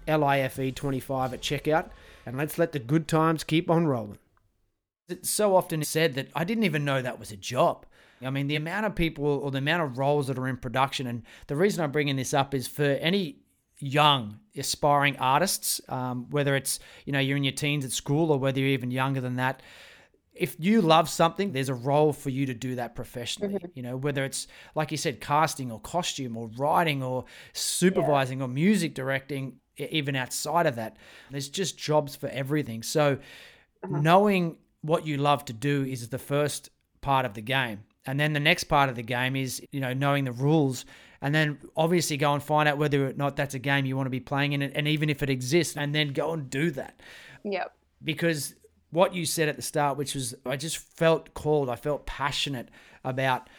L 0.08 0.24
I 0.24 0.40
F 0.40 0.60
E 0.60 0.72
25 0.72 1.34
at 1.34 1.42
checkout. 1.42 1.90
And 2.26 2.38
let's 2.38 2.58
let 2.58 2.72
the 2.72 2.80
good 2.80 3.08
times 3.08 3.44
keep 3.44 3.70
on 3.70 3.88
rolling. 3.88 4.20
It's 5.08 5.30
so 5.30 5.56
often 5.56 5.84
said 5.84 6.16
that 6.16 6.30
I 6.36 6.44
didn't 6.44 6.64
even 6.64 6.86
know 6.86 7.02
that 7.02 7.20
was 7.20 7.32
a 7.32 7.38
job. 7.38 7.86
I 8.22 8.30
mean, 8.30 8.48
the 8.48 8.56
amount 8.56 8.86
of 8.86 8.96
people 8.96 9.26
or 9.26 9.52
the 9.52 9.60
amount 9.60 9.84
of 9.84 9.98
roles 9.98 10.28
that 10.28 10.40
are 10.40 10.48
in 10.48 10.58
production, 10.58 11.06
and 11.06 11.24
the 11.48 11.56
reason 11.56 11.84
I'm 11.84 11.92
bringing 11.92 12.16
this 12.16 12.34
up 12.34 12.54
is 12.54 12.68
for 12.68 12.84
any 12.84 13.38
young 13.80 14.40
aspiring 14.56 15.18
artists, 15.18 15.82
um, 15.90 16.30
whether 16.30 16.56
it's 16.56 16.80
you 17.06 17.14
know 17.14 17.20
you're 17.20 17.38
in 17.38 17.44
your 17.44 17.54
teens 17.54 17.86
at 17.86 17.92
school 17.92 18.32
or 18.32 18.40
whether 18.40 18.60
you're 18.60 18.70
even 18.70 18.92
younger 18.92 19.22
than 19.22 19.36
that. 19.38 19.62
If 20.34 20.58
you 20.60 20.82
love 20.82 21.10
something, 21.10 21.54
there's 21.54 21.70
a 21.70 21.74
role 21.74 22.12
for 22.12 22.30
you 22.30 22.46
to 22.48 22.54
do 22.54 22.76
that 22.76 22.94
professionally. 22.94 23.54
Mm-hmm. 23.54 23.68
You 23.74 23.84
know, 23.84 23.98
whether 23.98 24.26
it's 24.26 24.48
like 24.76 24.92
you 24.92 24.98
said, 24.98 25.22
casting 25.22 25.72
or 25.72 25.80
costume 25.80 26.36
or 26.36 26.50
writing 26.58 27.02
or 27.02 27.26
supervising 27.54 28.40
yeah. 28.40 28.46
or 28.46 28.48
music 28.50 28.96
directing, 28.96 29.60
even 29.78 30.16
outside 30.16 30.66
of 30.66 30.76
that, 30.76 30.98
there's 31.32 31.50
just 31.50 31.78
jobs 31.78 32.16
for 32.16 32.28
everything. 32.30 32.84
So, 32.84 33.18
uh-huh. 33.84 34.00
knowing 34.02 34.58
what 34.82 35.08
you 35.08 35.18
love 35.18 35.46
to 35.46 35.54
do 35.54 35.84
is 35.84 36.10
the 36.10 36.20
first 36.20 36.70
part 37.02 37.26
of 37.26 37.34
the 37.34 37.42
game. 37.42 37.84
And 38.06 38.20
then 38.20 38.34
the 38.34 38.40
next 38.40 38.66
part 38.66 38.90
of 38.90 38.96
the 38.96 39.04
game 39.04 39.36
is, 39.36 39.62
you 39.72 39.80
know, 39.80 39.94
knowing 39.94 40.26
the 40.26 40.32
rules 40.32 40.86
and 41.22 41.34
then 41.34 41.60
obviously 41.76 42.18
go 42.18 42.34
and 42.34 42.44
find 42.44 42.68
out 42.68 42.78
whether 42.78 43.08
or 43.08 43.14
not 43.14 43.36
that's 43.36 43.54
a 43.54 43.60
game 43.60 43.86
you 43.86 43.96
want 43.96 44.08
to 44.08 44.12
be 44.12 44.20
playing 44.20 44.54
in 44.54 44.62
it 44.62 44.72
and 44.76 44.88
even 44.88 45.10
if 45.10 45.24
it 45.24 45.30
exists 45.30 45.76
and 45.78 45.94
then 45.94 46.14
go 46.14 46.34
and 46.34 46.50
do 46.50 46.72
that. 46.72 47.00
Yep. 47.44 47.74
Because 48.04 48.56
what 48.92 49.14
you 49.14 49.26
said 49.26 49.50
at 49.50 49.56
the 49.56 49.62
start, 49.62 49.98
which 49.98 50.16
was 50.16 50.36
I 50.46 50.58
just 50.58 50.78
felt 50.78 51.34
called, 51.34 51.70
I 51.70 51.76
felt 51.76 52.06
passionate 52.06 52.70
about 53.04 53.50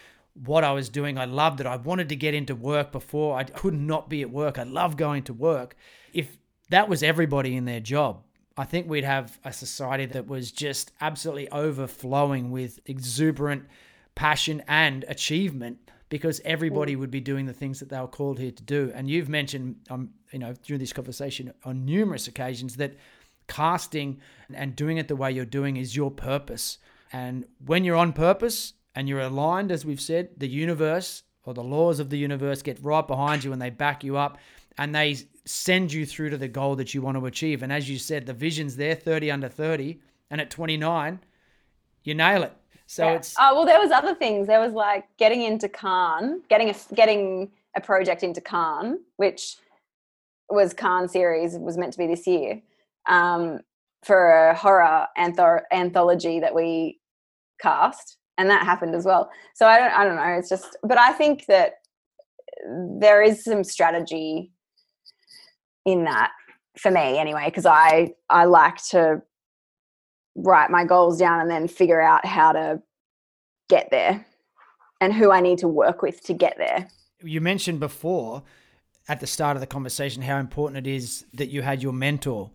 what 0.44 0.64
I 0.64 0.72
was 0.72 0.88
doing. 0.88 1.18
I 1.18 1.24
loved 1.24 1.60
it. 1.60 1.66
I 1.66 1.76
wanted 1.76 2.08
to 2.10 2.16
get 2.16 2.34
into 2.34 2.54
work 2.54 2.92
before. 2.92 3.38
I 3.38 3.44
could 3.44 3.74
not 3.74 4.08
be 4.08 4.22
at 4.22 4.30
work. 4.30 4.58
I 4.58 4.64
love 4.64 4.96
going 4.96 5.22
to 5.24 5.32
work. 5.32 5.76
If 6.12 6.36
that 6.70 6.88
was 6.88 7.02
everybody 7.02 7.56
in 7.56 7.64
their 7.64 7.80
job, 7.80 8.22
I 8.56 8.64
think 8.64 8.88
we'd 8.88 9.04
have 9.04 9.38
a 9.44 9.52
society 9.52 10.06
that 10.06 10.26
was 10.26 10.50
just 10.50 10.92
absolutely 11.00 11.50
overflowing 11.50 12.50
with 12.50 12.80
exuberant 12.86 13.66
passion 14.14 14.62
and 14.66 15.04
achievement 15.08 15.90
because 16.08 16.40
everybody 16.44 16.94
would 16.94 17.10
be 17.10 17.20
doing 17.20 17.46
the 17.46 17.52
things 17.52 17.80
that 17.80 17.88
they 17.88 18.00
were 18.00 18.06
called 18.06 18.38
here 18.38 18.52
to 18.52 18.62
do. 18.62 18.92
And 18.94 19.10
you've 19.10 19.28
mentioned, 19.28 19.76
um, 19.90 20.10
you 20.32 20.38
know, 20.38 20.54
during 20.62 20.80
this 20.80 20.92
conversation 20.92 21.52
on 21.64 21.84
numerous 21.84 22.28
occasions 22.28 22.76
that 22.76 22.94
casting 23.48 24.20
and 24.52 24.76
doing 24.76 24.98
it 24.98 25.08
the 25.08 25.16
way 25.16 25.32
you're 25.32 25.44
doing 25.44 25.76
is 25.76 25.96
your 25.96 26.10
purpose. 26.10 26.78
And 27.12 27.44
when 27.64 27.84
you're 27.84 27.96
on 27.96 28.12
purpose 28.12 28.74
and 28.94 29.08
you're 29.08 29.20
aligned, 29.20 29.72
as 29.72 29.84
we've 29.84 30.00
said, 30.00 30.30
the 30.36 30.48
universe 30.48 31.24
or 31.44 31.54
the 31.54 31.64
laws 31.64 32.00
of 32.00 32.10
the 32.10 32.18
universe 32.18 32.62
get 32.62 32.82
right 32.82 33.06
behind 33.06 33.44
you 33.44 33.52
and 33.52 33.60
they 33.60 33.70
back 33.70 34.04
you 34.04 34.16
up 34.16 34.38
and 34.78 34.94
they 34.94 35.16
send 35.44 35.92
you 35.92 36.04
through 36.04 36.30
to 36.30 36.36
the 36.36 36.48
goal 36.48 36.76
that 36.76 36.92
you 36.92 37.02
want 37.02 37.16
to 37.18 37.26
achieve. 37.26 37.62
And 37.62 37.72
as 37.72 37.88
you 37.88 37.98
said, 37.98 38.26
the 38.26 38.34
vision's 38.34 38.76
there, 38.76 38.94
30 38.94 39.30
under 39.30 39.48
30, 39.48 40.00
and 40.30 40.40
at 40.40 40.50
29, 40.50 41.20
you 42.02 42.14
nail 42.14 42.42
it. 42.42 42.52
So 42.86 43.04
yeah. 43.04 43.14
it's 43.14 43.34
oh 43.38 43.54
well, 43.54 43.66
there 43.66 43.80
was 43.80 43.90
other 43.90 44.14
things. 44.14 44.46
There 44.46 44.60
was 44.60 44.72
like 44.72 45.04
getting 45.18 45.42
into 45.42 45.68
Cannes, 45.68 46.42
getting 46.48 46.70
a 46.70 46.74
getting 46.94 47.50
a 47.76 47.80
project 47.80 48.22
into 48.22 48.40
Cannes, 48.40 48.98
which 49.16 49.56
was 50.48 50.72
Cannes 50.72 51.08
series 51.08 51.56
was 51.58 51.76
meant 51.76 51.92
to 51.92 51.98
be 51.98 52.06
this 52.06 52.26
year 52.26 52.60
um, 53.08 53.60
for 54.04 54.50
a 54.50 54.54
horror 54.54 55.06
antho- 55.18 55.62
anthology 55.72 56.38
that 56.40 56.54
we 56.54 57.00
cast, 57.60 58.18
and 58.38 58.48
that 58.50 58.64
happened 58.64 58.94
as 58.94 59.04
well. 59.04 59.30
So 59.54 59.66
I 59.66 59.78
don't 59.78 59.92
I 59.92 60.04
don't 60.04 60.16
know. 60.16 60.36
It's 60.38 60.48
just, 60.48 60.76
but 60.82 60.98
I 60.98 61.12
think 61.12 61.46
that 61.46 61.74
there 63.00 63.22
is 63.22 63.44
some 63.44 63.64
strategy 63.64 64.52
in 65.84 66.04
that 66.04 66.32
for 66.78 66.90
me 66.90 67.18
anyway 67.18 67.44
because 67.46 67.66
I 67.66 68.12
I 68.30 68.44
like 68.44 68.76
to 68.90 69.22
write 70.36 70.70
my 70.70 70.84
goals 70.84 71.18
down 71.18 71.40
and 71.40 71.50
then 71.50 71.66
figure 71.66 72.00
out 72.00 72.24
how 72.24 72.52
to 72.52 72.80
get 73.68 73.88
there 73.90 74.24
and 75.00 75.12
who 75.12 75.30
I 75.30 75.40
need 75.40 75.58
to 75.58 75.68
work 75.68 76.02
with 76.02 76.22
to 76.24 76.34
get 76.34 76.56
there. 76.58 76.88
You 77.22 77.40
mentioned 77.40 77.80
before 77.80 78.42
at 79.08 79.20
the 79.20 79.26
start 79.26 79.56
of 79.56 79.60
the 79.60 79.66
conversation 79.66 80.22
how 80.22 80.38
important 80.38 80.86
it 80.86 80.90
is 80.90 81.24
that 81.34 81.48
you 81.48 81.62
had 81.62 81.82
your 81.82 81.92
mentor. 81.92 82.50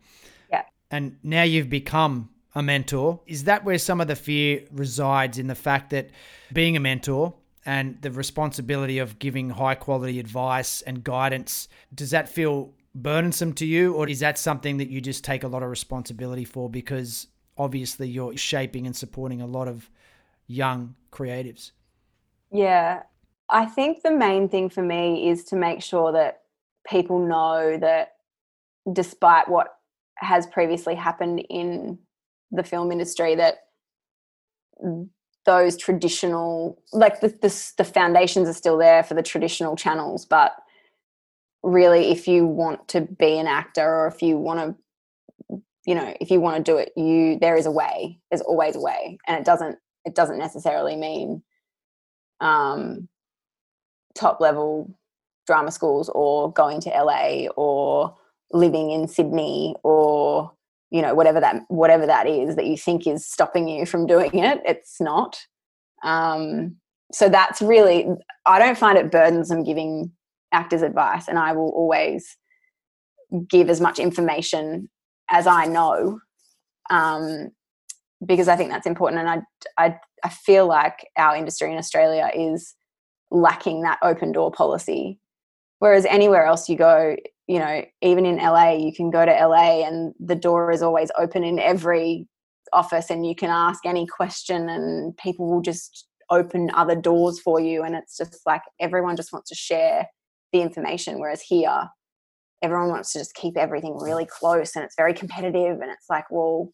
Yeah. 0.49 0.63
And 0.89 1.17
now 1.23 1.43
you've 1.43 1.69
become 1.69 2.29
a 2.53 2.61
mentor. 2.61 3.21
Is 3.25 3.45
that 3.45 3.63
where 3.63 3.77
some 3.77 4.01
of 4.01 4.07
the 4.07 4.15
fear 4.15 4.63
resides 4.71 5.37
in 5.37 5.47
the 5.47 5.55
fact 5.55 5.89
that 5.91 6.09
being 6.51 6.75
a 6.75 6.79
mentor 6.79 7.33
and 7.65 8.01
the 8.01 8.11
responsibility 8.11 8.97
of 8.97 9.19
giving 9.19 9.51
high 9.51 9.75
quality 9.75 10.19
advice 10.19 10.81
and 10.81 11.03
guidance, 11.03 11.67
does 11.93 12.11
that 12.11 12.27
feel 12.27 12.73
burdensome 12.93 13.53
to 13.53 13.65
you 13.65 13.93
or 13.93 14.09
is 14.09 14.19
that 14.19 14.37
something 14.37 14.77
that 14.77 14.89
you 14.89 14.99
just 14.99 15.23
take 15.23 15.43
a 15.43 15.47
lot 15.47 15.63
of 15.63 15.69
responsibility 15.69 16.43
for 16.43 16.69
because 16.69 17.27
obviously 17.61 18.09
you're 18.09 18.35
shaping 18.35 18.87
and 18.87 18.95
supporting 18.95 19.39
a 19.39 19.45
lot 19.45 19.67
of 19.67 19.89
young 20.47 20.95
creatives? 21.11 21.71
Yeah. 22.51 23.03
I 23.49 23.65
think 23.65 24.01
the 24.01 24.11
main 24.11 24.49
thing 24.49 24.69
for 24.69 24.81
me 24.81 25.29
is 25.29 25.43
to 25.45 25.55
make 25.55 25.83
sure 25.83 26.11
that 26.13 26.41
people 26.89 27.19
know 27.19 27.77
that 27.77 28.15
despite 28.91 29.47
what 29.47 29.75
has 30.15 30.47
previously 30.47 30.95
happened 30.95 31.45
in 31.49 31.99
the 32.51 32.63
film 32.63 32.91
industry 32.91 33.35
that 33.35 33.59
those 35.45 35.77
traditional 35.77 36.81
like 36.91 37.21
the, 37.21 37.29
the, 37.29 37.71
the 37.77 37.83
foundations 37.83 38.47
are 38.47 38.53
still 38.53 38.77
there 38.77 39.03
for 39.03 39.13
the 39.13 39.23
traditional 39.23 39.75
channels 39.75 40.25
but 40.25 40.55
really 41.63 42.09
if 42.11 42.27
you 42.27 42.45
want 42.45 42.87
to 42.87 43.01
be 43.01 43.37
an 43.37 43.47
actor 43.47 43.87
or 43.87 44.07
if 44.07 44.21
you 44.21 44.37
want 44.37 44.59
to 44.59 44.75
you 45.85 45.95
know 45.95 46.13
if 46.19 46.29
you 46.29 46.39
want 46.39 46.57
to 46.57 46.71
do 46.71 46.77
it 46.77 46.91
you 46.95 47.37
there 47.39 47.55
is 47.55 47.65
a 47.65 47.71
way 47.71 48.19
there's 48.29 48.41
always 48.41 48.75
a 48.75 48.79
way 48.79 49.17
and 49.27 49.37
it 49.37 49.45
doesn't 49.45 49.77
it 50.05 50.15
doesn't 50.15 50.37
necessarily 50.37 50.95
mean 50.95 51.41
um 52.39 53.07
top 54.15 54.39
level 54.39 54.93
drama 55.47 55.71
schools 55.71 56.09
or 56.09 56.51
going 56.53 56.79
to 56.79 56.89
LA 56.89 57.47
or 57.55 58.15
living 58.51 58.91
in 58.91 59.07
Sydney 59.07 59.75
or 59.83 60.51
you 60.91 61.01
know 61.01 61.15
whatever 61.15 61.39
that 61.39 61.63
whatever 61.69 62.05
that 62.05 62.27
is 62.27 62.55
that 62.55 62.65
you 62.65 62.77
think 62.77 63.07
is 63.07 63.25
stopping 63.25 63.67
you 63.67 63.85
from 63.85 64.05
doing 64.05 64.37
it 64.37 64.61
it's 64.65 64.99
not. 64.99 65.39
Um 66.03 66.77
so 67.13 67.29
that's 67.29 67.61
really 67.61 68.07
i 68.45 68.59
don't 68.59 68.77
find 68.77 68.97
it 68.97 69.11
burdensome 69.11 69.63
giving 69.63 70.11
actors 70.51 70.81
advice 70.81 71.27
and 71.27 71.37
i 71.37 71.51
will 71.51 71.69
always 71.69 72.37
give 73.49 73.69
as 73.69 73.79
much 73.79 73.99
information 73.99 74.89
as 75.31 75.47
I 75.47 75.65
know, 75.65 76.19
um, 76.89 77.49
because 78.23 78.47
I 78.47 78.55
think 78.55 78.69
that's 78.69 78.85
important. 78.85 79.21
And 79.21 79.29
I, 79.29 79.83
I, 79.83 79.99
I 80.23 80.29
feel 80.29 80.67
like 80.67 81.07
our 81.17 81.35
industry 81.35 81.71
in 81.71 81.77
Australia 81.77 82.29
is 82.35 82.75
lacking 83.31 83.81
that 83.81 83.97
open 84.03 84.31
door 84.31 84.51
policy. 84.51 85.19
Whereas 85.79 86.05
anywhere 86.05 86.45
else 86.45 86.69
you 86.69 86.77
go, 86.77 87.15
you 87.47 87.57
know, 87.57 87.83
even 88.01 88.25
in 88.25 88.37
LA, 88.37 88.73
you 88.73 88.93
can 88.93 89.09
go 89.09 89.25
to 89.25 89.31
LA 89.31 89.87
and 89.87 90.13
the 90.19 90.35
door 90.35 90.71
is 90.71 90.83
always 90.83 91.09
open 91.17 91.43
in 91.43 91.57
every 91.57 92.27
office 92.73 93.09
and 93.09 93.25
you 93.25 93.35
can 93.35 93.49
ask 93.49 93.85
any 93.85 94.05
question 94.05 94.69
and 94.69 95.17
people 95.17 95.49
will 95.49 95.61
just 95.61 96.07
open 96.29 96.69
other 96.75 96.95
doors 96.95 97.39
for 97.39 97.59
you. 97.59 97.83
And 97.83 97.95
it's 97.95 98.17
just 98.17 98.41
like 98.45 98.61
everyone 98.79 99.15
just 99.15 99.33
wants 99.33 99.49
to 99.49 99.55
share 99.55 100.07
the 100.53 100.61
information. 100.61 101.19
Whereas 101.19 101.41
here, 101.41 101.89
everyone 102.61 102.89
wants 102.89 103.13
to 103.13 103.19
just 103.19 103.33
keep 103.33 103.57
everything 103.57 103.97
really 103.97 104.25
close 104.25 104.75
and 104.75 104.85
it's 104.85 104.95
very 104.95 105.13
competitive 105.13 105.79
and 105.81 105.91
it's 105.91 106.09
like 106.09 106.29
well 106.29 106.71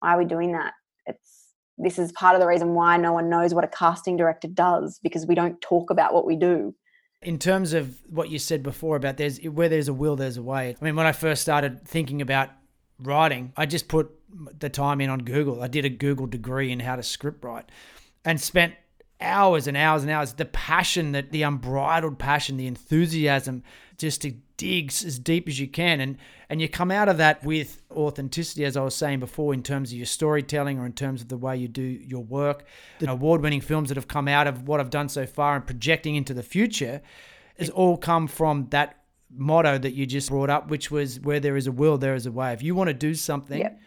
why 0.00 0.14
are 0.14 0.18
we 0.18 0.24
doing 0.24 0.52
that? 0.52 0.74
It's 1.06 1.54
this 1.76 1.98
is 1.98 2.10
part 2.12 2.34
of 2.34 2.40
the 2.40 2.46
reason 2.46 2.74
why 2.74 2.96
no 2.96 3.12
one 3.12 3.28
knows 3.28 3.54
what 3.54 3.64
a 3.64 3.68
casting 3.68 4.16
director 4.16 4.48
does 4.48 4.98
because 5.02 5.26
we 5.26 5.34
don't 5.34 5.60
talk 5.60 5.90
about 5.90 6.12
what 6.12 6.26
we 6.26 6.36
do. 6.36 6.74
In 7.22 7.38
terms 7.38 7.72
of 7.72 8.00
what 8.08 8.30
you 8.30 8.38
said 8.38 8.62
before 8.62 8.96
about 8.96 9.16
there's 9.16 9.38
where 9.42 9.68
there's 9.68 9.88
a 9.88 9.94
will 9.94 10.16
there's 10.16 10.36
a 10.36 10.42
way. 10.42 10.76
I 10.80 10.84
mean 10.84 10.96
when 10.96 11.06
i 11.06 11.12
first 11.12 11.42
started 11.42 11.86
thinking 11.86 12.20
about 12.22 12.50
writing 13.00 13.52
i 13.56 13.64
just 13.64 13.86
put 13.86 14.10
the 14.58 14.68
time 14.68 15.00
in 15.00 15.10
on 15.10 15.20
google. 15.20 15.62
I 15.62 15.68
did 15.68 15.84
a 15.84 15.90
google 15.90 16.26
degree 16.26 16.70
in 16.70 16.80
how 16.80 16.96
to 16.96 17.02
script 17.02 17.44
write 17.44 17.70
and 18.24 18.40
spent 18.40 18.74
hours 19.20 19.66
and 19.66 19.76
hours 19.76 20.02
and 20.02 20.12
hours. 20.12 20.34
The 20.34 20.44
passion 20.44 21.12
that 21.12 21.32
the 21.32 21.42
unbridled 21.42 22.18
passion 22.18 22.56
the 22.56 22.66
enthusiasm 22.66 23.62
just 23.98 24.22
to 24.22 24.32
dig 24.56 24.88
as 24.88 25.18
deep 25.18 25.48
as 25.48 25.60
you 25.60 25.68
can. 25.68 26.00
And 26.00 26.16
and 26.48 26.62
you 26.62 26.68
come 26.68 26.90
out 26.90 27.08
of 27.08 27.18
that 27.18 27.44
with 27.44 27.82
authenticity 27.90 28.64
as 28.64 28.76
I 28.76 28.82
was 28.82 28.94
saying 28.94 29.20
before 29.20 29.52
in 29.52 29.62
terms 29.62 29.90
of 29.90 29.98
your 29.98 30.06
storytelling 30.06 30.78
or 30.78 30.86
in 30.86 30.92
terms 30.92 31.20
of 31.20 31.28
the 31.28 31.36
way 31.36 31.56
you 31.56 31.68
do 31.68 31.82
your 31.82 32.22
work. 32.22 32.64
The 33.00 33.10
award-winning 33.10 33.60
films 33.60 33.88
that 33.88 33.96
have 33.96 34.08
come 34.08 34.28
out 34.28 34.46
of 34.46 34.66
what 34.66 34.80
I've 34.80 34.90
done 34.90 35.08
so 35.08 35.26
far 35.26 35.56
and 35.56 35.66
projecting 35.66 36.14
into 36.14 36.32
the 36.32 36.42
future 36.42 37.02
has 37.58 37.68
all 37.70 37.96
come 37.96 38.28
from 38.28 38.68
that 38.70 38.94
motto 39.30 39.76
that 39.76 39.92
you 39.92 40.06
just 40.06 40.30
brought 40.30 40.48
up 40.48 40.70
which 40.70 40.90
was 40.90 41.20
where 41.20 41.38
there 41.38 41.54
is 41.54 41.66
a 41.66 41.72
will 41.72 41.98
there 41.98 42.14
is 42.14 42.24
a 42.24 42.32
way. 42.32 42.52
If 42.52 42.62
you 42.62 42.74
want 42.74 42.88
to 42.88 42.94
do 42.94 43.14
something 43.14 43.60
yep. 43.60 43.78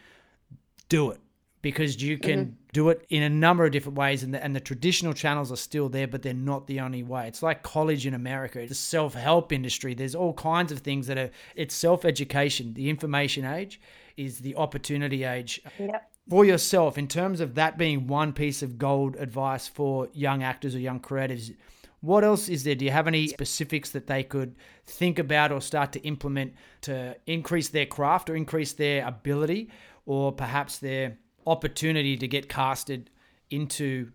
do 0.88 1.10
it 1.12 1.20
because 1.62 2.02
you 2.02 2.18
can 2.18 2.46
mm-hmm. 2.46 2.54
do 2.74 2.90
it 2.90 3.06
in 3.10 3.24
a 3.24 3.30
number 3.30 3.66
of 3.66 3.72
different 3.72 3.98
ways 3.98 4.24
and 4.24 4.34
the, 4.34 4.44
and 4.44 4.56
the 4.56 4.60
traditional 4.60 5.14
channels 5.14 5.52
are 5.52 5.58
still 5.58 5.90
there 5.90 6.08
but 6.08 6.22
they're 6.22 6.34
not 6.34 6.68
the 6.68 6.80
only 6.80 7.04
way 7.04 7.28
it's 7.28 7.44
like 7.44 7.64
college 7.64 8.06
in 8.06 8.14
america 8.14 8.66
the 8.68 8.76
self-help 8.76 9.52
industry 9.52 9.94
there's 9.94 10.16
all 10.16 10.34
kinds 10.34 10.72
of 10.72 10.80
things 10.80 11.08
that 11.08 11.18
are 11.18 11.30
it's 11.56 11.76
self-education 11.76 12.74
the 12.74 12.90
information 12.90 13.46
age 13.46 13.80
is 14.18 14.40
the 14.40 14.56
opportunity 14.56 15.24
age 15.24 15.62
yep. 15.80 16.12
for 16.30 16.46
yourself 16.46 16.98
in 16.98 17.08
terms 17.08 17.40
of 17.40 17.56
that 17.56 17.78
being 17.78 18.08
one 18.08 18.34
piece 18.34 18.62
of 18.62 18.78
gold 18.78 19.16
advice 19.18 19.68
for 19.68 20.08
young 20.14 20.44
actors 20.44 20.76
or 20.76 20.80
young 20.80 21.00
creatives 21.00 21.54
what 22.02 22.24
else 22.24 22.50
is 22.50 22.64
there? 22.64 22.74
Do 22.74 22.84
you 22.84 22.92
have 22.92 23.08
any 23.08 23.28
specifics 23.28 23.92
that 23.92 24.08
they 24.08 24.24
could 24.24 24.56
think 24.88 25.20
about 25.20 25.52
or 25.52 25.62
start 25.62 25.92
to 25.94 26.00
implement 26.02 26.56
to 26.82 27.16
increase 27.28 27.70
their 27.70 27.86
craft 27.86 28.30
or 28.30 28.36
increase 28.36 28.74
their 28.74 29.08
ability 29.08 29.70
or 30.08 30.32
perhaps 30.32 30.80
their 30.80 31.18
opportunity 31.46 32.18
to 32.18 32.28
get 32.28 32.50
casted 32.50 33.10
into 33.50 34.12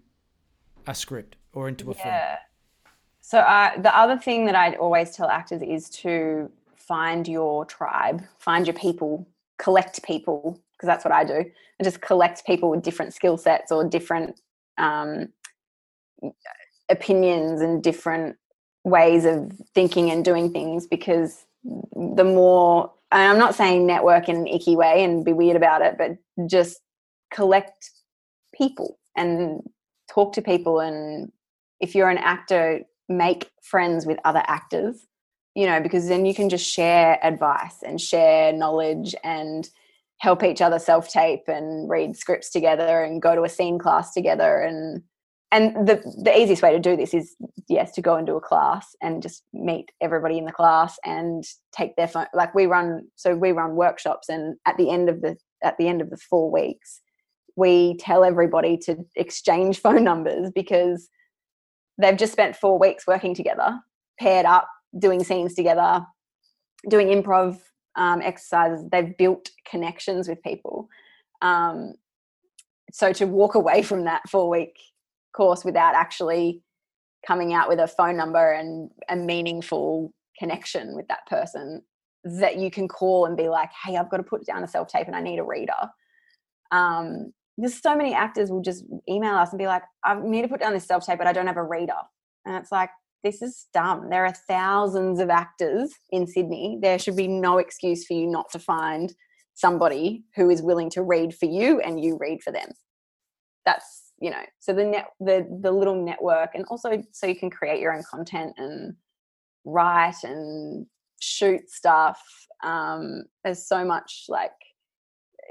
a 0.87 0.95
script 0.95 1.37
or 1.53 1.69
into 1.69 1.91
a 1.91 1.95
yeah. 1.95 2.37
film. 2.37 2.39
So 3.21 3.39
uh, 3.39 3.81
the 3.81 3.97
other 3.97 4.17
thing 4.17 4.47
that 4.47 4.55
I 4.55 4.75
always 4.75 5.17
tell 5.17 5.29
actors 5.29 5.63
is 5.63 5.91
to 5.91 6.51
find 6.77 7.27
your 7.27 7.65
tribe, 7.65 8.23
find 8.39 8.67
your 8.67 8.75
people, 8.75 9.27
collect 9.59 10.03
people 10.05 10.61
because 10.73 10.87
that's 10.87 11.05
what 11.05 11.13
I 11.13 11.25
do. 11.25 11.45
I 11.81 11.85
just 11.85 12.01
collect 12.01 12.47
people 12.47 12.71
with 12.71 12.83
different 12.83 13.15
skill 13.15 13.37
sets 13.37 13.73
or 13.73 13.83
different 13.85 14.41
um, 14.79 15.29
opinions 16.89 17.61
and 17.61 17.83
different 17.83 18.37
ways 18.85 19.25
of 19.25 19.53
thinking 19.75 20.11
and 20.11 20.25
doing 20.25 20.53
things 20.53 20.87
because 20.87 21.47
the 21.65 22.25
more 22.25 22.93
I'm 23.11 23.39
not 23.39 23.55
saying 23.55 23.87
network 23.87 24.29
in 24.29 24.37
an 24.37 24.47
icky 24.47 24.77
way 24.77 25.03
and 25.03 25.25
be 25.25 25.33
weird 25.33 25.57
about 25.57 25.83
it, 25.83 25.97
but 25.99 26.17
just 26.49 26.81
collect 27.37 27.91
people 28.55 28.99
and 29.17 29.61
talk 30.11 30.33
to 30.33 30.43
people. 30.43 30.81
And 30.81 31.31
if 31.81 31.95
you're 31.95 32.11
an 32.11 32.19
actor 32.19 32.81
make 33.09 33.51
friends 33.63 34.05
with 34.05 34.19
other 34.25 34.43
actors 34.49 35.07
you 35.55 35.65
know 35.65 35.81
because 35.81 36.09
then 36.09 36.27
you 36.27 36.35
can 36.35 36.49
just 36.49 36.69
share 36.69 37.25
advice 37.25 37.77
and 37.85 38.01
share 38.01 38.53
knowledge 38.53 39.15
and 39.23 39.71
help 40.19 40.43
each 40.43 40.61
other 40.61 40.79
self 40.79 41.09
tape 41.09 41.45
and 41.49 41.89
read 41.89 42.17
scripts 42.17 42.51
together 42.51 43.03
and 43.03 43.23
go 43.23 43.35
to 43.35 43.43
a 43.43 43.49
scene 43.49 43.79
class 43.79 44.13
together. 44.13 44.61
And 44.61 45.03
and 45.53 45.87
the 45.87 46.03
the 46.23 46.37
easiest 46.37 46.63
way 46.63 46.73
to 46.73 46.79
do 46.79 46.97
this 46.97 47.15
is 47.15 47.37
yes 47.69 47.93
to 47.93 48.03
go 48.03 48.17
and 48.17 48.27
do 48.27 48.37
a 48.37 48.41
class 48.41 48.97
and 49.01 49.23
just 49.23 49.45
meet 49.53 49.93
everybody 50.01 50.39
in 50.39 50.45
the 50.45 50.53
class 50.53 50.99
and 51.05 51.45
take 51.73 51.97
their 51.97 52.09
phone 52.09 52.27
like 52.35 52.55
we 52.55 52.67
run 52.67 53.07
so 53.17 53.37
we 53.37 53.53
run 53.53 53.77
workshops 53.77 54.29
and 54.29 54.57
at 54.67 54.77
the 54.77 54.91
end 54.91 55.09
of 55.09 55.21
the 55.21 55.37
at 55.63 55.77
the 55.79 55.89
end 55.89 56.01
of 56.01 56.11
the 56.11 56.17
four 56.17 56.51
weeks 56.51 57.01
we 57.57 57.97
tell 57.99 58.25
everybody 58.25 58.77
to 58.77 58.97
exchange 59.17 59.81
phone 59.83 60.05
numbers 60.05 60.51
because 60.55 61.09
they've 61.99 62.17
just 62.17 62.33
spent 62.33 62.57
four 62.57 62.79
weeks 62.79 63.07
working 63.07 63.35
together, 63.35 63.79
paired 64.21 64.47
up, 64.47 64.69
doing 64.99 65.25
scenes 65.25 65.55
together, 65.55 66.05
doing 66.89 67.09
improv 67.09 67.59
um, 67.97 68.21
exercises, 68.21 68.85
they've 68.93 69.17
built 69.17 69.51
connections 69.69 70.29
with 70.29 70.43
people. 70.43 70.89
Um, 71.43 71.95
so 72.93 73.13
to 73.15 73.27
walk 73.27 73.55
away 73.55 73.83
from 73.83 74.05
that 74.05 74.23
four 74.29 74.49
week 74.49 74.79
course 75.35 75.65
without 75.65 75.95
actually 75.95 76.63
coming 77.27 77.53
out 77.53 77.69
with 77.69 77.81
a 77.81 77.89
phone 77.89 78.17
number 78.17 78.53
and 78.53 78.91
a 79.09 79.17
meaningful 79.17 80.13
connection 80.39 80.95
with 80.95 81.09
that 81.09 81.27
person 81.27 81.83
that 82.25 82.57
you 82.59 82.71
can 82.71 82.89
call 82.89 83.27
and 83.27 83.37
be 83.37 83.49
like, 83.49 83.71
hey, 83.85 83.97
I've 83.97 84.11
got 84.11 84.19
to 84.19 84.23
put 84.23 84.47
down 84.47 84.65
a 84.65 84.69
self 84.69 84.89
tape 84.89 85.07
and 85.07 85.17
I 85.17 85.23
need 85.23 85.39
a 85.39 85.45
reader. 85.45 85.73
Um, 86.71 87.33
there's 87.59 87.81
so 87.81 87.97
many 87.97 88.15
actors 88.15 88.51
will 88.51 88.63
just 88.63 88.85
email 89.09 89.35
us 89.35 89.51
and 89.51 89.59
be 89.59 89.67
like, 89.67 89.83
I 90.05 90.19
need 90.21 90.43
to 90.43 90.49
put 90.49 90.61
down 90.61 90.75
this 90.75 90.87
self 90.87 91.07
tape, 91.07 91.19
but 91.19 91.27
I 91.27 91.33
don't 91.33 91.47
have 91.47 91.57
a 91.57 91.63
reader. 91.63 91.95
And 92.45 92.57
it's 92.57 92.71
like, 92.71 92.91
this 93.25 93.43
is 93.43 93.67
dumb. 93.73 94.09
There 94.11 94.25
are 94.25 94.35
thousands 94.47 95.19
of 95.21 95.31
actors 95.31 95.93
in 96.11 96.27
Sydney. 96.27 96.79
There 96.81 96.99
should 96.99 97.17
be 97.17 97.29
no 97.29 97.59
excuse 97.59 98.07
for 98.07 98.13
you 98.13 98.27
not 98.27 98.51
to 98.53 98.59
find 98.59 99.15
somebody 99.55 100.25
who 100.37 100.51
is 100.51 100.63
willing 100.63 100.91
to 100.91 101.03
read 101.03 101.35
for 101.35 101.47
you 101.47 101.81
and 101.81 102.03
you 102.03 102.19
read 102.21 102.43
for 102.43 102.53
them. 102.53 102.69
That's, 103.65 104.13
you 104.21 104.31
know, 104.31 104.43
so 104.61 104.73
the 104.73 104.85
net 104.85 105.09
the 105.19 105.47
the 105.63 105.73
little 105.73 106.05
network 106.05 106.51
and 106.55 106.65
also 106.69 107.03
so 107.11 107.27
you 107.27 107.35
can 107.35 107.51
create 107.51 107.81
your 107.81 107.93
own 107.93 108.05
content 108.09 108.53
and 108.59 108.95
write 109.65 110.23
and 110.23 110.87
shoot 111.21 111.69
stuff. 111.69 112.23
Um, 112.63 113.25
there's 113.43 113.67
so 113.67 113.85
much 113.85 114.27
like 114.29 114.53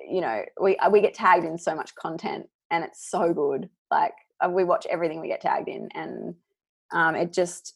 you 0.07 0.21
know 0.21 0.43
we 0.61 0.77
we 0.91 1.01
get 1.01 1.13
tagged 1.13 1.45
in 1.45 1.57
so 1.57 1.75
much 1.75 1.93
content 1.95 2.47
and 2.71 2.83
it's 2.83 3.09
so 3.09 3.33
good 3.33 3.69
like 3.91 4.13
uh, 4.43 4.49
we 4.49 4.63
watch 4.63 4.85
everything 4.89 5.21
we 5.21 5.27
get 5.27 5.41
tagged 5.41 5.67
in 5.67 5.89
and 5.93 6.35
um, 6.91 7.15
it 7.15 7.33
just 7.33 7.73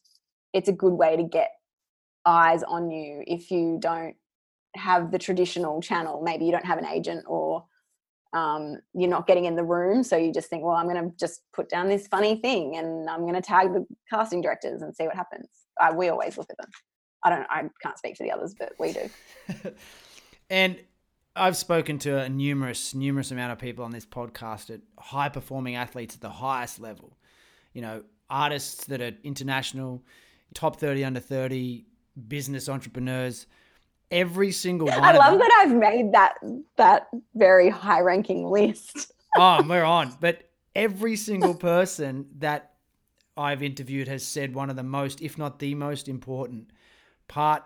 it's 0.54 0.70
a 0.70 0.74
good 0.74 0.94
way 0.94 1.16
to 1.16 1.24
get 1.24 1.52
eyes 2.26 2.64
on 2.64 2.90
you 2.92 3.24
if 3.28 3.52
you 3.52 3.78
don't 3.82 4.16
have 4.76 5.12
the 5.12 5.18
traditional 5.18 5.82
channel. 5.82 6.22
Maybe 6.24 6.46
you 6.46 6.52
don't 6.52 6.66
have 6.66 6.78
an 6.78 6.86
agent 6.86 7.26
or 7.28 7.66
um, 8.34 8.78
you're 8.94 9.10
not 9.10 9.26
getting 9.26 9.46
in 9.46 9.56
the 9.56 9.64
room 9.64 10.04
so 10.04 10.16
you 10.16 10.32
just 10.32 10.52
think 10.52 10.64
well 10.64 10.76
i'm 10.76 10.88
going 10.88 11.04
to 11.04 11.18
just 11.20 11.42
put 11.52 11.68
down 11.68 11.90
this 11.90 12.06
funny 12.06 12.36
thing 12.36 12.78
and 12.78 13.10
i'm 13.10 13.22
going 13.22 13.34
to 13.34 13.42
tag 13.42 13.74
the 13.74 13.84
casting 14.08 14.40
directors 14.40 14.84
and 14.84 14.96
see 14.96 15.06
what 15.06 15.16
happens. 15.16 15.48
Uh, 15.82 15.92
we 15.96 16.10
always 16.10 16.38
look 16.38 16.48
at 16.52 16.58
them. 16.58 16.70
I 17.24 17.30
don't 17.32 17.48
i 17.50 17.68
can't 17.82 17.98
speak 17.98 18.18
for 18.18 18.24
the 18.24 18.32
others 18.32 18.54
but 18.54 18.74
we 18.78 18.94
do. 18.94 19.10
And 20.52 20.80
I've 21.40 21.56
spoken 21.56 21.98
to 22.00 22.20
a 22.20 22.30
numerous, 22.30 22.94
numerous 22.94 23.32
amount 23.32 23.54
of 23.54 23.60
people 23.60 23.86
on 23.86 23.92
this 23.92 24.06
podcast 24.06 24.70
at 24.70 24.82
high 24.98 25.30
performing 25.30 25.76
athletes 25.76 26.16
at 26.16 26.22
the 26.22 26.30
highest 26.30 26.80
level. 26.80 27.18
You 27.74 27.82
know, 27.82 28.04
artists 28.30 28.86
that 28.86 29.02
are 29.02 29.14
international, 29.24 30.04
top 30.54 30.80
30 30.80 31.06
under 31.06 31.20
30, 31.22 31.86
business 32.28 32.68
entrepreneurs. 32.68 33.46
Every 34.12 34.52
single 34.52 34.88
one. 34.90 35.02
I 35.02 35.14
love 35.14 35.40
that 35.40 35.52
I've 35.62 35.76
made 35.76 36.12
that 36.14 36.36
that 36.76 37.08
very 37.36 37.70
high 37.70 38.02
ranking 38.02 38.46
list. 38.46 39.14
oh, 39.38 39.64
we're 39.68 39.84
on. 39.86 40.16
But 40.20 40.50
every 40.76 41.16
single 41.16 41.56
person 41.56 42.28
that 42.40 42.74
I've 43.38 43.64
interviewed 43.64 44.10
has 44.10 44.26
said 44.26 44.54
one 44.54 44.70
of 44.70 44.76
the 44.76 44.84
most, 44.84 45.22
if 45.22 45.38
not 45.38 45.60
the 45.60 45.74
most 45.76 46.10
important 46.10 46.72
part 47.30 47.64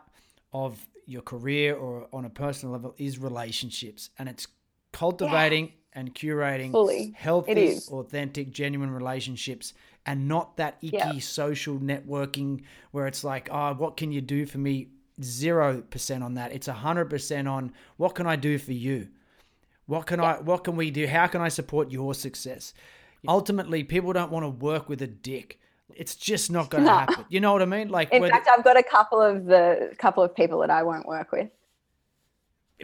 of 0.51 0.87
your 1.05 1.21
career 1.21 1.75
or 1.75 2.07
on 2.13 2.25
a 2.25 2.29
personal 2.29 2.73
level 2.73 2.93
is 2.97 3.19
relationships 3.19 4.09
and 4.17 4.29
it's 4.29 4.47
cultivating 4.91 5.65
yeah. 5.65 5.99
and 5.99 6.15
curating 6.15 6.71
Fully. 6.71 7.13
healthy 7.15 7.77
authentic 7.89 8.51
genuine 8.51 8.91
relationships 8.91 9.73
and 10.05 10.27
not 10.27 10.57
that 10.57 10.77
icky 10.81 10.97
yep. 10.97 11.21
social 11.21 11.77
networking 11.77 12.63
where 12.91 13.07
it's 13.07 13.23
like 13.23 13.49
oh 13.51 13.73
what 13.73 13.97
can 13.97 14.11
you 14.11 14.21
do 14.21 14.45
for 14.45 14.57
me 14.59 14.89
0% 15.21 16.23
on 16.23 16.33
that 16.35 16.51
it's 16.51 16.67
100% 16.67 17.51
on 17.51 17.73
what 17.97 18.15
can 18.15 18.27
i 18.27 18.35
do 18.35 18.57
for 18.57 18.73
you 18.73 19.07
what 19.85 20.05
can 20.05 20.19
yep. 20.19 20.39
i 20.39 20.41
what 20.41 20.63
can 20.63 20.75
we 20.75 20.89
do 20.91 21.07
how 21.07 21.27
can 21.27 21.41
i 21.41 21.49
support 21.49 21.91
your 21.91 22.13
success 22.13 22.73
ultimately 23.27 23.83
people 23.83 24.13
don't 24.13 24.31
want 24.31 24.43
to 24.43 24.49
work 24.49 24.89
with 24.89 25.01
a 25.01 25.07
dick 25.07 25.59
it's 25.97 26.15
just 26.15 26.51
not 26.51 26.69
going 26.69 26.83
to 26.83 26.89
no. 26.89 26.97
happen. 26.97 27.25
You 27.29 27.39
know 27.39 27.53
what 27.53 27.61
I 27.61 27.65
mean? 27.65 27.89
Like, 27.89 28.11
in 28.11 28.27
fact, 28.27 28.47
I've 28.47 28.63
got 28.63 28.77
a 28.77 28.83
couple 28.83 29.21
of 29.21 29.45
the 29.45 29.93
couple 29.97 30.23
of 30.23 30.35
people 30.35 30.59
that 30.59 30.69
I 30.69 30.83
won't 30.83 31.07
work 31.07 31.31
with 31.31 31.49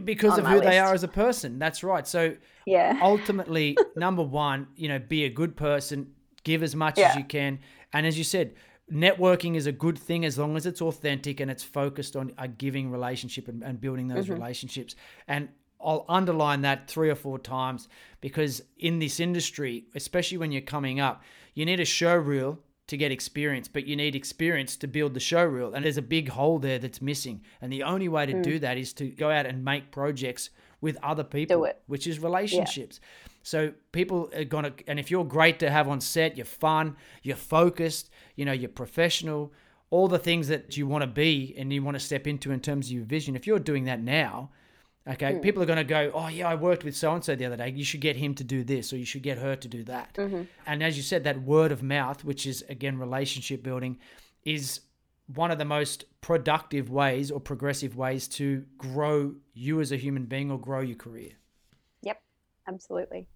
because 0.03 0.37
of 0.37 0.45
who 0.45 0.55
list. 0.55 0.65
they 0.65 0.79
are 0.79 0.93
as 0.93 1.03
a 1.03 1.07
person. 1.07 1.59
That's 1.59 1.83
right. 1.83 2.07
So, 2.07 2.35
yeah, 2.65 2.99
ultimately, 3.01 3.77
number 3.95 4.23
one, 4.23 4.67
you 4.75 4.87
know, 4.87 4.99
be 4.99 5.25
a 5.25 5.29
good 5.29 5.55
person, 5.55 6.11
give 6.43 6.63
as 6.63 6.75
much 6.75 6.97
yeah. 6.97 7.09
as 7.09 7.15
you 7.15 7.23
can, 7.23 7.59
and 7.93 8.05
as 8.05 8.17
you 8.17 8.23
said, 8.23 8.53
networking 8.91 9.55
is 9.55 9.67
a 9.67 9.71
good 9.71 9.97
thing 9.97 10.25
as 10.25 10.37
long 10.37 10.57
as 10.57 10.65
it's 10.65 10.81
authentic 10.81 11.39
and 11.39 11.51
it's 11.51 11.63
focused 11.63 12.15
on 12.15 12.31
a 12.37 12.47
giving 12.47 12.91
relationship 12.91 13.47
and, 13.47 13.63
and 13.63 13.79
building 13.79 14.07
those 14.07 14.25
mm-hmm. 14.25 14.33
relationships. 14.33 14.95
And 15.27 15.49
I'll 15.81 16.05
underline 16.09 16.61
that 16.61 16.89
three 16.89 17.09
or 17.09 17.15
four 17.15 17.39
times 17.39 17.87
because 18.19 18.61
in 18.77 18.99
this 18.99 19.19
industry, 19.19 19.85
especially 19.95 20.37
when 20.37 20.51
you're 20.51 20.61
coming 20.61 20.99
up, 20.99 21.23
you 21.53 21.65
need 21.65 21.79
a 21.79 21.85
show 21.85 22.15
reel 22.15 22.59
to 22.89 22.97
get 22.97 23.11
experience, 23.11 23.67
but 23.67 23.85
you 23.85 23.95
need 23.95 24.15
experience 24.15 24.75
to 24.75 24.87
build 24.87 25.13
the 25.13 25.19
show 25.19 25.45
reel. 25.45 25.73
And 25.73 25.85
there's 25.85 25.97
a 25.97 26.01
big 26.01 26.29
hole 26.29 26.57
there 26.57 26.79
that's 26.79 27.01
missing. 27.01 27.41
And 27.61 27.71
the 27.71 27.83
only 27.83 28.09
way 28.09 28.25
to 28.25 28.33
mm. 28.33 28.43
do 28.43 28.59
that 28.59 28.77
is 28.77 28.93
to 28.93 29.07
go 29.07 29.29
out 29.29 29.45
and 29.45 29.63
make 29.63 29.91
projects 29.91 30.49
with 30.81 30.97
other 31.03 31.23
people, 31.23 31.67
which 31.85 32.07
is 32.07 32.19
relationships. 32.19 32.99
Yeah. 33.01 33.29
So 33.43 33.73
people 33.91 34.31
are 34.35 34.43
gonna, 34.43 34.73
and 34.87 34.99
if 34.99 35.11
you're 35.11 35.23
great 35.23 35.59
to 35.59 35.69
have 35.69 35.87
on 35.87 36.01
set, 36.01 36.35
you're 36.35 36.45
fun, 36.45 36.95
you're 37.21 37.35
focused, 37.35 38.09
you 38.35 38.45
know, 38.45 38.53
you're 38.53 38.69
professional, 38.69 39.53
all 39.91 40.07
the 40.07 40.19
things 40.19 40.47
that 40.47 40.75
you 40.75 40.87
want 40.87 41.03
to 41.03 41.07
be 41.07 41.55
and 41.57 41.71
you 41.71 41.83
want 41.83 41.95
to 41.95 41.99
step 41.99 42.25
into 42.25 42.51
in 42.51 42.59
terms 42.59 42.87
of 42.87 42.93
your 42.93 43.03
vision. 43.05 43.35
If 43.35 43.45
you're 43.45 43.59
doing 43.59 43.85
that 43.85 44.01
now, 44.01 44.49
Okay, 45.09 45.33
mm. 45.33 45.41
people 45.41 45.63
are 45.63 45.65
going 45.65 45.77
to 45.77 45.83
go, 45.83 46.11
oh 46.13 46.27
yeah, 46.27 46.47
I 46.47 46.55
worked 46.55 46.83
with 46.83 46.95
so 46.95 47.13
and 47.13 47.23
so 47.23 47.35
the 47.35 47.45
other 47.45 47.57
day. 47.57 47.69
You 47.69 47.83
should 47.83 48.01
get 48.01 48.15
him 48.15 48.35
to 48.35 48.43
do 48.43 48.63
this, 48.63 48.93
or 48.93 48.97
you 48.97 49.05
should 49.05 49.23
get 49.23 49.39
her 49.39 49.55
to 49.55 49.67
do 49.67 49.83
that. 49.85 50.13
Mm-hmm. 50.13 50.43
And 50.67 50.83
as 50.83 50.97
you 50.97 51.03
said, 51.03 51.23
that 51.23 51.41
word 51.41 51.71
of 51.71 51.81
mouth, 51.81 52.23
which 52.23 52.45
is 52.45 52.63
again 52.69 52.99
relationship 52.99 53.63
building, 53.63 53.97
is 54.43 54.81
one 55.33 55.51
of 55.51 55.57
the 55.57 55.65
most 55.65 56.05
productive 56.21 56.89
ways 56.89 57.31
or 57.31 57.39
progressive 57.39 57.95
ways 57.95 58.27
to 58.27 58.65
grow 58.77 59.33
you 59.53 59.81
as 59.81 59.91
a 59.91 59.97
human 59.97 60.25
being 60.25 60.51
or 60.51 60.59
grow 60.59 60.81
your 60.81 60.97
career. 60.97 61.31
Yep, 62.01 62.21
absolutely. 62.67 63.27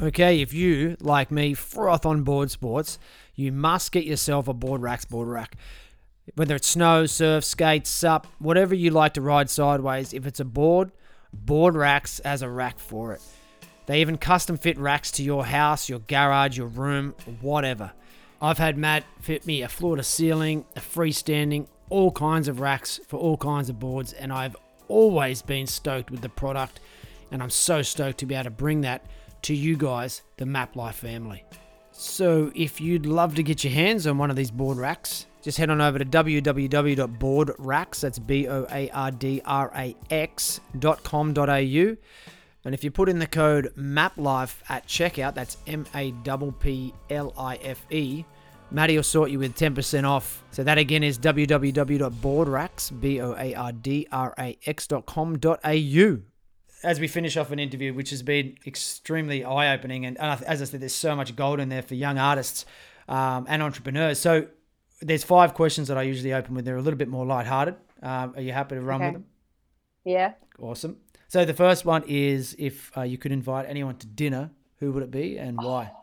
Okay, 0.00 0.40
if 0.40 0.54
you, 0.54 0.96
like 1.00 1.32
me, 1.32 1.54
froth 1.54 2.06
on 2.06 2.22
board 2.22 2.52
sports, 2.52 3.00
you 3.34 3.50
must 3.50 3.90
get 3.90 4.04
yourself 4.04 4.46
a 4.46 4.54
Boardrax 4.54 5.08
board 5.08 5.26
rack. 5.26 5.56
Whether 6.34 6.56
it's 6.56 6.68
snow, 6.68 7.06
surf, 7.06 7.44
skate, 7.44 7.86
sup, 7.86 8.26
whatever 8.38 8.74
you 8.74 8.90
like 8.90 9.14
to 9.14 9.20
ride 9.20 9.50
sideways, 9.50 10.12
if 10.12 10.26
it's 10.26 10.40
a 10.40 10.44
board, 10.44 10.92
Boardrax 11.44 12.22
has 12.24 12.42
a 12.42 12.48
rack 12.48 12.78
for 12.78 13.12
it. 13.12 13.22
They 13.86 14.00
even 14.00 14.18
custom 14.18 14.56
fit 14.56 14.78
racks 14.78 15.10
to 15.12 15.22
your 15.22 15.46
house, 15.46 15.88
your 15.88 16.00
garage, 16.00 16.58
your 16.58 16.66
room, 16.66 17.14
whatever. 17.40 17.92
I've 18.40 18.58
had 18.58 18.76
Matt 18.76 19.04
fit 19.20 19.46
me 19.46 19.62
a 19.62 19.68
floor 19.68 19.96
to 19.96 20.02
ceiling, 20.02 20.64
a 20.76 20.80
freestanding, 20.80 21.66
all 21.90 22.12
kinds 22.12 22.48
of 22.48 22.60
racks 22.60 23.00
for 23.08 23.18
all 23.18 23.36
kinds 23.36 23.68
of 23.68 23.78
boards, 23.78 24.12
and 24.12 24.32
I've 24.32 24.56
always 24.88 25.42
been 25.42 25.66
stoked 25.66 26.10
with 26.10 26.20
the 26.20 26.28
product, 26.28 26.80
and 27.30 27.42
I'm 27.42 27.50
so 27.50 27.82
stoked 27.82 28.18
to 28.18 28.26
be 28.26 28.34
able 28.34 28.44
to 28.44 28.50
bring 28.50 28.82
that 28.82 29.04
to 29.42 29.54
you 29.54 29.76
guys, 29.76 30.22
the 30.36 30.46
Map 30.46 30.76
Life 30.76 30.96
family. 30.96 31.44
So, 31.90 32.52
if 32.54 32.80
you'd 32.80 33.06
love 33.06 33.34
to 33.36 33.42
get 33.42 33.64
your 33.64 33.72
hands 33.72 34.06
on 34.06 34.18
one 34.18 34.30
of 34.30 34.36
these 34.36 34.50
board 34.50 34.76
racks, 34.76 35.26
just 35.42 35.58
head 35.58 35.70
on 35.70 35.80
over 35.80 35.98
to 35.98 36.04
www.boardrax, 36.04 38.00
that's 38.00 38.18
B 38.18 38.48
O 38.48 38.66
A 38.70 38.90
R 38.90 39.10
D 39.10 39.40
R 39.44 39.72
A 39.74 39.96
X.com.au. 40.10 41.96
And 42.64 42.74
if 42.74 42.84
you 42.84 42.90
put 42.90 43.08
in 43.08 43.18
the 43.18 43.26
code 43.26 43.72
MAPLIFE 43.76 44.62
at 44.68 44.86
checkout, 44.86 45.34
that's 45.34 45.56
M 45.66 45.86
A 45.94 46.12
P 46.12 46.52
P 46.60 46.94
L 47.08 47.32
I 47.36 47.56
F 47.56 47.86
E, 47.90 48.24
Maddie 48.70 48.96
will 48.96 49.02
sort 49.02 49.30
you 49.30 49.38
with 49.38 49.54
10% 49.56 50.04
off. 50.04 50.44
So 50.50 50.62
that 50.64 50.76
again 50.76 51.02
is 51.02 51.18
www.boardrax, 51.18 53.00
B 53.00 53.20
O 53.20 53.34
A 53.38 53.54
R 53.54 53.72
D 53.72 54.06
R 54.12 54.34
A 54.38 54.58
X.com.au. 54.66 56.18
As 56.84 57.00
we 57.00 57.08
finish 57.08 57.36
off 57.36 57.50
an 57.50 57.58
interview, 57.58 57.92
which 57.92 58.10
has 58.10 58.22
been 58.22 58.56
extremely 58.66 59.44
eye 59.44 59.74
opening, 59.74 60.06
and, 60.06 60.16
as 60.18 60.62
I 60.62 60.64
said, 60.64 60.80
there's 60.80 60.94
so 60.94 61.16
much 61.16 61.34
gold 61.34 61.58
in 61.58 61.70
there 61.70 61.82
for 61.82 61.94
young 61.94 62.18
artists 62.18 62.66
um, 63.08 63.46
and 63.48 63.62
entrepreneurs. 63.62 64.20
So 64.20 64.46
there's 65.00 65.24
five 65.24 65.54
questions 65.54 65.88
that 65.88 65.98
I 65.98 66.02
usually 66.02 66.32
open 66.32 66.54
with. 66.54 66.64
They're 66.64 66.76
a 66.76 66.82
little 66.82 66.98
bit 66.98 67.08
more 67.08 67.24
lighthearted. 67.24 67.76
Um, 68.02 68.34
are 68.36 68.42
you 68.42 68.52
happy 68.52 68.74
to 68.74 68.80
run 68.80 69.00
okay. 69.00 69.06
with 69.06 69.14
them? 69.14 69.26
Yeah. 70.04 70.32
Awesome. 70.58 70.98
So 71.28 71.44
the 71.44 71.54
first 71.54 71.84
one 71.84 72.04
is 72.06 72.56
if 72.58 72.96
uh, 72.96 73.02
you 73.02 73.18
could 73.18 73.32
invite 73.32 73.66
anyone 73.68 73.96
to 73.96 74.06
dinner, 74.06 74.50
who 74.78 74.92
would 74.92 75.02
it 75.02 75.10
be 75.10 75.38
and 75.38 75.56
why? 75.56 75.92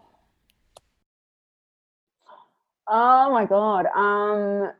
Oh 2.87 3.31
my 3.31 3.45
god. 3.45 3.87
Um, 3.95 4.71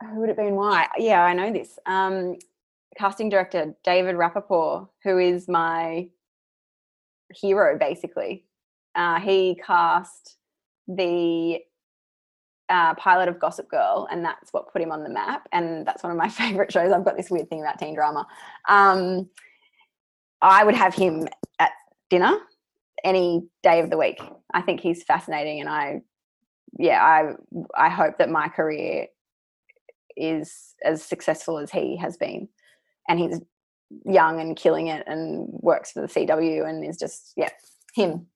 who 0.00 0.18
would 0.18 0.30
it 0.30 0.36
be 0.36 0.46
and 0.46 0.56
why? 0.56 0.88
Yeah, 0.98 1.22
I 1.22 1.32
know 1.32 1.52
this. 1.52 1.78
Um, 1.86 2.34
casting 2.98 3.28
director 3.28 3.76
David 3.84 4.16
Rapaport, 4.16 4.88
who 5.04 5.18
is 5.18 5.46
my 5.46 6.08
hero, 7.32 7.78
basically. 7.78 8.44
Uh, 8.96 9.20
he 9.20 9.60
cast 9.64 10.38
the 10.88 11.60
uh, 12.68 12.94
pilot 12.94 13.28
of 13.28 13.38
Gossip 13.38 13.68
Girl, 13.68 14.08
and 14.10 14.24
that's 14.24 14.52
what 14.52 14.72
put 14.72 14.82
him 14.82 14.92
on 14.92 15.02
the 15.02 15.10
map. 15.10 15.48
And 15.52 15.86
that's 15.86 16.02
one 16.02 16.12
of 16.12 16.18
my 16.18 16.28
favorite 16.30 16.72
shows. 16.72 16.92
I've 16.92 17.04
got 17.04 17.16
this 17.16 17.30
weird 17.30 17.48
thing 17.48 17.60
about 17.60 17.78
teen 17.78 17.94
drama. 17.94 18.26
Um, 18.68 19.28
I 20.40 20.64
would 20.64 20.74
have 20.74 20.94
him 20.94 21.28
at 21.58 21.70
dinner 22.10 22.36
any 23.04 23.46
day 23.62 23.80
of 23.80 23.90
the 23.90 23.98
week. 23.98 24.20
I 24.52 24.62
think 24.62 24.80
he's 24.80 25.04
fascinating, 25.04 25.60
and 25.60 25.68
I, 25.68 26.02
yeah, 26.78 27.02
I 27.02 27.32
I 27.76 27.88
hope 27.88 28.18
that 28.18 28.30
my 28.30 28.48
career 28.48 29.06
is 30.16 30.74
as 30.84 31.02
successful 31.02 31.58
as 31.58 31.70
he 31.70 31.96
has 31.96 32.16
been, 32.16 32.48
and 33.08 33.18
he's 33.18 33.40
young 34.04 34.40
and 34.40 34.56
killing 34.56 34.88
it, 34.88 35.04
and 35.06 35.46
works 35.48 35.92
for 35.92 36.00
the 36.00 36.08
CW, 36.08 36.68
and 36.68 36.84
is 36.84 36.98
just 36.98 37.32
yeah 37.36 37.50
him. 37.94 38.26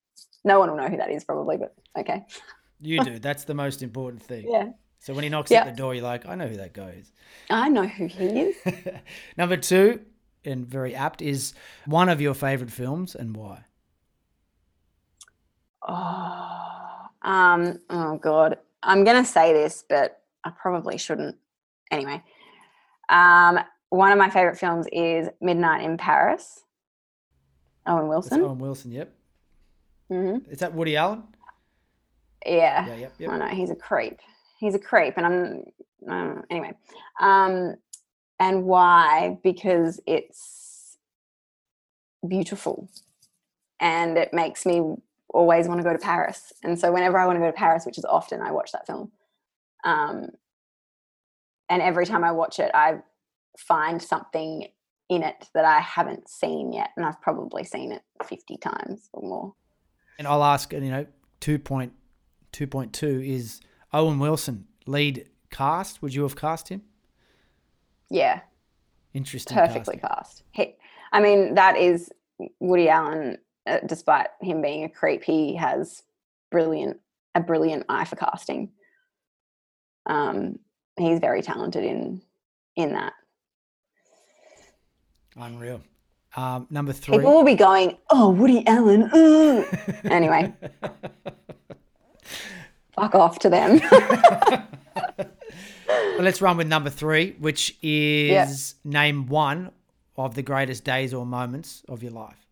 No 0.44 0.60
one 0.60 0.70
will 0.70 0.76
know 0.76 0.88
who 0.88 0.98
that 0.98 1.10
is 1.10 1.24
probably, 1.24 1.56
but 1.56 1.74
okay. 1.98 2.24
You 2.86 3.02
do. 3.04 3.18
That's 3.18 3.44
the 3.44 3.54
most 3.54 3.82
important 3.82 4.22
thing. 4.22 4.46
Yeah. 4.48 4.70
So 4.98 5.12
when 5.14 5.24
he 5.24 5.30
knocks 5.30 5.50
Yep. 5.50 5.66
at 5.66 5.70
the 5.74 5.76
door, 5.76 5.94
you're 5.94 6.04
like, 6.04 6.26
I 6.26 6.34
know 6.34 6.46
who 6.46 6.56
that 6.56 6.72
guy 6.72 6.90
is. 7.00 7.12
I 7.50 7.68
know 7.68 7.86
who 7.86 8.06
he 8.06 8.24
is. 8.26 8.56
Number 9.36 9.56
two, 9.56 10.00
and 10.44 10.66
very 10.66 10.94
apt, 10.94 11.20
is 11.22 11.54
one 11.84 12.08
of 12.08 12.20
your 12.20 12.34
favorite 12.34 12.70
films 12.70 13.14
and 13.14 13.36
why? 13.36 13.64
Oh, 15.86 17.06
um, 17.22 17.78
oh 17.90 18.18
God. 18.18 18.58
I'm 18.82 19.04
gonna 19.04 19.24
say 19.24 19.52
this, 19.52 19.84
but 19.88 20.22
I 20.44 20.50
probably 20.50 20.98
shouldn't. 20.98 21.36
Anyway, 21.90 22.22
um, 23.08 23.58
one 23.90 24.12
of 24.12 24.18
my 24.18 24.30
favorite 24.30 24.58
films 24.58 24.86
is 24.92 25.28
Midnight 25.40 25.82
in 25.84 25.96
Paris. 25.96 26.62
Owen 27.86 28.02
That's 28.02 28.08
Wilson. 28.30 28.40
Owen 28.42 28.58
Wilson. 28.58 28.92
Yep. 28.92 29.12
hmm 30.08 30.38
Is 30.50 30.58
that 30.58 30.74
Woody 30.74 30.96
Allen? 30.96 31.22
Yeah. 32.46 32.86
Yeah. 32.86 32.94
Yep. 32.94 33.12
Yep. 33.18 33.30
I 33.30 33.38
know 33.38 33.46
he's 33.46 33.70
a 33.70 33.76
creep. 33.76 34.18
He's 34.58 34.74
a 34.74 34.78
creep, 34.78 35.14
and 35.16 35.26
I'm 35.26 35.64
um, 36.08 36.42
anyway. 36.50 36.72
Um, 37.20 37.76
and 38.38 38.64
why? 38.64 39.38
Because 39.42 40.00
it's 40.06 40.96
beautiful, 42.26 42.88
and 43.80 44.16
it 44.16 44.32
makes 44.32 44.64
me 44.64 44.82
always 45.28 45.68
want 45.68 45.80
to 45.80 45.84
go 45.84 45.92
to 45.92 45.98
Paris. 45.98 46.52
And 46.62 46.78
so 46.78 46.92
whenever 46.92 47.18
I 47.18 47.26
want 47.26 47.36
to 47.36 47.40
go 47.40 47.50
to 47.50 47.56
Paris, 47.56 47.84
which 47.84 47.98
is 47.98 48.04
often, 48.04 48.40
I 48.40 48.52
watch 48.52 48.72
that 48.72 48.86
film. 48.86 49.12
Um, 49.84 50.28
and 51.68 51.82
every 51.82 52.06
time 52.06 52.24
I 52.24 52.32
watch 52.32 52.58
it, 52.58 52.70
I 52.72 53.00
find 53.58 54.00
something 54.00 54.68
in 55.08 55.22
it 55.22 55.48
that 55.54 55.64
I 55.64 55.80
haven't 55.80 56.28
seen 56.28 56.72
yet, 56.72 56.90
and 56.96 57.04
I've 57.04 57.20
probably 57.20 57.64
seen 57.64 57.92
it 57.92 58.02
fifty 58.24 58.56
times 58.56 59.08
or 59.12 59.28
more. 59.28 59.54
And 60.18 60.26
I'll 60.26 60.44
ask, 60.44 60.72
you 60.72 60.80
know, 60.80 61.06
2.2.2 62.56 63.28
is 63.28 63.60
Owen 63.92 64.18
Wilson, 64.18 64.66
lead 64.86 65.28
cast. 65.50 66.00
Would 66.00 66.14
you 66.14 66.22
have 66.22 66.36
cast 66.36 66.68
him? 66.68 66.82
Yeah, 68.08 68.40
Interesting. 69.12 69.56
perfectly 69.56 69.96
casting. 69.96 70.00
cast. 70.00 70.42
He, 70.52 70.74
I 71.12 71.20
mean, 71.20 71.54
that 71.54 71.76
is 71.76 72.10
Woody 72.60 72.88
Allen. 72.88 73.38
Uh, 73.66 73.78
despite 73.84 74.28
him 74.40 74.62
being 74.62 74.84
a 74.84 74.88
creep, 74.88 75.24
he 75.24 75.56
has 75.56 76.04
brilliant 76.52 76.98
a 77.34 77.40
brilliant 77.40 77.84
eye 77.88 78.04
for 78.04 78.14
casting. 78.16 78.70
Um, 80.06 80.60
he's 80.96 81.18
very 81.18 81.42
talented 81.42 81.84
in 81.84 82.22
in 82.76 82.92
that. 82.92 83.12
Unreal. 85.36 85.82
Um, 86.36 86.66
number 86.70 86.92
three. 86.92 87.16
People 87.16 87.34
will 87.34 87.44
be 87.44 87.56
going, 87.56 87.96
"Oh, 88.08 88.30
Woody 88.30 88.64
Allen." 88.68 89.10
ooh." 89.14 89.64
anyway, 90.04 90.52
fuck 92.96 93.14
off 93.14 93.38
to 93.40 93.50
them. 93.50 93.80
Well, 95.88 96.24
let's 96.24 96.40
run 96.40 96.56
with 96.56 96.66
number 96.66 96.88
three, 96.88 97.36
which 97.38 97.76
is 97.82 98.74
name 98.84 99.26
one 99.26 99.70
of 100.16 100.34
the 100.34 100.42
greatest 100.42 100.82
days 100.82 101.12
or 101.12 101.26
moments 101.26 101.82
of 101.88 102.02
your 102.02 102.12
life. 102.12 102.46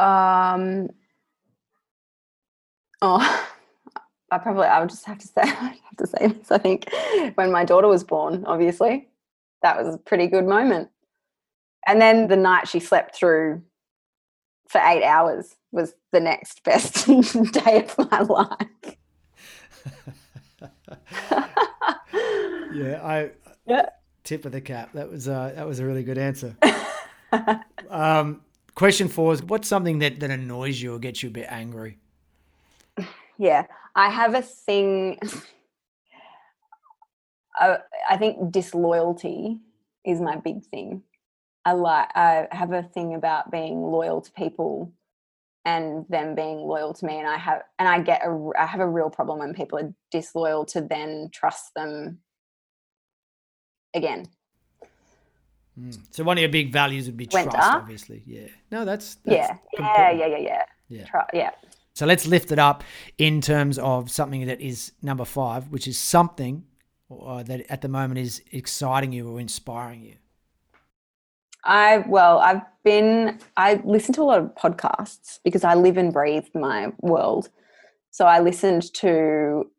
um. 0.00 0.88
Oh, 3.02 3.48
I 4.32 4.38
probably 4.38 4.66
I 4.66 4.80
would 4.80 4.90
just 4.90 5.04
have 5.06 5.18
to 5.18 5.28
say 5.28 5.42
I 5.42 5.44
have 5.44 5.96
to 5.98 6.06
say 6.06 6.26
this. 6.28 6.50
I 6.50 6.58
think 6.58 6.90
when 7.34 7.52
my 7.52 7.64
daughter 7.64 7.88
was 7.88 8.04
born, 8.04 8.44
obviously, 8.46 9.08
that 9.62 9.82
was 9.82 9.94
a 9.94 9.98
pretty 9.98 10.26
good 10.26 10.46
moment. 10.46 10.88
And 11.86 12.00
then 12.00 12.28
the 12.28 12.36
night 12.36 12.68
she 12.68 12.80
slept 12.80 13.14
through 13.14 13.62
for 14.70 14.80
eight 14.84 15.02
hours 15.04 15.56
was 15.72 15.94
the 16.12 16.20
next 16.20 16.62
best 16.62 17.06
day 17.52 17.84
of 17.84 18.10
my 18.10 18.20
life. 18.20 18.96
Yeah, 22.72 23.00
I 23.04 23.30
Yeah. 23.66 23.86
tip 24.22 24.44
of 24.44 24.52
the 24.52 24.60
cap. 24.60 24.92
That 24.92 25.10
was 25.10 25.26
uh, 25.26 25.52
that 25.56 25.66
was 25.66 25.80
a 25.80 25.84
really 25.84 26.04
good 26.04 26.18
answer. 26.18 26.56
um, 27.90 28.42
question 28.76 29.08
four 29.08 29.32
is: 29.32 29.42
What's 29.42 29.66
something 29.66 29.98
that 29.98 30.20
that 30.20 30.30
annoys 30.30 30.80
you 30.80 30.94
or 30.94 31.00
gets 31.00 31.20
you 31.22 31.30
a 31.30 31.32
bit 31.32 31.46
angry? 31.50 31.98
Yeah, 33.38 33.66
I 33.96 34.08
have 34.10 34.34
a 34.34 34.42
thing. 34.42 35.18
I, 37.58 37.78
I 38.08 38.16
think 38.16 38.52
disloyalty 38.52 39.58
is 40.04 40.20
my 40.20 40.36
big 40.36 40.64
thing. 40.66 41.02
I 41.64 41.72
like. 41.72 42.08
I 42.14 42.48
have 42.52 42.72
a 42.72 42.82
thing 42.82 43.14
about 43.14 43.50
being 43.50 43.82
loyal 43.82 44.20
to 44.20 44.32
people, 44.32 44.92
and 45.64 46.06
them 46.08 46.34
being 46.34 46.58
loyal 46.58 46.94
to 46.94 47.04
me. 47.06 47.18
And 47.18 47.28
I 47.28 47.36
have, 47.36 47.62
and 47.78 47.88
I 47.88 48.00
get 48.00 48.22
a, 48.24 48.50
I 48.58 48.66
have 48.66 48.80
a 48.80 48.88
real 48.88 49.10
problem 49.10 49.40
when 49.40 49.54
people 49.54 49.78
are 49.78 49.92
disloyal 50.10 50.64
to 50.66 50.80
then 50.80 51.30
trust 51.32 51.74
them 51.74 52.18
again. 53.94 54.26
Mm. 55.78 55.98
So 56.10 56.24
one 56.24 56.36
of 56.36 56.42
your 56.42 56.50
big 56.50 56.72
values 56.72 57.06
would 57.06 57.16
be 57.16 57.28
Went 57.32 57.50
trust, 57.50 57.68
up. 57.68 57.82
obviously. 57.82 58.22
Yeah. 58.26 58.48
No, 58.70 58.84
that's, 58.84 59.16
that's 59.24 59.36
Yeah, 59.36 59.56
yeah, 59.78 60.10
yeah, 60.10 60.26
yeah, 60.26 60.38
yeah. 60.38 60.62
Yeah. 60.88 61.04
Try, 61.04 61.24
yeah. 61.32 61.50
So 61.94 62.06
let's 62.06 62.26
lift 62.26 62.50
it 62.50 62.58
up 62.58 62.82
in 63.18 63.40
terms 63.40 63.78
of 63.78 64.10
something 64.10 64.46
that 64.46 64.60
is 64.60 64.92
number 65.02 65.24
five, 65.24 65.68
which 65.68 65.86
is 65.86 65.98
something 65.98 66.64
uh, 67.10 67.42
that 67.44 67.66
at 67.70 67.80
the 67.80 67.88
moment 67.88 68.18
is 68.18 68.42
exciting 68.52 69.12
you 69.12 69.28
or 69.28 69.40
inspiring 69.40 70.02
you. 70.02 70.14
I 71.64 71.98
well, 71.98 72.38
I've 72.38 72.62
been 72.84 73.38
I 73.56 73.80
listen 73.84 74.14
to 74.14 74.22
a 74.22 74.24
lot 74.24 74.38
of 74.38 74.54
podcasts 74.54 75.38
because 75.44 75.64
I 75.64 75.74
live 75.74 75.96
and 75.96 76.12
breathe 76.12 76.46
my 76.54 76.92
world. 77.00 77.48
So 78.10 78.26
I 78.26 78.40
listened 78.40 78.92
to 78.94 79.70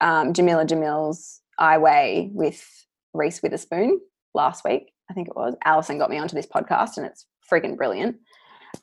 um, 0.00 0.32
Jameela 0.32 0.66
Jamil's 0.66 1.40
I 1.58 1.78
Weigh 1.78 2.30
with 2.32 2.86
Reese 3.14 3.42
Witherspoon 3.42 4.00
last 4.34 4.64
week. 4.64 4.92
I 5.10 5.14
think 5.14 5.28
it 5.28 5.36
was. 5.36 5.54
Alison 5.64 5.98
got 5.98 6.10
me 6.10 6.18
onto 6.18 6.36
this 6.36 6.46
podcast, 6.46 6.96
and 6.96 7.06
it's 7.06 7.26
freaking 7.50 7.76
brilliant. 7.76 8.16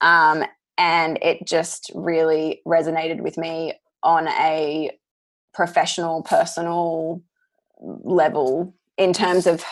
Um, 0.02 0.44
and 0.78 1.18
it 1.22 1.48
just 1.48 1.92
really 1.96 2.62
resonated 2.68 3.22
with 3.22 3.38
me 3.38 3.74
on 4.04 4.28
a 4.28 4.92
professional, 5.54 6.22
personal 6.24 7.24
level 7.80 8.74
in 8.98 9.14
terms 9.14 9.46
of 9.46 9.64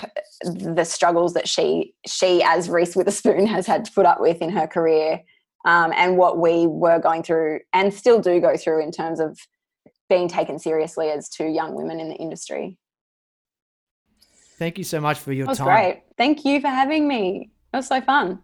the 0.43 0.83
struggles 0.83 1.33
that 1.33 1.47
she 1.47 1.93
she 2.05 2.43
as 2.43 2.69
Reese 2.69 2.95
Witherspoon 2.95 3.47
has 3.55 3.65
had 3.65 3.85
to 3.85 3.91
put 3.91 4.05
up 4.05 4.19
with 4.19 4.41
in 4.41 4.49
her 4.49 4.67
career, 4.67 5.21
um, 5.65 5.93
and 5.95 6.17
what 6.17 6.37
we 6.39 6.67
were 6.67 6.99
going 6.99 7.23
through 7.23 7.61
and 7.71 7.93
still 7.93 8.19
do 8.19 8.39
go 8.39 8.57
through 8.57 8.83
in 8.83 8.91
terms 8.91 9.19
of 9.19 9.39
being 10.09 10.27
taken 10.27 10.59
seriously 10.59 11.09
as 11.09 11.29
two 11.29 11.47
young 11.47 11.73
women 11.73 11.99
in 11.99 12.09
the 12.09 12.15
industry. 12.15 12.77
Thank 14.59 14.77
you 14.77 14.83
so 14.83 15.01
much 15.01 15.19
for 15.19 15.33
your 15.33 15.45
It 15.45 15.49
was 15.49 15.57
time. 15.57 15.67
great. 15.67 16.03
Thank 16.17 16.45
you 16.45 16.61
for 16.61 16.67
having 16.67 17.07
me. 17.07 17.49
It 17.73 17.77
was 17.77 17.87
so 17.87 18.01
fun. 18.01 18.39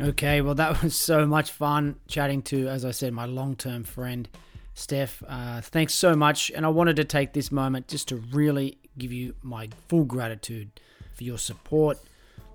Okay, 0.00 0.40
well, 0.40 0.54
that 0.54 0.82
was 0.82 0.96
so 0.96 1.26
much 1.26 1.50
fun 1.50 1.96
chatting 2.08 2.40
to, 2.42 2.68
as 2.68 2.86
I 2.86 2.90
said, 2.90 3.12
my 3.12 3.26
long 3.26 3.54
term 3.54 3.84
friend, 3.84 4.28
Steph. 4.74 5.22
Uh, 5.28 5.60
thanks 5.60 5.94
so 5.94 6.14
much. 6.14 6.50
And 6.54 6.64
I 6.64 6.68
wanted 6.68 6.96
to 6.96 7.04
take 7.04 7.32
this 7.32 7.52
moment 7.52 7.88
just 7.88 8.08
to 8.08 8.16
really 8.16 8.78
give 8.98 9.12
you 9.12 9.34
my 9.42 9.68
full 9.88 10.04
gratitude 10.04 10.70
for 11.14 11.24
your 11.24 11.38
support, 11.38 11.98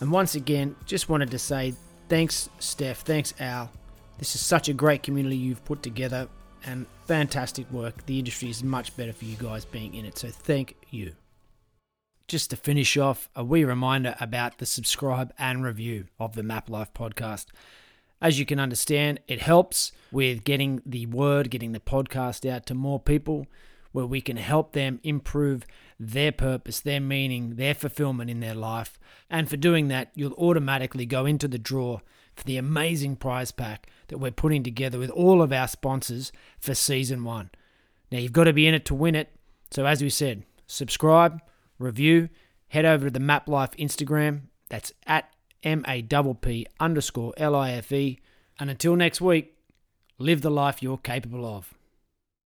And 0.00 0.10
once 0.10 0.34
again, 0.34 0.74
just 0.86 1.08
wanted 1.08 1.30
to 1.30 1.38
say 1.38 1.74
thanks, 2.08 2.48
Steph. 2.58 3.00
Thanks, 3.00 3.34
Al. 3.40 3.70
This 4.18 4.34
is 4.34 4.40
such 4.40 4.68
a 4.68 4.72
great 4.72 5.02
community 5.02 5.36
you've 5.36 5.64
put 5.64 5.82
together 5.82 6.28
and 6.64 6.86
fantastic 7.06 7.70
work. 7.70 8.06
The 8.06 8.18
industry 8.18 8.50
is 8.50 8.62
much 8.62 8.96
better 8.96 9.12
for 9.12 9.24
you 9.24 9.36
guys 9.36 9.64
being 9.64 9.94
in 9.94 10.04
it. 10.04 10.18
So 10.18 10.28
thank 10.28 10.76
you. 10.90 11.12
Just 12.28 12.50
to 12.50 12.56
finish 12.56 12.96
off, 12.96 13.28
a 13.34 13.44
wee 13.44 13.64
reminder 13.64 14.14
about 14.20 14.58
the 14.58 14.66
subscribe 14.66 15.32
and 15.38 15.64
review 15.64 16.06
of 16.18 16.34
the 16.34 16.42
Map 16.42 16.70
Life 16.70 16.92
podcast. 16.94 17.46
As 18.20 18.38
you 18.38 18.46
can 18.46 18.60
understand, 18.60 19.20
it 19.26 19.42
helps 19.42 19.92
with 20.12 20.44
getting 20.44 20.80
the 20.86 21.06
word, 21.06 21.50
getting 21.50 21.72
the 21.72 21.80
podcast 21.80 22.48
out 22.48 22.66
to 22.66 22.74
more 22.74 23.00
people 23.00 23.46
where 23.90 24.06
we 24.06 24.20
can 24.20 24.36
help 24.36 24.72
them 24.72 25.00
improve 25.02 25.66
their 25.98 26.32
purpose, 26.32 26.80
their 26.80 27.00
meaning, 27.00 27.56
their 27.56 27.74
fulfillment 27.74 28.30
in 28.30 28.40
their 28.40 28.54
life. 28.54 28.98
And 29.28 29.48
for 29.48 29.56
doing 29.56 29.88
that, 29.88 30.10
you'll 30.14 30.32
automatically 30.34 31.04
go 31.04 31.26
into 31.26 31.48
the 31.48 31.58
draw 31.58 32.00
for 32.34 32.44
the 32.44 32.56
amazing 32.56 33.16
prize 33.16 33.50
pack 33.50 33.88
that 34.08 34.18
we're 34.18 34.30
putting 34.30 34.62
together 34.62 34.98
with 34.98 35.10
all 35.10 35.42
of 35.42 35.52
our 35.52 35.68
sponsors 35.68 36.32
for 36.58 36.74
season 36.74 37.24
one. 37.24 37.50
Now, 38.10 38.18
you've 38.18 38.32
got 38.32 38.44
to 38.44 38.52
be 38.52 38.66
in 38.66 38.74
it 38.74 38.84
to 38.86 38.94
win 38.94 39.14
it. 39.14 39.30
So, 39.70 39.86
as 39.86 40.02
we 40.02 40.10
said, 40.10 40.44
subscribe, 40.66 41.40
review, 41.82 42.28
head 42.68 42.84
over 42.84 43.06
to 43.06 43.10
the 43.10 43.20
Map 43.20 43.48
Life 43.48 43.72
Instagram. 43.78 44.42
That's 44.68 44.92
at 45.06 45.32
M 45.62 45.84
A 45.86 46.02
P 46.34 46.66
underscore 46.80 47.34
L 47.36 47.54
I 47.54 47.72
F 47.72 47.92
E. 47.92 48.20
And 48.58 48.70
until 48.70 48.96
next 48.96 49.20
week, 49.20 49.56
live 50.18 50.40
the 50.40 50.50
life 50.50 50.82
you're 50.82 50.98
capable 50.98 51.44
of. 51.44 51.74